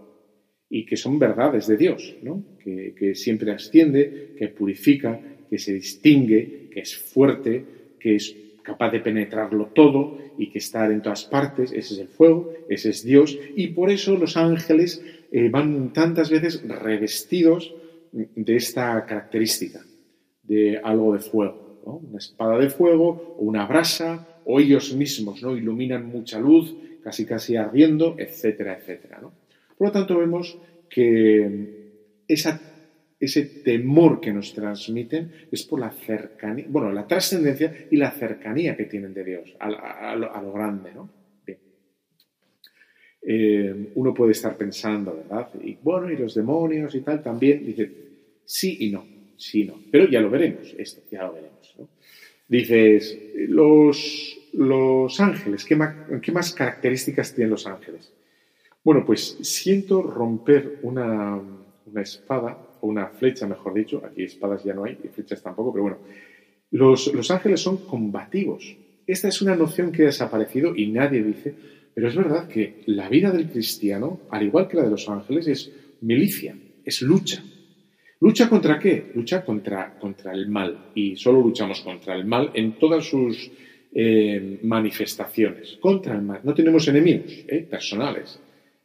y 0.68 0.84
que 0.84 0.96
son 0.96 1.16
verdades 1.18 1.68
de 1.68 1.76
Dios, 1.76 2.16
¿no? 2.22 2.42
que, 2.58 2.92
que 2.98 3.14
siempre 3.14 3.52
asciende, 3.52 4.34
que 4.36 4.48
purifica, 4.48 5.20
que 5.48 5.58
se 5.58 5.74
distingue, 5.74 6.68
que 6.72 6.80
es 6.80 6.96
fuerte, 6.96 7.64
que 8.00 8.16
es 8.16 8.34
capaz 8.64 8.90
de 8.90 9.00
penetrarlo 9.00 9.66
todo 9.66 10.18
y 10.36 10.50
que 10.50 10.58
está 10.58 10.86
en 10.86 11.02
todas 11.02 11.24
partes, 11.24 11.72
ese 11.72 11.94
es 11.94 12.00
el 12.00 12.08
fuego, 12.08 12.52
ese 12.68 12.90
es 12.90 13.04
Dios, 13.04 13.38
y 13.54 13.68
por 13.68 13.90
eso 13.90 14.16
los 14.16 14.36
ángeles 14.36 15.00
eh, 15.30 15.48
van 15.48 15.92
tantas 15.92 16.30
veces 16.30 16.62
revestidos 16.66 17.74
de 18.12 18.56
esta 18.56 19.06
característica, 19.06 19.80
de 20.42 20.78
algo 20.82 21.14
de 21.14 21.20
fuego, 21.20 21.80
una 21.84 22.18
espada 22.18 22.58
de 22.58 22.70
fuego, 22.70 23.36
una 23.38 23.66
brasa, 23.66 24.26
o 24.44 24.58
ellos 24.58 24.94
mismos 24.94 25.42
¿no? 25.42 25.56
iluminan 25.56 26.06
mucha 26.06 26.40
luz, 26.40 26.74
casi 27.08 27.24
casi 27.24 27.56
ardiendo, 27.56 28.16
etcétera, 28.18 28.76
etcétera. 28.76 29.18
¿no? 29.22 29.32
Por 29.78 29.86
lo 29.86 29.92
tanto, 29.92 30.18
vemos 30.18 30.58
que 30.90 32.02
ese 32.28 33.44
temor 33.64 34.20
que 34.20 34.30
nos 34.30 34.52
transmiten 34.52 35.32
es 35.50 35.62
por 35.62 35.80
la 35.80 35.90
cercanía, 35.90 36.66
bueno, 36.68 36.92
la 36.92 37.06
trascendencia 37.06 37.86
y 37.90 37.96
la 37.96 38.10
cercanía 38.10 38.76
que 38.76 38.84
tienen 38.84 39.14
de 39.14 39.24
Dios, 39.24 39.56
a, 39.58 40.14
lo, 40.16 40.52
grande, 40.52 40.92
¿no? 40.92 41.08
Eh, 43.22 43.92
uno 43.94 44.12
puede 44.12 44.32
estar 44.32 44.54
pensando, 44.54 45.16
¿verdad? 45.16 45.48
Y 45.62 45.78
bueno, 45.82 46.12
y 46.12 46.16
los 46.16 46.34
demonios 46.34 46.94
y 46.94 47.00
tal 47.00 47.22
también, 47.22 47.64
dice, 47.64 47.90
sí 48.44 48.76
y 48.80 48.90
no, 48.90 49.06
sí 49.38 49.62
y 49.62 49.64
no, 49.64 49.80
pero 49.90 50.10
ya 50.10 50.20
lo 50.20 50.28
veremos, 50.28 50.74
esto, 50.76 51.00
ya 51.10 51.22
lo 51.22 51.32
veremos, 51.32 51.74
¿no? 51.78 51.88
Dices, 52.46 53.18
los, 53.48 54.37
los 54.52 55.20
ángeles, 55.20 55.64
¿qué 55.64 55.76
más, 55.76 55.94
¿qué 56.22 56.32
más 56.32 56.52
características 56.52 57.34
tienen 57.34 57.50
los 57.50 57.66
ángeles? 57.66 58.12
Bueno, 58.84 59.04
pues 59.04 59.38
siento 59.42 60.02
romper 60.02 60.78
una, 60.82 61.40
espada, 61.96 62.58
o 62.80 62.86
una 62.86 63.08
flecha, 63.08 63.46
mejor 63.46 63.74
dicho, 63.74 64.02
aquí 64.04 64.22
espadas 64.22 64.64
ya 64.64 64.74
no 64.74 64.84
hay, 64.84 64.98
y 65.02 65.08
flechas 65.08 65.42
tampoco, 65.42 65.72
pero 65.72 65.82
bueno, 65.82 65.98
los, 66.70 67.12
los 67.12 67.30
ángeles 67.30 67.60
son 67.60 67.78
combativos. 67.78 68.76
Esta 69.06 69.28
es 69.28 69.42
una 69.42 69.56
noción 69.56 69.90
que 69.90 70.02
ha 70.02 70.06
desaparecido 70.06 70.76
y 70.76 70.88
nadie 70.88 71.22
dice, 71.22 71.54
pero 71.94 72.08
es 72.08 72.14
verdad 72.14 72.46
que 72.46 72.82
la 72.86 73.08
vida 73.08 73.30
del 73.30 73.50
cristiano, 73.50 74.20
al 74.30 74.44
igual 74.44 74.68
que 74.68 74.76
la 74.76 74.84
de 74.84 74.90
los 74.90 75.08
ángeles, 75.08 75.48
es 75.48 75.72
milicia, 76.00 76.56
es 76.84 77.02
lucha. 77.02 77.42
¿Lucha 78.20 78.48
contra 78.48 78.78
qué? 78.78 79.12
Lucha 79.14 79.44
contra, 79.44 79.98
contra 79.98 80.32
el 80.32 80.48
mal. 80.48 80.90
Y 80.94 81.16
solo 81.16 81.40
luchamos 81.40 81.80
contra 81.80 82.14
el 82.16 82.24
mal 82.24 82.50
en 82.54 82.78
todas 82.78 83.04
sus 83.04 83.50
eh, 83.92 84.60
manifestaciones. 84.62 85.78
Contra 85.80 86.14
el 86.14 86.22
mal. 86.22 86.40
No 86.44 86.54
tenemos 86.54 86.86
enemigos 86.88 87.44
eh, 87.48 87.66
personales, 87.68 88.40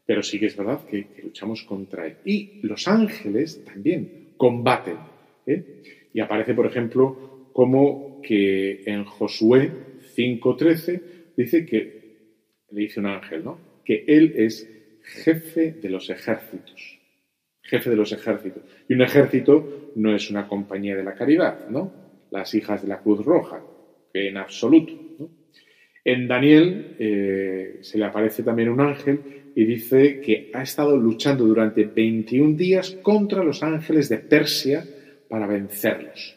pero 0.05 0.21
sí 0.23 0.39
que 0.39 0.47
es 0.47 0.57
verdad 0.57 0.85
que, 0.85 1.07
luchamos 1.23 1.63
contra 1.63 2.07
él. 2.07 2.17
Y 2.25 2.59
los 2.63 2.87
ángeles 2.87 3.63
también 3.63 4.33
combaten. 4.37 4.97
¿eh? 5.45 5.81
Y 6.13 6.19
aparece, 6.19 6.53
por 6.53 6.65
ejemplo, 6.65 7.49
como 7.53 8.21
que 8.21 8.83
en 8.85 9.05
Josué 9.05 9.71
5.13 10.15 11.01
dice 11.35 11.65
que, 11.65 12.03
le 12.71 12.81
dice 12.81 12.99
un 12.99 13.07
ángel, 13.07 13.43
¿no? 13.43 13.59
Que 13.85 14.03
él 14.07 14.33
es 14.37 14.67
jefe 15.03 15.73
de 15.73 15.89
los 15.89 16.09
ejércitos 16.09 16.99
jefe 17.63 17.89
de 17.89 17.95
los 17.95 18.11
ejércitos. 18.11 18.63
Y 18.87 18.93
un 18.93 19.01
ejército 19.01 19.91
no 19.95 20.15
es 20.15 20.29
una 20.29 20.47
compañía 20.47 20.95
de 20.95 21.03
la 21.03 21.15
caridad, 21.15 21.69
¿no? 21.69 21.91
Las 22.29 22.53
hijas 22.53 22.81
de 22.81 22.87
la 22.87 22.99
Cruz 22.99 23.25
Roja, 23.25 23.61
en 24.13 24.37
absoluto. 24.37 24.93
En 26.05 26.27
Daniel 26.27 26.95
eh, 26.99 27.79
se 27.81 27.97
le 27.97 28.05
aparece 28.05 28.43
también 28.43 28.69
un 28.69 28.81
ángel 28.81 29.51
y 29.55 29.65
dice 29.65 30.19
que 30.19 30.51
ha 30.53 30.61
estado 30.61 30.97
luchando 30.97 31.45
durante 31.45 31.85
21 31.85 32.57
días 32.57 32.91
contra 33.01 33.43
los 33.43 33.63
ángeles 33.63 34.09
de 34.09 34.17
Persia 34.17 34.83
para 35.29 35.47
vencerlos. 35.47 36.35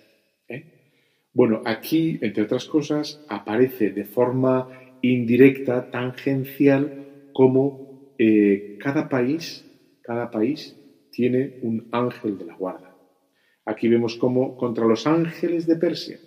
¿eh? 0.49 0.65
Bueno, 1.33 1.63
aquí, 1.65 2.19
entre 2.23 2.45
otras 2.45 2.67
cosas, 2.67 3.25
aparece 3.29 3.91
de 3.91 4.05
forma 4.05 4.69
indirecta, 5.03 5.91
tangencial, 5.91 7.31
como 7.33 8.15
eh, 8.19 8.79
cada 8.81 9.09
país, 9.09 9.65
cada 10.03 10.31
país 10.31 10.77
tiene 11.11 11.59
un 11.63 11.89
ángel 11.93 12.39
de 12.39 12.47
la 12.47 12.55
guarda. 12.55 12.97
Aquí 13.65 13.89
vemos 13.89 14.17
cómo 14.17 14.57
contra 14.57 14.87
los 14.87 15.07
ángeles 15.07 15.67
de 15.67 15.77
Persia. 15.77 16.19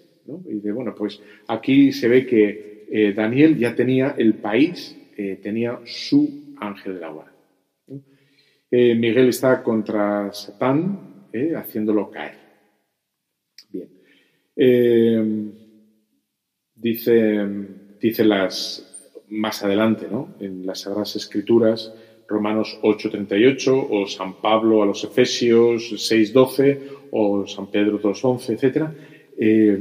Y 0.47 0.59
de, 0.59 0.71
bueno, 0.71 0.93
pues 0.95 1.21
aquí 1.47 1.91
se 1.91 2.07
ve 2.07 2.25
que 2.25 2.85
eh, 2.91 3.13
Daniel 3.13 3.57
ya 3.57 3.75
tenía 3.75 4.15
el 4.17 4.35
país, 4.35 4.95
eh, 5.17 5.39
tenía 5.41 5.79
su 5.85 6.55
ángel 6.57 6.95
de 6.95 6.99
la 6.99 7.09
guarda. 7.09 7.33
Eh, 8.71 8.95
Miguel 8.95 9.29
está 9.29 9.63
contra 9.63 10.31
Satán, 10.31 11.27
haciéndolo 11.55 12.09
caer. 12.09 12.35
Bien. 13.71 13.89
Dice, 16.75 17.47
dice 17.99 18.23
las 18.23 19.23
más 19.29 19.63
adelante, 19.63 20.07
¿no? 20.09 20.35
En 20.39 20.65
las 20.65 20.81
Sagradas 20.81 21.15
Escrituras, 21.15 21.93
Romanos 22.27 22.79
8:38 22.83 23.87
o 23.89 24.07
San 24.07 24.35
Pablo 24.35 24.83
a 24.83 24.85
los 24.85 25.03
Efesios 25.03 25.91
6:12 25.91 26.79
o 27.11 27.47
San 27.47 27.67
Pedro 27.67 27.99
2:11, 27.99 28.53
etcétera, 28.53 28.93
eh, 29.37 29.77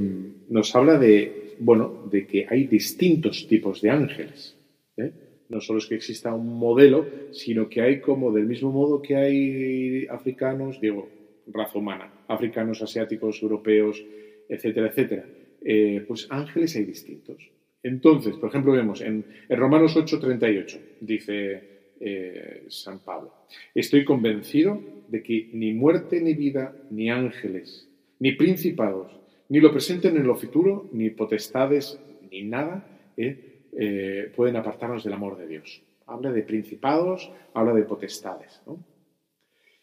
nos 0.49 0.75
habla 0.75 0.99
de 0.99 1.55
bueno 1.59 2.09
de 2.11 2.27
que 2.27 2.47
hay 2.49 2.67
distintos 2.67 3.47
tipos 3.49 3.81
de 3.81 3.91
ángeles. 3.91 4.57
¿eh? 4.97 5.13
No 5.49 5.61
solo 5.61 5.79
es 5.79 5.87
que 5.87 5.95
exista 5.95 6.35
un 6.35 6.59
modelo, 6.59 7.07
sino 7.33 7.69
que 7.69 7.81
hay 7.81 8.01
como 8.01 8.33
del 8.33 8.47
mismo 8.47 8.71
modo 8.71 9.01
que 9.01 9.17
hay 9.17 10.07
africanos, 10.07 10.81
digo, 10.81 11.09
raza 11.47 11.79
humana, 11.79 12.13
africanos, 12.29 12.83
asiáticos, 12.83 13.43
europeos, 13.43 14.05
etcétera, 14.49 14.89
etcétera. 14.89 15.25
Eh, 15.65 16.05
pues 16.07 16.27
ángeles 16.31 16.77
hay 16.77 16.85
distintos. 16.85 17.51
Entonces, 17.83 18.37
por 18.37 18.51
ejemplo, 18.51 18.73
vemos 18.73 19.01
en, 19.01 19.25
en 19.49 19.59
Romanos 19.59 19.97
8:38, 19.97 20.79
dice 21.01 21.63
eh, 22.01 22.65
San 22.69 23.01
Pablo. 23.01 23.33
Estoy 23.75 24.05
convencido 24.05 24.81
de 25.09 25.23
que 25.23 25.49
ni 25.53 25.73
muerte 25.73 26.21
ni 26.21 26.35
vida, 26.35 26.77
ni 26.91 27.11
ángeles, 27.11 27.89
ni 28.19 28.33
principados, 28.33 29.11
ni 29.49 29.61
lo 29.61 29.73
presente 29.73 30.13
ni 30.13 30.21
lo 30.21 30.37
futuro, 30.37 30.89
ni 30.93 31.11
potestades, 31.11 31.99
ni 32.31 32.43
nada, 32.45 32.85
eh, 33.17 33.63
eh, 33.73 34.33
pueden 34.35 34.57
apartarnos 34.57 35.05
del 35.05 35.13
amor 35.13 35.39
de 35.39 35.47
Dios. 35.47 35.83
Habla 36.07 36.33
de 36.33 36.43
principados, 36.43 37.31
habla 37.55 37.73
de 37.75 37.85
potestades. 37.85 38.61
¿no? 38.67 38.79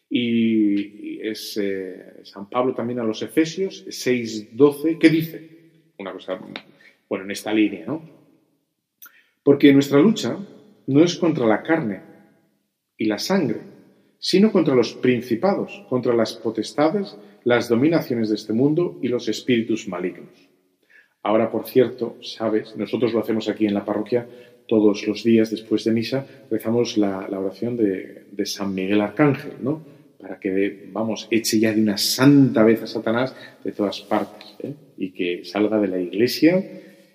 Y, 0.08 1.20
es 1.20 1.58
eh, 1.60 2.20
San 2.22 2.48
Pablo 2.48 2.74
también 2.74 3.00
a 3.00 3.04
los 3.04 3.22
Efesios 3.22 3.84
6.12, 3.86 4.98
¿qué 4.98 5.08
dice? 5.08 5.50
Una 5.98 6.12
cosa, 6.12 6.38
bueno, 7.08 7.24
en 7.24 7.30
esta 7.30 7.52
línea, 7.52 7.86
¿no? 7.86 8.02
Porque 9.42 9.72
nuestra 9.72 9.98
lucha 9.98 10.36
no 10.86 11.02
es 11.02 11.16
contra 11.16 11.46
la 11.46 11.62
carne 11.62 12.02
y 12.96 13.06
la 13.06 13.18
sangre, 13.18 13.60
sino 14.18 14.52
contra 14.52 14.74
los 14.74 14.94
principados, 14.94 15.84
contra 15.88 16.14
las 16.14 16.34
potestades, 16.34 17.16
las 17.46 17.68
dominaciones 17.68 18.28
de 18.28 18.34
este 18.34 18.52
mundo 18.52 18.98
y 19.00 19.06
los 19.06 19.28
espíritus 19.28 19.86
malignos. 19.86 20.50
Ahora, 21.22 21.48
por 21.48 21.64
cierto, 21.64 22.16
sabes, 22.20 22.76
nosotros 22.76 23.12
lo 23.12 23.20
hacemos 23.20 23.48
aquí 23.48 23.66
en 23.66 23.74
la 23.74 23.84
parroquia 23.84 24.26
todos 24.66 25.06
los 25.06 25.22
días 25.22 25.48
después 25.52 25.84
de 25.84 25.92
misa, 25.92 26.26
rezamos 26.50 26.98
la, 26.98 27.20
oración 27.38 27.76
de, 27.76 28.44
San 28.46 28.74
Miguel 28.74 29.00
Arcángel, 29.00 29.52
¿no? 29.60 29.80
Para 30.18 30.40
que, 30.40 30.88
vamos, 30.90 31.28
eche 31.30 31.60
ya 31.60 31.72
de 31.72 31.80
una 31.80 31.98
santa 31.98 32.64
vez 32.64 32.82
a 32.82 32.88
Satanás 32.88 33.32
de 33.62 33.70
todas 33.70 34.00
partes 34.00 34.56
¿eh? 34.64 34.74
y 34.98 35.10
que 35.12 35.44
salga 35.44 35.78
de 35.78 35.86
la 35.86 36.00
iglesia 36.00 36.64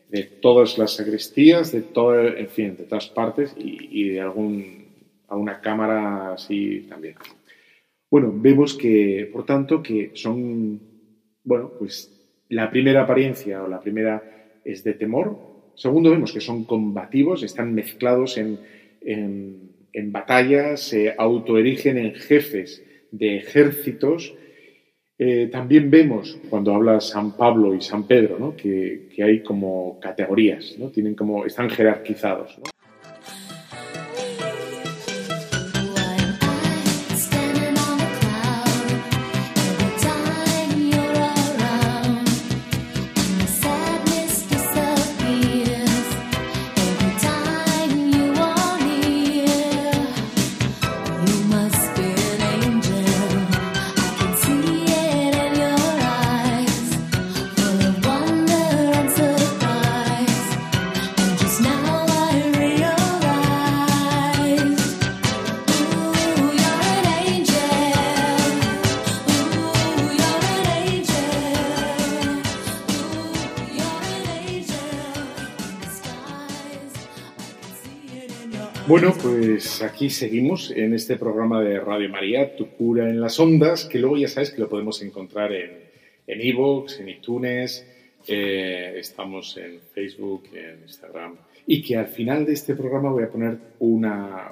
de 0.10 0.24
todas 0.24 0.78
las 0.78 0.96
sacristías, 0.96 1.74
de 1.74 1.82
todo, 1.82 2.26
en 2.26 2.48
fin, 2.48 2.78
de 2.78 2.86
todas 2.86 3.10
partes 3.10 3.54
y, 3.58 3.90
y 3.92 4.10
de 4.10 4.22
algún, 4.22 4.86
a 5.28 5.36
una 5.36 5.60
cámara 5.60 6.34
así 6.34 6.86
también. 6.90 7.16
Bueno, 8.12 8.34
vemos 8.36 8.78
que, 8.78 9.30
por 9.32 9.46
tanto, 9.46 9.82
que 9.82 10.12
son, 10.14 10.82
bueno, 11.46 11.72
pues 11.80 12.12
la 12.50 12.70
primera 12.70 13.04
apariencia 13.04 13.64
o 13.64 13.70
la 13.70 13.80
primera 13.80 14.60
es 14.66 14.84
de 14.84 14.94
temor. 14.94 15.38
Segundo, 15.76 16.12
vemos 16.12 16.34
que 16.34 16.42
son 16.42 16.66
combativos, 16.66 17.42
están 17.42 17.74
mezclados 17.74 18.38
en, 18.38 18.60
en, 19.00 20.12
batallas, 20.12 20.82
se 20.82 21.16
autoerigen 21.18 21.98
en 21.98 22.14
jefes 22.14 22.84
de 23.12 23.38
ejércitos 23.38 24.36
eh, 25.24 25.50
también 25.52 25.92
vemos, 25.92 26.40
cuando 26.50 26.74
habla 26.74 27.00
San 27.00 27.38
Pablo 27.38 27.76
y 27.76 27.82
San 27.82 28.08
Pedro, 28.08 28.40
¿no? 28.40 28.56
que, 28.56 29.08
que, 29.16 29.22
hay 29.24 29.44
como 29.44 30.00
categorías, 30.00 30.76
¿no? 30.80 30.90
Tienen 30.90 31.14
como, 31.14 31.46
están 31.46 31.70
jerarquizados. 31.70 32.58
¿no? 32.58 32.71
Pues 79.82 79.94
aquí 79.94 80.12
seguimos 80.12 80.70
en 80.70 80.94
este 80.94 81.16
programa 81.16 81.60
de 81.60 81.80
Radio 81.80 82.08
María, 82.08 82.56
Tu 82.56 82.68
cura 82.68 83.10
en 83.10 83.20
las 83.20 83.40
ondas, 83.40 83.86
que 83.86 83.98
luego 83.98 84.16
ya 84.16 84.28
sabes 84.28 84.52
que 84.52 84.62
lo 84.62 84.70
podemos 84.70 85.02
encontrar 85.02 85.52
en 85.54 85.72
Evox, 86.28 87.00
en, 87.00 87.10
en 87.10 87.16
iTunes, 87.16 87.88
eh, 88.28 88.94
estamos 88.98 89.58
en 89.58 89.80
Facebook, 89.92 90.44
en 90.54 90.84
Instagram, 90.84 91.36
y 91.66 91.82
que 91.82 91.98
al 91.98 92.06
final 92.06 92.46
de 92.46 92.54
este 92.54 92.76
programa 92.76 93.10
voy 93.10 93.24
a 93.24 93.30
poner 93.30 93.58
una, 93.80 94.52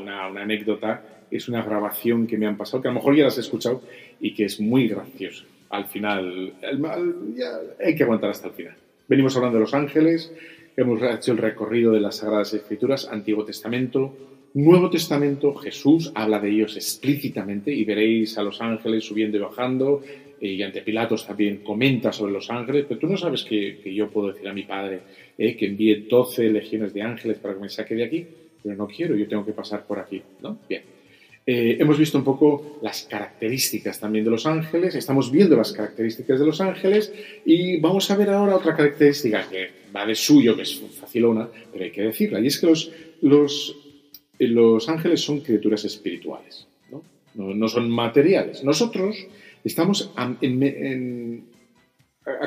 una, 0.00 0.26
anécdota, 0.26 1.02
es 1.28 1.48
una 1.48 1.64
grabación 1.64 2.28
que 2.28 2.38
me 2.38 2.46
han 2.46 2.56
pasado, 2.56 2.80
que 2.80 2.88
a 2.88 2.92
lo 2.92 3.00
mejor 3.00 3.16
ya 3.16 3.24
las 3.24 3.32
has 3.32 3.46
escuchado 3.46 3.82
y 4.20 4.32
que 4.32 4.44
es 4.44 4.60
muy 4.60 4.86
graciosa. 4.86 5.42
Al 5.70 5.86
final, 5.86 6.52
el, 6.62 6.84
el, 6.84 7.34
ya 7.34 7.50
hay 7.84 7.96
que 7.96 8.04
aguantar 8.04 8.30
hasta 8.30 8.46
el 8.46 8.54
final. 8.54 8.76
Venimos 9.08 9.34
hablando 9.34 9.58
de 9.58 9.62
los 9.62 9.74
ángeles, 9.74 10.32
Hemos 10.74 11.02
hecho 11.02 11.32
el 11.32 11.38
recorrido 11.38 11.92
de 11.92 12.00
las 12.00 12.16
Sagradas 12.16 12.54
Escrituras, 12.54 13.06
Antiguo 13.10 13.44
Testamento, 13.44 14.16
Nuevo 14.54 14.90
Testamento, 14.90 15.54
Jesús 15.54 16.12
habla 16.14 16.38
de 16.38 16.50
ellos 16.50 16.76
explícitamente 16.76 17.72
y 17.72 17.84
veréis 17.84 18.36
a 18.36 18.42
los 18.42 18.60
ángeles 18.60 19.04
subiendo 19.04 19.38
y 19.38 19.40
bajando, 19.40 20.02
y 20.40 20.60
ante 20.62 20.82
Pilatos 20.82 21.26
también 21.26 21.58
comenta 21.58 22.12
sobre 22.12 22.32
los 22.32 22.50
ángeles, 22.50 22.84
pero 22.86 23.00
tú 23.00 23.06
no 23.06 23.16
sabes 23.16 23.44
que, 23.44 23.80
yo 23.94 24.10
puedo 24.10 24.32
decir 24.32 24.48
a 24.48 24.52
mi 24.52 24.64
padre 24.64 25.00
eh, 25.38 25.56
que 25.56 25.66
envíe 25.66 26.06
12 26.08 26.50
legiones 26.50 26.92
de 26.92 27.02
ángeles 27.02 27.38
para 27.38 27.54
que 27.54 27.60
me 27.60 27.68
saque 27.68 27.94
de 27.94 28.04
aquí, 28.04 28.26
pero 28.62 28.76
no 28.76 28.86
quiero, 28.86 29.16
yo 29.16 29.26
tengo 29.26 29.46
que 29.46 29.52
pasar 29.52 29.86
por 29.86 29.98
aquí, 29.98 30.20
¿no? 30.42 30.58
Bien. 30.68 30.82
Eh, 31.44 31.76
hemos 31.80 31.98
visto 31.98 32.18
un 32.18 32.24
poco 32.24 32.78
las 32.82 33.02
características 33.02 33.98
también 33.98 34.24
de 34.24 34.30
los 34.30 34.46
ángeles, 34.46 34.94
estamos 34.94 35.30
viendo 35.32 35.56
las 35.56 35.72
características 35.72 36.38
de 36.38 36.46
los 36.46 36.60
ángeles 36.60 37.12
y 37.44 37.80
vamos 37.80 38.08
a 38.10 38.16
ver 38.16 38.30
ahora 38.30 38.54
otra 38.54 38.76
característica 38.76 39.48
que 39.48 39.70
va 39.94 40.06
de 40.06 40.14
suyo, 40.14 40.54
que 40.54 40.62
es 40.62 40.80
facilona, 41.00 41.48
pero 41.72 41.84
hay 41.84 41.90
que 41.90 42.02
decirla, 42.02 42.38
y 42.38 42.46
es 42.46 42.60
que 42.60 42.66
los, 42.66 42.92
los, 43.22 43.76
eh, 43.76 43.81
los 44.48 44.88
ángeles 44.88 45.20
son 45.20 45.40
criaturas 45.40 45.84
espirituales, 45.84 46.66
¿no? 46.90 47.02
No, 47.34 47.68
son 47.68 47.90
materiales. 47.90 48.64
Nosotros 48.64 49.26
estamos 49.64 50.10
a, 50.16 50.34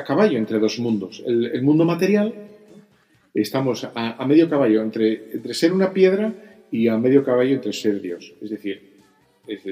caballo 0.06 0.38
entre 0.38 0.58
dos 0.58 0.78
mundos, 0.78 1.22
el, 1.26 1.62
mundo 1.62 1.84
material, 1.84 2.34
estamos 3.34 3.86
a, 3.94 4.24
medio 4.26 4.48
caballo 4.48 4.82
entre, 4.82 5.54
ser 5.54 5.72
una 5.72 5.92
piedra 5.92 6.32
y 6.70 6.88
a 6.88 6.96
medio 6.98 7.24
caballo 7.24 7.54
entre 7.54 7.72
ser 7.72 8.00
Dios. 8.00 8.32
Es 8.40 8.50
decir, 8.50 8.96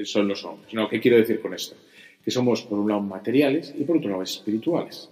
son 0.05 0.27
los 0.27 0.43
hombres. 0.45 0.73
No, 0.73 0.87
¿qué 0.87 0.99
quiero 0.99 1.17
decir 1.17 1.39
con 1.41 1.53
esto? 1.53 1.75
Que 2.23 2.31
somos 2.31 2.61
por 2.63 2.79
un 2.79 2.89
lado 2.89 3.01
materiales 3.01 3.73
y 3.77 3.83
por 3.83 3.97
otro 3.97 4.09
lado 4.09 4.23
espirituales. 4.23 5.09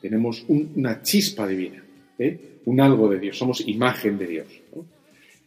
Tenemos 0.00 0.44
un- 0.48 0.72
una 0.76 1.02
chispa 1.02 1.46
divina, 1.46 1.82
¿eh? 2.18 2.60
un 2.66 2.80
algo 2.80 3.08
de 3.08 3.18
Dios, 3.18 3.36
somos 3.36 3.66
imagen 3.66 4.18
de 4.18 4.26
Dios. 4.26 4.46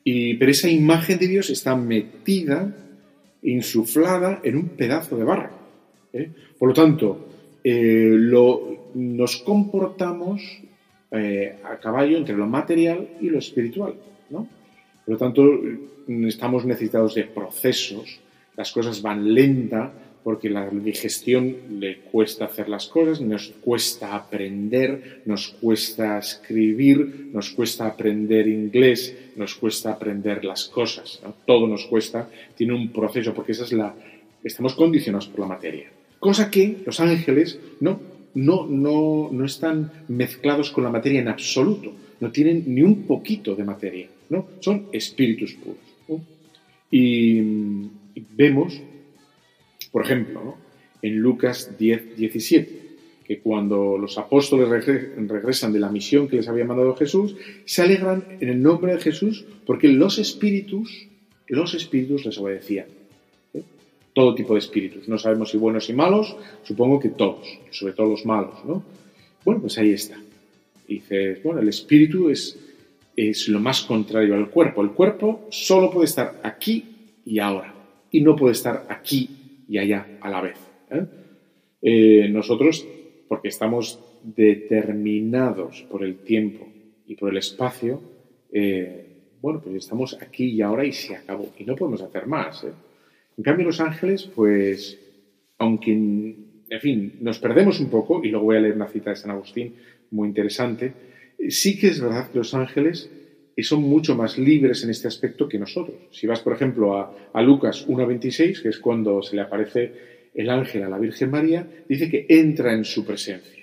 Y, 0.04 0.36
pero 0.36 0.52
esa 0.52 0.70
imagen 0.70 1.20
de 1.20 1.28
Dios 1.28 1.50
está 1.50 1.76
metida, 1.76 2.76
insuflada 3.44 4.40
en 4.44 4.56
un 4.56 4.70
pedazo 4.70 5.18
de 5.18 5.24
barro. 5.24 5.50
¿eh? 6.14 6.30
Por 6.58 6.70
lo 6.70 6.74
tanto, 6.74 7.28
eh, 7.64 8.14
lo- 8.18 8.92
nos 8.96 9.38
comportamos 9.38 10.42
eh, 11.12 11.58
a 11.64 11.78
caballo 11.78 12.18
entre 12.18 12.36
lo 12.38 12.48
material 12.48 13.08
y 13.20 13.30
lo 13.30 13.40
espiritual. 13.40 13.96
¿no? 14.30 14.48
Por 15.06 15.14
lo 15.14 15.18
tanto, 15.18 15.44
mm, 16.08 16.28
estamos 16.28 16.66
necesitados 16.66 17.16
de 17.16 17.26
procesos, 17.26 18.20
las 18.56 18.72
cosas 18.72 19.02
van 19.02 19.34
lenta 19.34 19.92
porque 20.24 20.50
la 20.50 20.70
digestión 20.70 21.80
le 21.80 22.00
cuesta 22.00 22.46
hacer 22.46 22.70
las 22.70 22.88
cosas, 22.88 23.22
nos 23.22 23.50
cuesta 23.62 24.16
aprender, 24.16 25.22
nos 25.26 25.50
cuesta 25.50 26.20
escribir, 26.20 27.30
nos 27.34 27.50
cuesta 27.52 27.88
aprender 27.88 28.48
inglés, 28.48 29.16
nos 29.36 29.56
cuesta 29.56 29.92
aprender 29.92 30.46
las 30.46 30.66
cosas. 30.66 31.22
Todo 31.46 31.68
nos 31.68 31.86
cuesta, 31.86 32.30
tiene 32.56 32.74
un 32.74 32.92
proceso 32.92 33.34
porque 33.34 33.54
esa 33.54 33.64
es 33.64 33.74
la, 33.74 33.96
estamos 34.44 34.76
condicionados 34.76 35.28
por 35.28 35.40
la 35.40 35.48
materia. 35.48 35.90
Cosa 36.20 36.52
que 36.52 36.78
los 36.86 37.00
ángeles 37.00 37.60
no, 37.80 38.00
no, 38.36 38.68
no, 38.68 39.30
no 39.32 39.46
están 39.46 39.92
mezclados 40.08 40.70
con 40.70 40.84
la 40.84 40.92
materia 40.92 41.20
en 41.20 41.30
absoluto, 41.30 41.92
no 42.20 42.32
tienen 42.32 42.64
ni 42.68 42.84
un 42.84 43.08
poquito 43.08 43.56
de 43.56 43.64
materia, 43.64 44.08
¿no? 44.30 44.46
son 44.60 44.86
espíritus 44.92 45.54
puros. 45.56 46.22
y 46.92 47.42
vemos, 48.36 48.82
por 49.92 50.04
ejemplo, 50.06 50.56
en 51.02 51.18
Lucas 51.18 51.78
10, 51.78 52.16
17, 52.18 52.82
que 53.26 53.40
cuando 53.40 53.98
los 53.98 54.18
apóstoles 54.18 54.68
regre- 54.68 55.28
regresan 55.28 55.74
de 55.74 55.80
la 55.80 55.90
misión 55.90 56.28
que 56.28 56.38
les 56.38 56.48
había 56.48 56.66
mandado 56.66 56.96
Jesús, 56.96 57.36
se 57.66 57.82
alegran 57.82 58.24
en 58.40 58.50
el 58.50 58.62
nombre 58.62 58.94
de 58.94 59.00
Jesús 59.00 59.46
porque 59.66 59.88
los 59.88 60.20
espíritus, 60.20 61.08
los 61.48 61.74
espíritus 61.74 62.26
les 62.26 62.38
obedecían. 62.38 62.88
¿eh? 63.54 63.64
Todo 64.14 64.36
tipo 64.36 64.54
de 64.54 64.60
espíritus. 64.60 65.08
No 65.08 65.18
sabemos 65.18 65.52
si 65.52 65.58
buenos 65.58 65.90
y 65.90 65.94
malos, 65.94 66.36
supongo 66.64 67.00
que 67.00 67.10
todos, 67.10 67.48
sobre 67.72 67.94
todo 67.94 68.10
los 68.10 68.26
malos, 68.26 68.64
¿no? 68.66 68.84
Bueno, 69.46 69.62
pues 69.62 69.78
ahí 69.78 69.92
está. 69.92 70.18
Dices, 70.88 71.42
bueno, 71.42 71.62
el 71.62 71.70
espíritu 71.70 72.30
es, 72.30 72.60
es 73.16 73.48
lo 73.48 73.60
más 73.60 73.82
contrario 73.82 74.36
al 74.36 74.50
cuerpo. 74.50 74.82
El 74.84 74.92
cuerpo 74.92 75.48
solo 75.50 75.90
puede 75.90 76.06
estar 76.06 76.40
aquí 76.44 76.86
y 77.26 77.40
ahora, 77.40 77.74
y 78.12 78.22
no 78.22 78.36
puede 78.36 78.52
estar 78.54 78.86
aquí 78.90 79.30
y 79.72 79.78
allá 79.78 80.06
a 80.20 80.30
la 80.30 80.42
vez. 80.42 80.58
¿eh? 80.90 81.06
Eh, 81.82 82.30
nosotros, 82.30 82.86
porque 83.30 83.48
estamos 83.48 84.04
determinados 84.22 85.84
por 85.90 86.04
el 86.04 86.18
tiempo 86.18 86.68
y 87.08 87.16
por 87.16 87.32
el 87.32 87.38
espacio, 87.38 88.02
eh, 88.52 89.30
bueno, 89.42 89.62
pues 89.62 89.78
estamos 89.78 90.18
aquí 90.22 90.48
y 90.48 90.62
ahora 90.62 90.84
y 90.84 90.92
se 90.92 91.16
acabó. 91.16 91.54
Y 91.58 91.64
no 91.64 91.78
podemos 91.78 92.02
hacer 92.02 92.28
más. 92.28 92.66
En 93.38 93.44
cambio, 93.44 93.66
los 93.66 93.80
ángeles, 93.80 94.30
pues, 94.36 95.00
aunque, 95.58 95.94
en 95.94 96.80
fin, 96.82 97.14
nos 97.22 97.40
perdemos 97.40 97.80
un 97.80 97.90
poco, 97.90 98.22
y 98.26 98.30
luego 98.30 98.48
voy 98.48 98.58
a 98.58 98.60
leer 98.60 98.76
una 98.76 98.90
cita 98.90 99.12
de 99.12 99.16
San 99.16 99.32
Agustín 99.32 99.76
muy 100.12 100.28
interesante, 100.28 100.92
sí 101.48 101.80
que 101.80 101.88
es 101.88 102.02
verdad 102.02 102.30
que 102.30 102.40
los 102.40 102.54
ángeles 102.54 103.10
eh, 103.56 103.64
son 103.64 103.82
mucho 103.84 104.16
más 104.16 104.38
libres 104.38 104.84
en 104.84 104.90
este 104.90 105.08
aspecto 105.08 105.48
que 105.48 105.60
nosotros. 105.60 105.98
Si 106.12 106.28
vas, 106.28 106.42
por 106.42 106.54
ejemplo, 106.54 106.98
a, 106.98 107.30
a 107.34 107.42
Lucas 107.42 107.88
1.26, 107.88 108.62
que 108.62 108.70
es 108.70 108.80
cuando 108.80 109.22
se 109.22 109.36
le 109.36 109.42
aparece 109.42 110.30
el 110.34 110.50
ángel 110.50 110.84
a 110.84 110.90
la 110.90 110.98
Virgen 110.98 111.32
María, 111.32 111.68
dice 111.88 112.10
que 112.10 112.26
entra 112.30 112.74
en 112.74 112.86
su 112.86 113.06
presencia. 113.06 113.62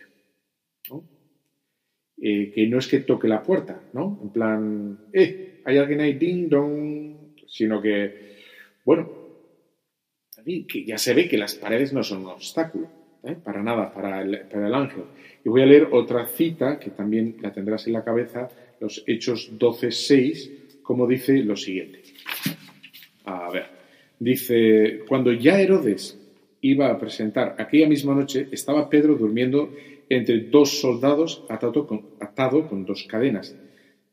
Eh, 2.21 2.51
que 2.53 2.67
no 2.67 2.79
es 2.79 2.89
que 2.89 3.01
toque 3.01 3.29
la 3.29 3.45
puerta, 3.45 3.81
¿no? 3.93 4.19
En 4.21 4.31
plan, 4.31 4.99
eh, 5.13 5.61
hay 5.65 5.79
alguien 5.79 6.01
ahí, 6.01 6.15
ding 6.15 6.49
dong, 6.49 7.15
sino 7.47 7.81
que, 7.81 8.39
bueno, 8.85 9.09
que 10.45 10.85
ya 10.85 10.99
se 10.99 11.15
ve 11.15 11.29
que 11.29 11.39
las 11.39 11.55
paredes 11.55 11.93
no 11.93 12.03
son 12.03 12.25
un 12.25 12.31
obstáculo, 12.31 12.89
¿eh? 13.23 13.37
para 13.37 13.63
nada, 13.63 13.93
para 13.93 14.23
el 14.23 14.75
ángel. 14.75 15.05
Y 15.45 15.49
voy 15.49 15.63
a 15.63 15.67
leer 15.67 15.89
otra 15.93 16.27
cita 16.27 16.81
que 16.81 16.91
también 16.91 17.37
la 17.41 17.53
tendrás 17.53 17.87
en 17.87 17.93
la 17.93 18.03
cabeza, 18.03 18.49
los 18.81 19.03
Hechos 19.07 19.53
12.6, 19.59 20.83
como 20.83 21.07
dice 21.07 21.39
lo 21.39 21.57
siguiente. 21.57 22.03
A 23.25 23.51
ver, 23.51 23.67
dice, 24.19 25.01
cuando 25.07 25.33
ya 25.33 25.61
Herodes 25.61 26.19
iba 26.61 26.91
a 26.91 26.99
presentar 26.99 27.57
aquella 27.59 27.89
misma 27.89 28.15
noche, 28.15 28.49
estaba 28.51 28.89
Pedro 28.89 29.17
durmiendo 29.17 29.73
entre 30.09 30.41
dos 30.41 30.81
soldados 30.81 31.45
atado 31.49 31.87
con, 31.87 32.07
atado 32.21 32.67
con 32.69 32.85
dos 32.85 33.05
cadenas. 33.05 33.55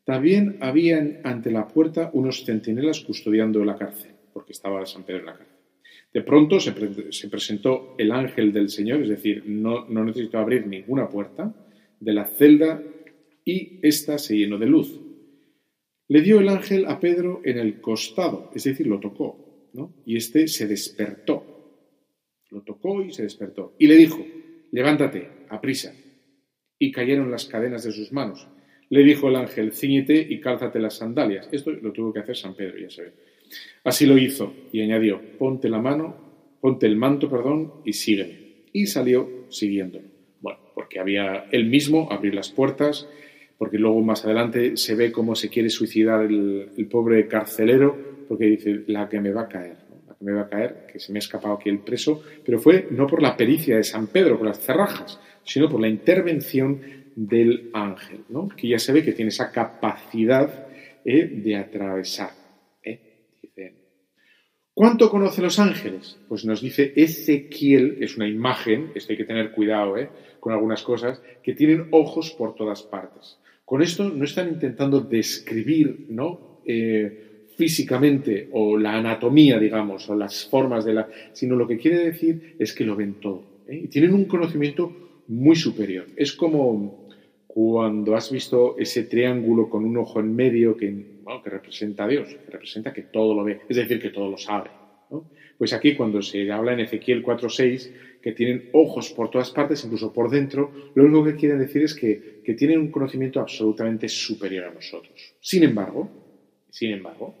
También 0.04 0.58
habían 0.60 1.20
ante 1.24 1.50
la 1.50 1.66
puerta 1.66 2.10
unos 2.12 2.44
centinelas 2.44 3.00
custodiando 3.00 3.64
la 3.64 3.76
cárcel, 3.76 4.12
porque 4.32 4.52
estaba 4.52 4.84
San 4.86 5.02
Pedro 5.02 5.20
en 5.20 5.26
la 5.26 5.32
cárcel. 5.32 5.56
De 6.12 6.22
pronto 6.22 6.60
se, 6.60 6.72
se 7.12 7.28
presentó 7.28 7.94
el 7.98 8.12
ángel 8.12 8.52
del 8.52 8.68
Señor, 8.70 9.02
es 9.02 9.08
decir, 9.08 9.42
no, 9.46 9.86
no 9.88 10.04
necesitó 10.04 10.38
abrir 10.38 10.66
ninguna 10.66 11.08
puerta 11.08 11.52
de 11.98 12.12
la 12.12 12.26
celda 12.26 12.80
y 13.46 13.78
ésta 13.80 14.18
se 14.18 14.36
llenó 14.36 14.58
de 14.58 14.66
luz. 14.66 15.00
Le 16.08 16.20
dio 16.20 16.40
el 16.40 16.48
ángel 16.48 16.84
a 16.86 17.00
Pedro 17.00 17.40
en 17.44 17.58
el 17.58 17.80
costado, 17.80 18.50
es 18.54 18.64
decir, 18.64 18.86
lo 18.86 19.00
tocó, 19.00 19.70
¿no? 19.72 19.94
Y 20.04 20.16
éste 20.16 20.48
se 20.48 20.66
despertó. 20.66 21.54
Lo 22.50 22.62
tocó 22.62 23.02
y 23.02 23.12
se 23.12 23.22
despertó. 23.22 23.74
Y 23.78 23.86
le 23.86 23.96
dijo, 23.96 24.24
levántate, 24.72 25.28
aprisa. 25.48 25.94
Y 26.78 26.92
cayeron 26.92 27.30
las 27.30 27.46
cadenas 27.46 27.84
de 27.84 27.92
sus 27.92 28.12
manos. 28.12 28.46
Le 28.88 29.02
dijo 29.02 29.28
el 29.28 29.36
ángel, 29.36 29.72
ciñete 29.72 30.26
y 30.28 30.40
cálzate 30.40 30.78
las 30.78 30.94
sandalias. 30.94 31.48
Esto 31.50 31.70
lo 31.70 31.92
tuvo 31.92 32.12
que 32.12 32.20
hacer 32.20 32.36
San 32.36 32.54
Pedro, 32.54 32.78
ya 32.78 32.90
se 32.90 33.02
ve. 33.02 33.12
Así 33.84 34.06
lo 34.06 34.18
hizo 34.18 34.54
y 34.72 34.80
añadió, 34.80 35.20
ponte 35.38 35.68
la 35.68 35.80
mano, 35.80 36.16
ponte 36.60 36.86
el 36.86 36.96
manto, 36.96 37.30
perdón, 37.30 37.74
y 37.84 37.92
sígueme. 37.92 38.64
Y 38.72 38.86
salió 38.86 39.46
siguiéndolo. 39.48 40.08
Bueno, 40.40 40.58
porque 40.74 40.98
había 40.98 41.46
él 41.52 41.66
mismo 41.66 42.08
abrir 42.10 42.34
las 42.34 42.50
puertas, 42.50 43.08
porque 43.58 43.78
luego 43.78 44.00
más 44.02 44.24
adelante 44.24 44.76
se 44.76 44.94
ve 44.94 45.12
cómo 45.12 45.34
se 45.34 45.48
quiere 45.48 45.70
suicidar 45.70 46.24
el, 46.24 46.88
pobre 46.90 47.26
carcelero, 47.26 47.96
porque 48.28 48.46
dice, 48.46 48.84
la 48.86 49.08
que 49.08 49.20
me 49.20 49.32
va 49.32 49.42
a 49.42 49.48
caer, 49.48 49.76
la 50.06 50.14
que 50.14 50.24
me 50.24 50.32
va 50.32 50.42
a 50.42 50.48
caer, 50.48 50.86
que 50.92 50.98
se 50.98 51.12
me 51.12 51.18
ha 51.18 51.20
escapado 51.20 51.54
aquí 51.54 51.68
el 51.68 51.80
preso, 51.80 52.22
pero 52.44 52.58
fue 52.58 52.88
no 52.90 53.06
por 53.06 53.22
la 53.22 53.36
pericia 53.36 53.76
de 53.76 53.84
San 53.84 54.08
Pedro, 54.08 54.38
por 54.38 54.46
las 54.46 54.60
cerrajas, 54.60 55.18
sino 55.44 55.68
por 55.68 55.80
la 55.80 55.88
intervención 55.88 56.80
del 57.14 57.70
ángel, 57.72 58.24
¿no? 58.28 58.48
que 58.48 58.68
ya 58.68 58.78
se 58.78 58.92
ve 58.92 59.02
que 59.02 59.12
tiene 59.12 59.30
esa 59.30 59.50
capacidad 59.50 60.68
eh, 61.04 61.24
de 61.26 61.56
atravesar. 61.56 62.30
¿eh? 62.82 63.00
¿Cuánto 64.74 65.08
conoce 65.08 65.40
los 65.40 65.58
ángeles? 65.58 66.18
Pues 66.28 66.44
nos 66.44 66.60
dice 66.60 66.92
Ezequiel, 66.94 67.96
es 68.02 68.18
una 68.18 68.28
imagen, 68.28 68.92
esto 68.94 69.12
hay 69.12 69.16
que 69.16 69.24
tener 69.24 69.52
cuidado 69.52 69.96
¿eh? 69.96 70.10
con 70.38 70.52
algunas 70.52 70.82
cosas, 70.82 71.22
que 71.42 71.54
tienen 71.54 71.88
ojos 71.92 72.32
por 72.32 72.54
todas 72.54 72.82
partes. 72.82 73.38
Con 73.66 73.82
esto 73.82 74.08
no 74.08 74.24
están 74.24 74.48
intentando 74.48 75.00
describir 75.00 76.06
¿no? 76.08 76.60
Eh, 76.64 77.48
físicamente 77.56 78.48
o 78.52 78.78
la 78.78 78.96
anatomía, 78.96 79.58
digamos, 79.58 80.08
o 80.08 80.14
las 80.14 80.46
formas 80.46 80.84
de 80.84 80.94
la... 80.94 81.08
sino 81.32 81.56
lo 81.56 81.66
que 81.66 81.76
quiere 81.76 81.98
decir 81.98 82.54
es 82.60 82.72
que 82.72 82.84
lo 82.84 82.94
ven 82.94 83.14
todo. 83.14 83.42
¿eh? 83.66 83.80
Y 83.84 83.88
tienen 83.88 84.14
un 84.14 84.26
conocimiento 84.26 85.24
muy 85.26 85.56
superior. 85.56 86.06
Es 86.14 86.32
como 86.32 87.08
cuando 87.48 88.14
has 88.14 88.30
visto 88.30 88.76
ese 88.78 89.02
triángulo 89.02 89.68
con 89.68 89.84
un 89.84 89.96
ojo 89.96 90.20
en 90.20 90.36
medio 90.36 90.76
que, 90.76 91.18
bueno, 91.24 91.42
que 91.42 91.50
representa 91.50 92.04
a 92.04 92.08
Dios, 92.08 92.28
que 92.28 92.52
representa 92.52 92.92
que 92.92 93.02
todo 93.02 93.34
lo 93.34 93.42
ve, 93.42 93.62
es 93.68 93.76
decir, 93.76 94.00
que 94.00 94.10
todo 94.10 94.30
lo 94.30 94.38
sabe. 94.38 94.70
Pues 95.58 95.72
aquí 95.72 95.94
cuando 95.94 96.20
se 96.20 96.50
habla 96.50 96.74
en 96.74 96.80
Ezequiel 96.80 97.24
4.6 97.24 97.90
que 98.20 98.32
tienen 98.32 98.70
ojos 98.72 99.10
por 99.12 99.30
todas 99.30 99.50
partes, 99.50 99.84
incluso 99.84 100.12
por 100.12 100.30
dentro, 100.30 100.70
lo 100.94 101.04
único 101.04 101.24
que 101.24 101.36
quieren 101.36 101.58
decir 101.58 101.82
es 101.82 101.94
que, 101.94 102.40
que 102.44 102.54
tienen 102.54 102.80
un 102.80 102.90
conocimiento 102.90 103.40
absolutamente 103.40 104.08
superior 104.08 104.64
a 104.64 104.74
nosotros. 104.74 105.34
Sin 105.40 105.62
embargo, 105.62 106.10
sin 106.70 106.90
embargo, 106.90 107.34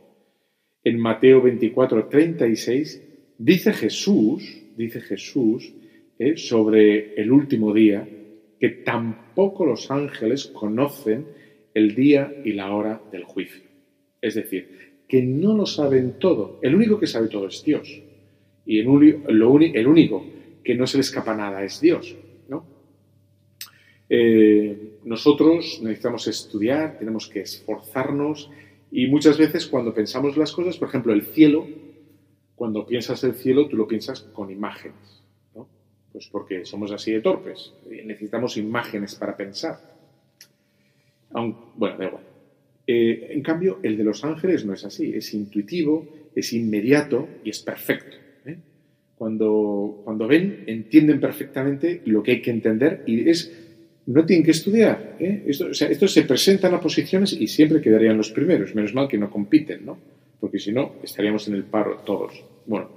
en 0.82 0.98
Mateo 0.98 1.42
24.36 1.42 3.02
dice 3.38 3.72
Jesús, 3.72 4.62
dice 4.76 5.00
Jesús, 5.00 5.72
eh, 6.18 6.36
sobre 6.36 7.14
el 7.20 7.30
último 7.30 7.74
día, 7.74 8.08
que 8.58 8.68
tampoco 8.70 9.66
los 9.66 9.90
ángeles 9.90 10.46
conocen 10.46 11.26
el 11.74 11.94
día 11.94 12.32
y 12.44 12.52
la 12.52 12.74
hora 12.74 13.02
del 13.12 13.24
juicio. 13.24 13.62
Es 14.22 14.34
decir, 14.34 15.02
que 15.06 15.22
no 15.22 15.54
lo 15.54 15.66
saben 15.66 16.18
todo. 16.18 16.58
El 16.62 16.74
único 16.74 16.98
que 16.98 17.06
sabe 17.06 17.28
todo 17.28 17.48
es 17.48 17.62
Dios. 17.62 18.02
Y 18.66 18.80
el, 18.80 18.88
único 18.88 20.26
que 20.64 20.74
no 20.74 20.86
se 20.86 20.98
le 20.98 21.02
escapa 21.02 21.34
nada 21.34 21.62
es 21.62 21.80
Dios. 21.80 22.16
¿no? 22.48 22.66
Eh, 24.08 24.98
nosotros 25.04 25.80
necesitamos 25.82 26.26
estudiar, 26.26 26.98
tenemos 26.98 27.28
que 27.28 27.40
esforzarnos 27.40 28.50
y 28.90 29.06
muchas 29.06 29.38
veces 29.38 29.66
cuando 29.66 29.94
pensamos 29.94 30.36
las 30.36 30.52
cosas, 30.52 30.76
por 30.76 30.88
ejemplo, 30.88 31.12
el 31.12 31.22
cielo, 31.22 31.66
cuando 32.56 32.86
piensas 32.86 33.22
el 33.24 33.34
cielo, 33.34 33.68
tú 33.68 33.76
lo 33.76 33.86
piensas 33.86 34.20
con 34.20 34.50
imágenes. 34.50 35.22
¿no? 35.54 35.68
Pues 36.12 36.26
porque 36.26 36.64
somos 36.64 36.90
así 36.90 37.12
de 37.12 37.20
torpes. 37.20 37.72
Necesitamos 37.88 38.56
imágenes 38.56 39.14
para 39.14 39.36
pensar. 39.36 39.78
Bueno, 41.30 41.98
da 41.98 42.06
igual. 42.06 42.24
Eh, 42.86 43.28
en 43.30 43.42
cambio, 43.42 43.78
el 43.82 43.96
de 43.96 44.04
los 44.04 44.24
ángeles 44.24 44.64
no 44.64 44.72
es 44.72 44.84
así. 44.84 45.12
Es 45.14 45.34
intuitivo, 45.34 46.06
es 46.34 46.52
inmediato 46.52 47.28
y 47.44 47.50
es 47.50 47.60
perfecto. 47.60 48.16
Cuando, 49.16 50.02
cuando 50.04 50.26
ven, 50.26 50.64
entienden 50.66 51.20
perfectamente 51.20 52.02
lo 52.04 52.22
que 52.22 52.32
hay 52.32 52.42
que 52.42 52.50
entender 52.50 53.02
y 53.06 53.28
es 53.28 53.50
no 54.06 54.24
tienen 54.24 54.44
que 54.44 54.52
estudiar. 54.52 55.16
¿eh? 55.18 55.44
Esto, 55.46 55.66
o 55.70 55.74
sea, 55.74 55.88
estos 55.88 56.12
se 56.12 56.22
presentan 56.22 56.74
a 56.74 56.80
posiciones 56.80 57.32
y 57.32 57.48
siempre 57.48 57.80
quedarían 57.80 58.16
los 58.16 58.30
primeros. 58.30 58.74
Menos 58.74 58.94
mal 58.94 59.08
que 59.08 59.18
no 59.18 59.30
compiten, 59.30 59.84
¿no? 59.84 59.98
Porque 60.38 60.58
si 60.58 60.70
no, 60.70 60.96
estaríamos 61.02 61.48
en 61.48 61.54
el 61.54 61.64
paro 61.64 62.02
todos. 62.04 62.44
Bueno, 62.66 62.88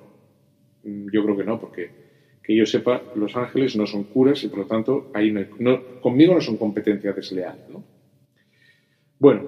yo 0.83 1.23
creo 1.23 1.37
que 1.37 1.43
no, 1.43 1.59
porque 1.59 1.89
que 2.43 2.55
yo 2.55 2.65
sepa, 2.65 3.03
los 3.15 3.35
ángeles 3.35 3.75
no 3.75 3.85
son 3.85 4.05
curas 4.05 4.43
y 4.43 4.47
por 4.47 4.59
lo 4.59 4.65
tanto 4.65 5.11
ahí 5.13 5.31
no, 5.31 6.01
conmigo 6.01 6.33
no 6.33 6.41
son 6.41 6.57
competencia 6.57 7.13
desleal, 7.13 7.59
¿no? 7.71 7.83
Bueno, 9.19 9.43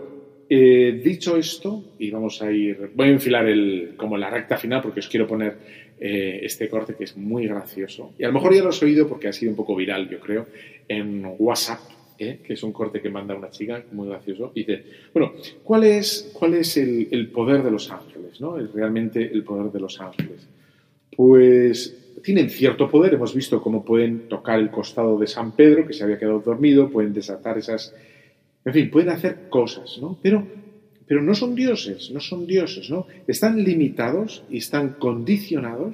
eh, 0.48 1.02
dicho 1.04 1.36
esto, 1.36 1.96
y 1.98 2.12
vamos 2.12 2.42
a 2.44 2.52
ir, 2.52 2.92
voy 2.94 3.08
a 3.08 3.12
enfilar 3.12 3.48
el, 3.48 3.96
como 3.98 4.18
la 4.18 4.30
recta 4.30 4.56
final 4.56 4.84
porque 4.84 5.00
os 5.00 5.08
quiero 5.08 5.26
poner 5.26 5.91
eh, 6.04 6.40
este 6.44 6.68
corte 6.68 6.96
que 6.96 7.04
es 7.04 7.16
muy 7.16 7.48
gracioso. 7.48 8.14
Y 8.18 8.24
a 8.24 8.28
lo 8.28 8.34
mejor 8.34 8.56
ya 8.56 8.64
lo 8.64 8.70
has 8.70 8.82
oído 8.82 9.08
porque 9.08 9.28
ha 9.28 9.34
sido 9.34 9.52
un 9.52 9.56
poco 9.56 9.76
viral, 9.76 10.10
yo 10.10 10.20
creo, 10.20 10.48
en 10.88 11.36
WhatsApp, 11.38 11.80
¿eh? 12.18 12.40
que 12.44 12.54
es 12.54 12.64
un 12.64 12.72
corte 12.72 13.02
que 13.02 13.10
manda 13.10 13.36
una 13.36 13.52
chica, 13.52 13.84
muy 13.92 14.10
gracioso. 14.10 14.52
Dice, 14.54 14.84
bueno, 15.14 15.34
¿cuál 15.64 15.84
es, 15.84 16.32
cuál 16.34 16.56
es 16.56 16.76
el, 16.78 17.08
el 17.12 17.28
poder 17.30 17.64
de 17.64 17.72
los 17.72 17.92
ángeles? 17.92 18.42
¿no? 18.42 18.58
Es 18.60 18.74
realmente 18.74 19.32
el 19.32 19.44
poder 19.44 19.72
de 19.72 19.80
los 19.80 20.02
ángeles. 20.02 20.48
Pues 21.16 21.98
tienen 22.24 22.50
cierto 22.50 22.90
poder, 22.90 23.14
hemos 23.14 23.34
visto 23.34 23.62
cómo 23.62 23.86
pueden 23.86 24.28
tocar 24.28 24.60
el 24.60 24.72
costado 24.72 25.20
de 25.20 25.28
San 25.28 25.52
Pedro, 25.52 25.86
que 25.86 25.94
se 25.94 26.04
había 26.04 26.18
quedado 26.18 26.40
dormido, 26.40 26.90
pueden 26.90 27.14
desatar 27.14 27.58
esas 27.58 27.94
en 28.64 28.74
fin, 28.74 28.92
pueden 28.92 29.10
hacer 29.10 29.50
cosas, 29.50 29.98
¿no? 30.00 30.18
Pero, 30.22 30.46
pero 31.12 31.24
no 31.24 31.36
son 31.36 31.56
dioses, 31.56 32.10
no 32.12 32.22
son 32.22 32.48
dioses, 32.48 32.90
¿no? 32.90 33.06
Están 33.28 33.62
limitados 33.62 34.46
y 34.50 34.60
están 34.60 34.94
condicionados 34.94 35.94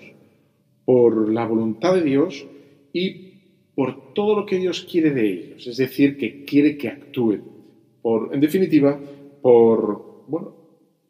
por 0.86 1.34
la 1.34 1.44
voluntad 1.44 1.96
de 1.96 2.04
Dios 2.04 2.46
y 2.94 3.32
por 3.74 4.14
todo 4.14 4.36
lo 4.36 4.46
que 4.46 4.60
Dios 4.60 4.88
quiere 4.88 5.10
de 5.10 5.28
ellos, 5.28 5.66
es 5.66 5.78
decir, 5.78 6.18
que 6.18 6.46
quiere 6.46 6.78
que 6.78 6.90
actúen, 6.90 7.42
por, 8.00 8.32
en 8.32 8.40
definitiva, 8.40 9.00
por, 9.42 10.24
bueno, 10.28 10.56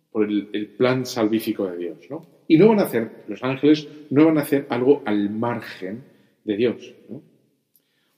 por 0.10 0.24
el, 0.24 0.52
el, 0.54 0.68
plan 0.68 1.06
salvífico 1.06 1.70
de 1.70 1.78
Dios, 1.78 1.98
¿no? 2.10 2.26
Y 2.48 2.58
no 2.58 2.70
van 2.70 2.80
a 2.80 2.84
hacer, 2.84 3.26
los 3.28 3.44
ángeles 3.44 3.90
no 4.10 4.24
van 4.24 4.38
a 4.38 4.44
hacer 4.44 4.68
algo 4.70 5.02
al 5.04 5.30
margen 5.32 6.06
de 6.46 6.56
Dios, 6.56 6.96
¿no? 7.10 7.22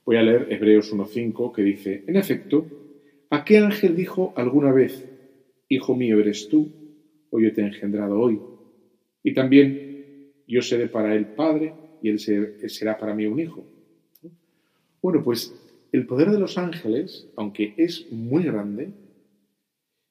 Voy 0.05 0.17
a 0.17 0.21
leer 0.21 0.49
Hebreos 0.51 0.93
1.5 0.93 1.51
que 1.51 1.63
dice, 1.63 2.03
en 2.05 2.15
efecto, 2.15 2.67
¿A 3.31 3.45
qué 3.45 3.59
ángel 3.59 3.95
dijo 3.95 4.33
alguna 4.35 4.71
vez, 4.71 5.07
Hijo 5.70 5.95
mío 5.95 6.20
eres 6.20 6.49
tú, 6.49 6.70
o 7.30 7.39
yo 7.39 7.53
te 7.53 7.61
he 7.61 7.65
engendrado 7.65 8.20
hoy? 8.20 8.39
Y 9.24 9.34
también, 9.34 10.34
yo 10.47 10.61
seré 10.61 10.88
para 10.88 11.15
él 11.15 11.28
padre 11.28 11.74
y 12.01 12.09
él 12.09 12.20
será 12.20 12.97
para 12.97 13.13
mí 13.13 13.26
un 13.26 13.39
hijo. 13.39 13.65
Bueno, 15.01 15.24
pues 15.24 15.53
el 15.91 16.05
poder 16.05 16.32
de 16.32 16.39
los 16.39 16.57
ángeles, 16.57 17.28
aunque 17.36 17.74
es 17.78 18.11
muy 18.11 18.43
grande, 18.43 18.91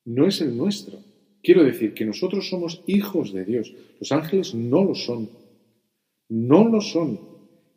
no 0.05 0.27
es 0.27 0.41
el 0.41 0.57
nuestro. 0.57 0.99
Quiero 1.43 1.65
decir 1.65 1.95
que 1.95 2.05
nosotros 2.05 2.49
somos 2.49 2.83
hijos 2.87 3.33
de 3.33 3.45
Dios. 3.45 3.75
Los 4.01 4.13
ángeles 4.13 4.55
no 4.55 4.85
lo 4.85 4.95
son. 4.95 5.29
No 6.29 6.69
lo 6.69 6.81
son. 6.81 7.21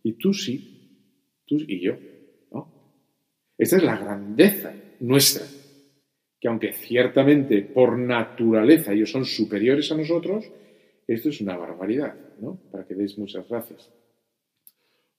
Y 0.03 0.13
tú 0.13 0.33
sí. 0.33 1.07
Tú 1.45 1.57
y 1.67 1.79
yo. 1.79 1.97
¿no? 2.51 2.67
Esta 3.57 3.77
es 3.77 3.83
la 3.83 3.97
grandeza 3.97 4.73
nuestra, 4.99 5.45
que 6.41 6.47
aunque 6.47 6.73
ciertamente 6.73 7.61
por 7.61 7.99
naturaleza 7.99 8.93
ellos 8.93 9.11
son 9.11 9.25
superiores 9.25 9.91
a 9.91 9.95
nosotros, 9.95 10.43
esto 11.07 11.29
es 11.29 11.39
una 11.39 11.55
barbaridad, 11.55 12.15
¿no? 12.39 12.59
Para 12.71 12.83
que 12.85 12.95
deis 12.95 13.15
muchas 13.19 13.47
gracias. 13.47 13.91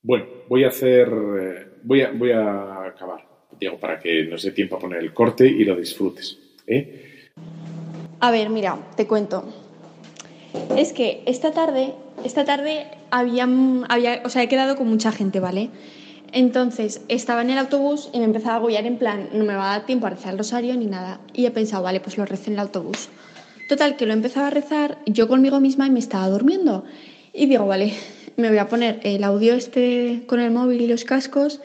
Bueno, 0.03 0.27
voy 0.49 0.65
a 0.65 0.69
hacer, 0.69 1.09
eh, 1.09 1.67
voy 1.85 2.03
a, 2.03 2.11
voy 2.11 2.33
a 2.33 2.87
acabar, 2.87 3.25
Diego, 3.59 3.79
para 3.79 4.01
que 4.01 4.25
nos 4.25 4.43
dé 4.43 4.51
tiempo 4.51 4.75
a 4.75 4.81
poner 4.81 4.99
el 4.99 5.15
corte 5.15 5.47
y 5.47 5.65
lo 5.65 5.77
disfrutes. 5.77 6.39
¿eh? 6.67 7.31
A 8.19 8.33
ver, 8.33 8.51
mira, 8.51 8.77
te 8.97 9.07
cuento. 9.07 9.45
Es 10.77 10.93
que 10.93 11.23
esta 11.27 11.53
tarde, 11.53 11.95
esta 12.25 12.45
tarde 12.45 12.87
había, 13.13 13.49
había, 13.89 14.23
o 14.25 14.29
sea, 14.29 14.43
he 14.43 14.49
quedado 14.49 14.75
con 14.75 14.89
mucha 14.89 15.13
gente, 15.13 15.39
¿vale? 15.39 15.71
Entonces 16.33 17.03
estaba 17.09 17.43
en 17.43 17.51
el 17.51 17.59
autobús 17.59 18.09
y 18.13 18.19
me 18.19 18.25
empezaba 18.25 18.55
a 18.55 18.57
agobiar 18.57 18.87
en 18.87 18.97
plan, 18.97 19.29
no 19.33 19.45
me 19.45 19.55
va 19.55 19.71
a 19.71 19.79
dar 19.79 19.87
tiempo 19.87 20.07
a 20.07 20.11
rezar 20.11 20.33
el 20.33 20.39
rosario 20.39 20.75
ni 20.77 20.87
nada. 20.87 21.21
Y 21.35 21.45
he 21.45 21.51
pensado, 21.51 21.83
vale, 21.83 22.01
pues 22.01 22.17
lo 22.17 22.25
recé 22.25 22.49
en 22.49 22.55
el 22.55 22.61
autobús. 22.61 23.11
Total, 23.69 23.97
que 23.97 24.07
lo 24.07 24.15
empezaba 24.15 24.47
a 24.47 24.51
rezar 24.51 24.99
yo 25.07 25.29
conmigo 25.29 25.61
misma 25.61 25.87
y 25.87 25.91
me 25.91 25.99
estaba 25.99 26.29
durmiendo. 26.29 26.85
Y 27.35 27.47
digo, 27.47 27.67
vale, 27.67 27.93
me 28.37 28.49
voy 28.49 28.59
a 28.59 28.69
poner 28.69 29.01
el 29.03 29.25
audio 29.25 29.55
este 29.55 30.23
con 30.27 30.41
el 30.41 30.51
móvil 30.51 30.81
y 30.81 30.87
los 30.87 31.05
cascos 31.05 31.61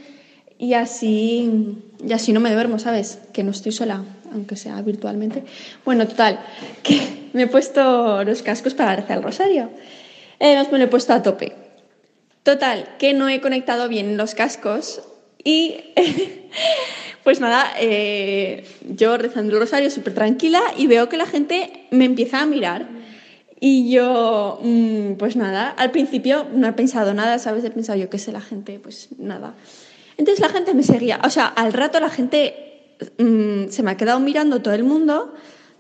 y 0.60 0.74
así, 0.74 1.80
y 2.06 2.14
así 2.14 2.34
no 2.34 2.40
me 2.40 2.52
duermo, 2.52 2.80
¿sabes? 2.80 3.20
Que 3.32 3.44
no 3.44 3.52
estoy 3.52 3.72
sola, 3.72 4.04
aunque 4.34 4.56
sea 4.56 4.82
virtualmente. 4.82 5.44
Bueno, 5.86 6.08
total, 6.08 6.40
que 6.84 7.30
me 7.34 7.44
he 7.44 7.48
puesto 7.48 8.24
los 8.24 8.42
cascos 8.42 8.74
para 8.74 8.96
rezar 8.96 9.18
el 9.18 9.24
rosario. 9.24 9.70
Además 10.40 10.72
me 10.72 10.78
lo 10.78 10.86
he 10.86 10.88
puesto 10.88 11.14
a 11.14 11.24
tope. 11.24 11.67
Total, 12.48 12.88
que 12.98 13.14
no 13.14 13.28
he 13.28 13.42
conectado 13.42 13.90
bien 13.90 14.16
los 14.16 14.34
cascos 14.34 15.02
y 15.44 15.82
pues 17.26 17.42
nada, 17.42 17.74
eh, 17.78 18.64
yo 18.88 19.18
rezando 19.18 19.52
el 19.52 19.60
rosario 19.60 19.92
súper 19.92 20.14
tranquila 20.14 20.62
y 20.78 20.88
veo 20.88 21.10
que 21.10 21.18
la 21.18 21.26
gente 21.26 21.88
me 21.92 22.06
empieza 22.06 22.42
a 22.42 22.46
mirar. 22.46 22.88
Y 23.60 23.92
yo, 23.92 24.62
mm, 24.64 25.16
pues 25.16 25.36
nada, 25.36 25.72
al 25.72 25.92
principio 25.92 26.48
no 26.54 26.70
he 26.70 26.72
pensado 26.72 27.14
nada, 27.14 27.38
¿sabes? 27.38 27.66
He 27.66 27.70
pensado 27.70 28.00
yo 28.00 28.10
qué 28.10 28.18
sé, 28.18 28.32
la 28.32 28.40
gente, 28.40 28.80
pues 28.80 29.10
nada. 29.18 29.54
Entonces 30.16 30.40
la 30.40 30.48
gente 30.48 30.74
me 30.74 30.84
seguía, 30.84 31.20
o 31.26 31.30
sea, 31.30 31.48
al 31.48 31.74
rato 31.74 32.00
la 32.00 32.10
gente 32.10 32.96
mm, 33.18 33.68
se 33.72 33.84
me 33.84 33.92
ha 33.92 33.98
quedado 33.98 34.22
mirando 34.22 34.62
todo 34.62 34.74
el 34.74 34.86
mundo 34.86 35.34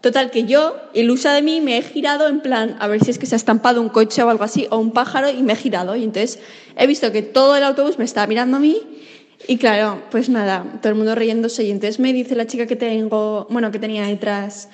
Total, 0.08 0.32
que 0.32 0.46
yo, 0.46 0.78
ilusa 0.94 1.34
de 1.34 1.42
mí, 1.42 1.60
me 1.60 1.78
he 1.78 1.82
girado 1.82 2.30
en 2.30 2.40
plan, 2.40 2.78
a 2.80 2.88
ver 2.88 3.04
si 3.04 3.12
es 3.12 3.20
que 3.20 3.26
se 3.26 3.36
ha 3.36 3.42
estampado 3.44 3.82
un 3.82 3.90
coche 3.90 4.24
o 4.24 4.30
algo 4.30 4.46
así, 4.46 4.66
o 4.70 4.78
un 4.78 4.92
pájaro, 4.92 5.30
y 5.30 5.44
me 5.44 5.52
he 5.52 5.56
girado. 5.58 5.98
Y 5.98 6.06
entonces 6.06 6.40
he 6.78 6.88
visto 6.88 7.12
que 7.12 7.22
todo 7.22 7.58
el 7.58 7.64
autobús 7.66 7.98
me 7.98 8.06
estaba 8.06 8.26
mirando 8.26 8.56
a 8.56 8.62
mí, 8.62 8.82
y 9.50 9.58
claro, 9.58 10.02
pues 10.10 10.30
nada, 10.30 10.64
todo 10.82 10.94
el 10.94 10.96
mundo 10.98 11.14
riéndose. 11.14 11.66
Y 11.66 11.72
entonces 11.72 12.00
me 12.00 12.14
dice 12.14 12.38
la 12.38 12.48
chica 12.48 12.68
que 12.68 12.78
tengo, 12.78 13.48
bueno, 13.50 13.70
que 13.70 13.80
tenía 13.80 14.08
detrás, 14.08 14.70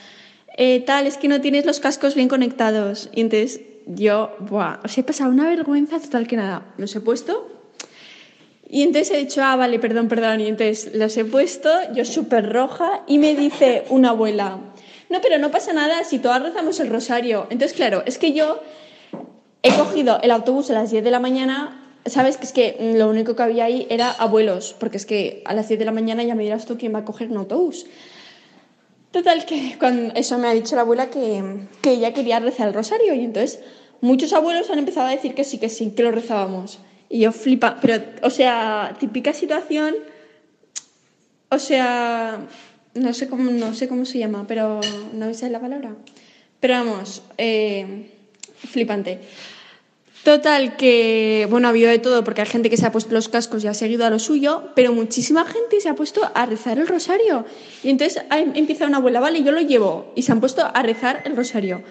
eh, 0.56 0.82
tal, 0.82 1.08
es 1.08 1.18
que 1.18 1.28
no 1.28 1.42
tienes 1.42 1.66
los 1.66 1.80
cascos 1.80 2.14
bien 2.14 2.28
conectados. 2.28 3.10
Y 3.12 3.22
entonces 3.22 3.62
yo, 3.88 4.36
buah, 4.40 4.82
os 4.86 4.96
he 5.00 5.02
pasado 5.02 5.32
una 5.32 5.48
vergüenza 5.48 6.00
total 6.00 6.28
que 6.28 6.36
nada. 6.36 6.76
Los 6.78 6.96
he 6.96 7.00
puesto. 7.00 7.50
Y 8.70 8.84
entonces 8.84 9.10
he 9.16 9.18
dicho, 9.18 9.42
ah, 9.44 9.56
vale, 9.56 9.80
perdón, 9.80 10.10
perdón. 10.10 10.42
Y 10.42 10.48
entonces 10.48 10.92
los 10.94 11.18
he 11.18 11.26
puesto, 11.26 11.70
yo 11.96 12.06
súper 12.06 12.54
roja, 12.54 13.02
y 13.08 13.18
me 13.18 13.34
dice 13.34 13.86
una 13.90 14.12
abuela, 14.12 14.60
no, 15.10 15.22
pero 15.22 15.38
no 15.38 15.51
pasa 15.51 15.74
nada 15.74 16.04
si 16.04 16.20
todas 16.20 16.41
rezamos 16.41 16.80
el 16.80 16.89
rosario. 16.89 17.47
Entonces, 17.49 17.76
claro, 17.76 18.04
es 18.06 18.18
que 18.18 18.34
yo 18.34 18.62
he 19.62 19.74
cogido 19.74 20.20
el 20.22 20.32
autobús 20.32 20.70
a 20.72 20.74
las 20.74 20.91
10 20.91 21.04
de 21.04 21.12
la 21.12 21.20
mañana 21.20 21.80
sabes 22.06 22.38
que 22.38 22.45
es 22.45 22.51
que 22.51 22.93
lo 22.97 23.10
único 23.10 23.36
que 23.36 23.43
había 23.43 23.66
ahí 23.66 23.88
era 23.89 24.12
abuelos, 24.12 24.76
porque 24.80 24.97
es 24.97 25.06
que 25.06 25.41
a 25.45 25.54
las 25.54 25.68
10 25.68 25.80
de 25.80 25.86
la 25.86 25.91
mañana 25.91 26.24
ya 26.24 26.36
me 26.36 26.43
dirás 26.43 26.66
tú 26.66 26.78
quién 26.78 26.93
va 26.93 26.99
a 26.99 27.06
coger 27.06 27.30
un 27.32 27.38
autobús. 27.38 27.86
Total, 29.12 29.45
que 29.45 29.76
cuando 29.78 30.14
eso 30.16 30.38
me 30.38 30.47
ha 30.47 30.54
dicho 30.54 30.76
la 30.76 30.82
abuela 30.82 31.10
que, 31.10 31.68
que 31.82 31.91
ella 31.91 32.14
quería 32.14 32.39
rezar 32.39 32.68
el 32.68 32.74
rosario 32.74 33.14
y 33.14 33.24
entonces 33.24 33.60
muchos 34.01 34.34
abuelos 34.34 34.70
han 34.70 34.80
empezado 34.80 35.08
a 35.08 35.12
decir 35.12 35.36
que 35.36 35.43
sí, 35.43 35.60
que 35.60 35.70
sí, 35.70 35.91
que 35.91 36.04
lo 36.04 36.12
rezábamos. 36.12 36.80
Y 37.10 37.20
yo 37.20 37.32
flipa, 37.32 37.78
pero, 37.80 38.04
o 38.24 38.30
sea, 38.30 38.95
típica 38.99 39.34
situación, 39.34 39.95
o 41.49 41.60
sea, 41.60 42.47
no 42.96 43.14
sé 43.14 43.28
cómo, 43.28 43.52
no 43.52 43.74
sé 43.74 43.88
cómo 43.88 44.06
se 44.06 44.20
llama, 44.20 44.46
pero 44.48 44.80
no 45.14 45.34
sé 45.34 45.50
la 45.50 45.60
palabra. 45.60 45.96
Pero 46.60 46.74
vamos, 46.76 47.24
eh, 47.38 48.12
flipante. 48.56 49.20
Total, 50.24 50.78
que, 50.78 51.48
bueno, 51.50 51.68
ha 51.68 51.72
habido 51.72 51.89
de 51.89 52.00
todo, 52.00 52.24
porque 52.24 52.39
hay 52.39 52.48
gente 52.48 52.70
que 52.70 52.78
se 52.78 52.86
ha 52.86 52.94
puesto 52.94 53.14
los 53.14 53.28
cascos 53.28 53.62
y 53.64 53.68
ha 53.68 53.74
seguido 53.74 54.06
a 54.06 54.10
lo 54.10 54.20
suyo, 54.20 54.70
pero 54.74 54.94
muchísima 54.94 55.44
gente 55.44 55.82
se 55.82 55.89
ha 55.89 55.96
puesto 55.96 56.22
a 56.34 56.46
rezar 56.46 56.80
el 56.80 56.88
rosario. 56.88 57.46
Y 57.84 57.89
entonces 57.89 58.24
empieza 58.32 58.88
una 58.88 58.98
abuela, 58.98 59.20
vale, 59.20 59.44
yo 59.44 59.52
lo 59.52 59.60
llevo, 59.60 60.14
y 60.16 60.22
se 60.22 60.32
han 60.32 60.39
puesto 60.39 60.66
a 60.66 60.82
rezar 60.82 61.24
el 61.26 61.36
rosario. 61.36 61.84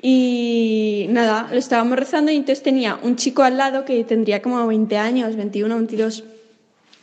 Y 0.00 1.06
nada, 1.08 1.48
lo 1.50 1.58
estábamos 1.58 1.98
rezando 1.98 2.30
y 2.30 2.36
entonces 2.36 2.62
tenía 2.62 3.00
un 3.02 3.16
chico 3.16 3.42
al 3.42 3.56
lado 3.56 3.84
que 3.84 4.04
tendría 4.04 4.42
como 4.42 4.64
20 4.64 4.96
años, 4.98 5.34
21, 5.34 5.74
22. 5.74 6.22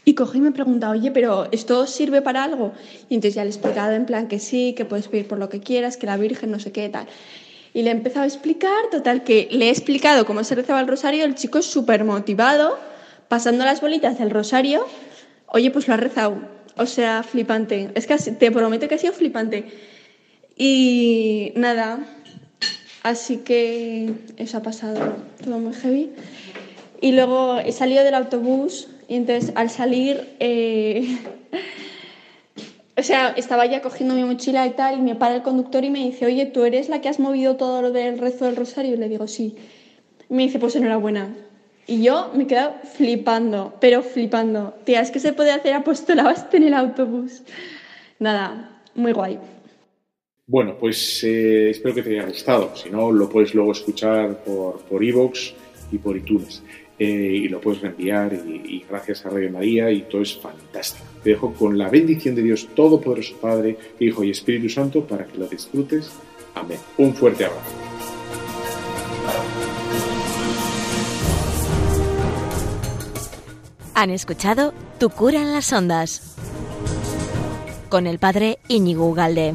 Y 0.06 0.16
cogí 0.16 0.39
y 0.39 0.41
me 0.41 0.51
pregunta, 0.51 0.89
oye, 0.89 1.12
pero 1.12 1.47
¿esto 1.51 1.88
sirve 1.88 2.22
para 2.22 2.43
algo? 2.43 2.74
Y 3.10 3.16
entonces 3.16 3.36
ya 3.36 3.43
le 3.43 3.49
he 3.49 3.54
explicado 3.54 3.93
en 3.93 4.06
plan 4.06 4.28
que 4.28 4.39
sí, 4.39 4.74
que 4.76 4.84
puedes 4.84 5.08
pedir 5.08 5.28
por 5.28 5.39
lo 5.39 5.47
que 5.47 5.62
quieras, 5.62 5.95
que 5.95 6.06
la 6.06 6.18
Virgen 6.18 6.51
no 6.51 6.60
sé 6.60 6.72
qué 6.72 6.89
tal. 6.89 7.08
Y 7.74 7.84
le 7.84 7.89
he 7.89 7.93
empezado 7.93 8.24
a 8.24 8.28
explicar, 8.28 8.89
total, 8.91 9.24
que 9.24 9.47
le 9.51 9.68
he 9.68 9.70
explicado 9.70 10.26
cómo 10.26 10.43
se 10.43 10.56
rezaba 10.56 10.82
el 10.82 10.88
rosario, 10.88 11.24
el 11.24 11.36
chico 11.36 11.58
es 11.58 11.66
súper 11.66 12.04
motivado, 12.04 12.78
pasando 13.30 13.64
las 13.64 13.80
bolitas 13.80 14.20
del 14.20 14.30
rosario, 14.30 14.86
oye, 15.47 15.72
pues 15.72 15.88
lo 15.88 15.93
ha 15.93 15.97
rezado. 15.97 16.38
O 16.76 16.86
sea, 16.86 17.24
flipante. 17.24 17.91
Es 17.95 18.06
que 18.06 18.18
te 18.18 18.51
prometo 18.51 18.88
que 18.88 18.95
ha 18.95 18.97
sido 18.97 19.14
flipante. 19.14 19.66
Y 20.58 21.54
nada, 21.56 21.99
así 23.04 23.38
que 23.38 24.14
eso 24.38 24.58
ha 24.58 24.62
pasado 24.62 25.16
todo 25.43 25.60
muy 25.60 25.74
heavy. 25.74 26.12
Y 27.01 27.14
luego 27.14 27.58
he 27.60 27.72
salido 27.72 28.04
del 28.04 28.16
autobús 28.16 28.88
y 29.08 29.16
entonces 29.16 29.51
al 29.56 29.70
salir... 29.70 30.36
Eh, 30.39 31.18
o 32.97 33.04
sea, 33.04 33.30
estaba 33.30 33.66
ya 33.66 33.82
cogiendo 33.82 34.16
mi 34.16 34.24
mochila 34.24 34.66
y 34.68 34.72
tal, 34.72 34.99
y 34.99 35.01
me 35.01 35.16
para 35.16 35.36
el 35.36 35.41
conductor 35.41 35.84
y 35.84 35.89
me 35.89 35.99
dice, 35.99 36.26
oye, 36.26 36.45
¿tú 36.45 36.64
eres 36.64 36.89
la 36.89 37.01
que 37.01 37.10
has 37.10 37.20
movido 37.20 37.56
todo 37.56 37.82
lo 37.82 37.91
del 37.91 38.20
rezo 38.20 38.45
del 38.45 38.56
rosario? 38.56 38.93
Y 38.93 38.97
le 38.97 39.10
digo, 39.10 39.28
sí. 39.28 39.56
Y 40.30 40.34
me 40.34 40.43
dice, 40.43 40.60
pues 40.60 40.76
enhorabuena. 40.76 41.36
Y 41.86 42.04
yo 42.04 42.32
me 42.34 42.43
he 42.43 42.47
quedado 42.47 42.76
flipando, 42.95 43.74
pero 43.82 44.04
flipando. 44.04 44.74
Tía, 44.86 45.01
es 45.01 45.12
que 45.12 45.20
se 45.20 45.34
puede 45.34 45.51
hacer 45.51 45.74
apostolado 45.74 46.34
en 46.54 46.64
el 46.64 46.74
autobús. 46.74 47.41
Nada, 48.20 48.82
muy 48.95 49.12
guay. 49.12 49.39
Bueno, 50.45 50.76
pues 50.80 51.24
eh, 51.24 51.72
espero 51.72 51.95
que 51.95 52.04
te 52.04 52.10
haya 52.12 52.28
gustado. 52.28 52.76
Si 52.76 52.89
no, 52.89 53.12
lo 53.12 53.30
puedes 53.30 53.54
luego 53.54 53.72
escuchar 53.72 54.43
por 54.43 54.80
por 54.82 55.04
y 55.04 55.97
por 55.97 56.18
iTunes. 56.18 56.62
Eh, 57.00 57.06
y 57.06 57.48
lo 57.48 57.60
puedes 57.60 57.82
reenviar 57.82 58.34
y, 58.34 58.86
gracias 58.88 59.26
a 59.26 59.30
Radio 59.30 59.52
María 59.52 59.89
y 59.91 60.02
todo 60.02 60.22
es 60.22 60.38
fantástico. 60.38 61.06
Te 61.24 61.32
dejo 61.32 61.54
con 61.54 61.78
la 61.78 61.89
bendición 61.89 62.36
de 62.36 62.44
Dios 62.44 62.70
Todopoderoso 62.76 63.36
Padre, 63.38 63.78
Hijo 64.00 64.24
y 64.24 64.30
Espíritu 64.30 64.70
Santo 64.70 65.06
para 65.06 65.26
que 65.26 65.38
lo 65.38 65.48
disfrutes. 65.48 66.12
Amén. 66.56 66.78
Un 66.98 67.16
fuerte 67.16 67.46
abrazo. 67.46 67.62
Han 73.96 74.10
escuchado 74.10 74.74
Tu 75.00 75.10
cura 75.10 75.41
en 75.41 75.54
las 75.54 75.72
ondas 75.72 76.34
con 77.94 78.08
el 78.08 78.18
padre 78.18 78.58
Íñigo 78.70 79.08
Ugalde. 79.08 79.54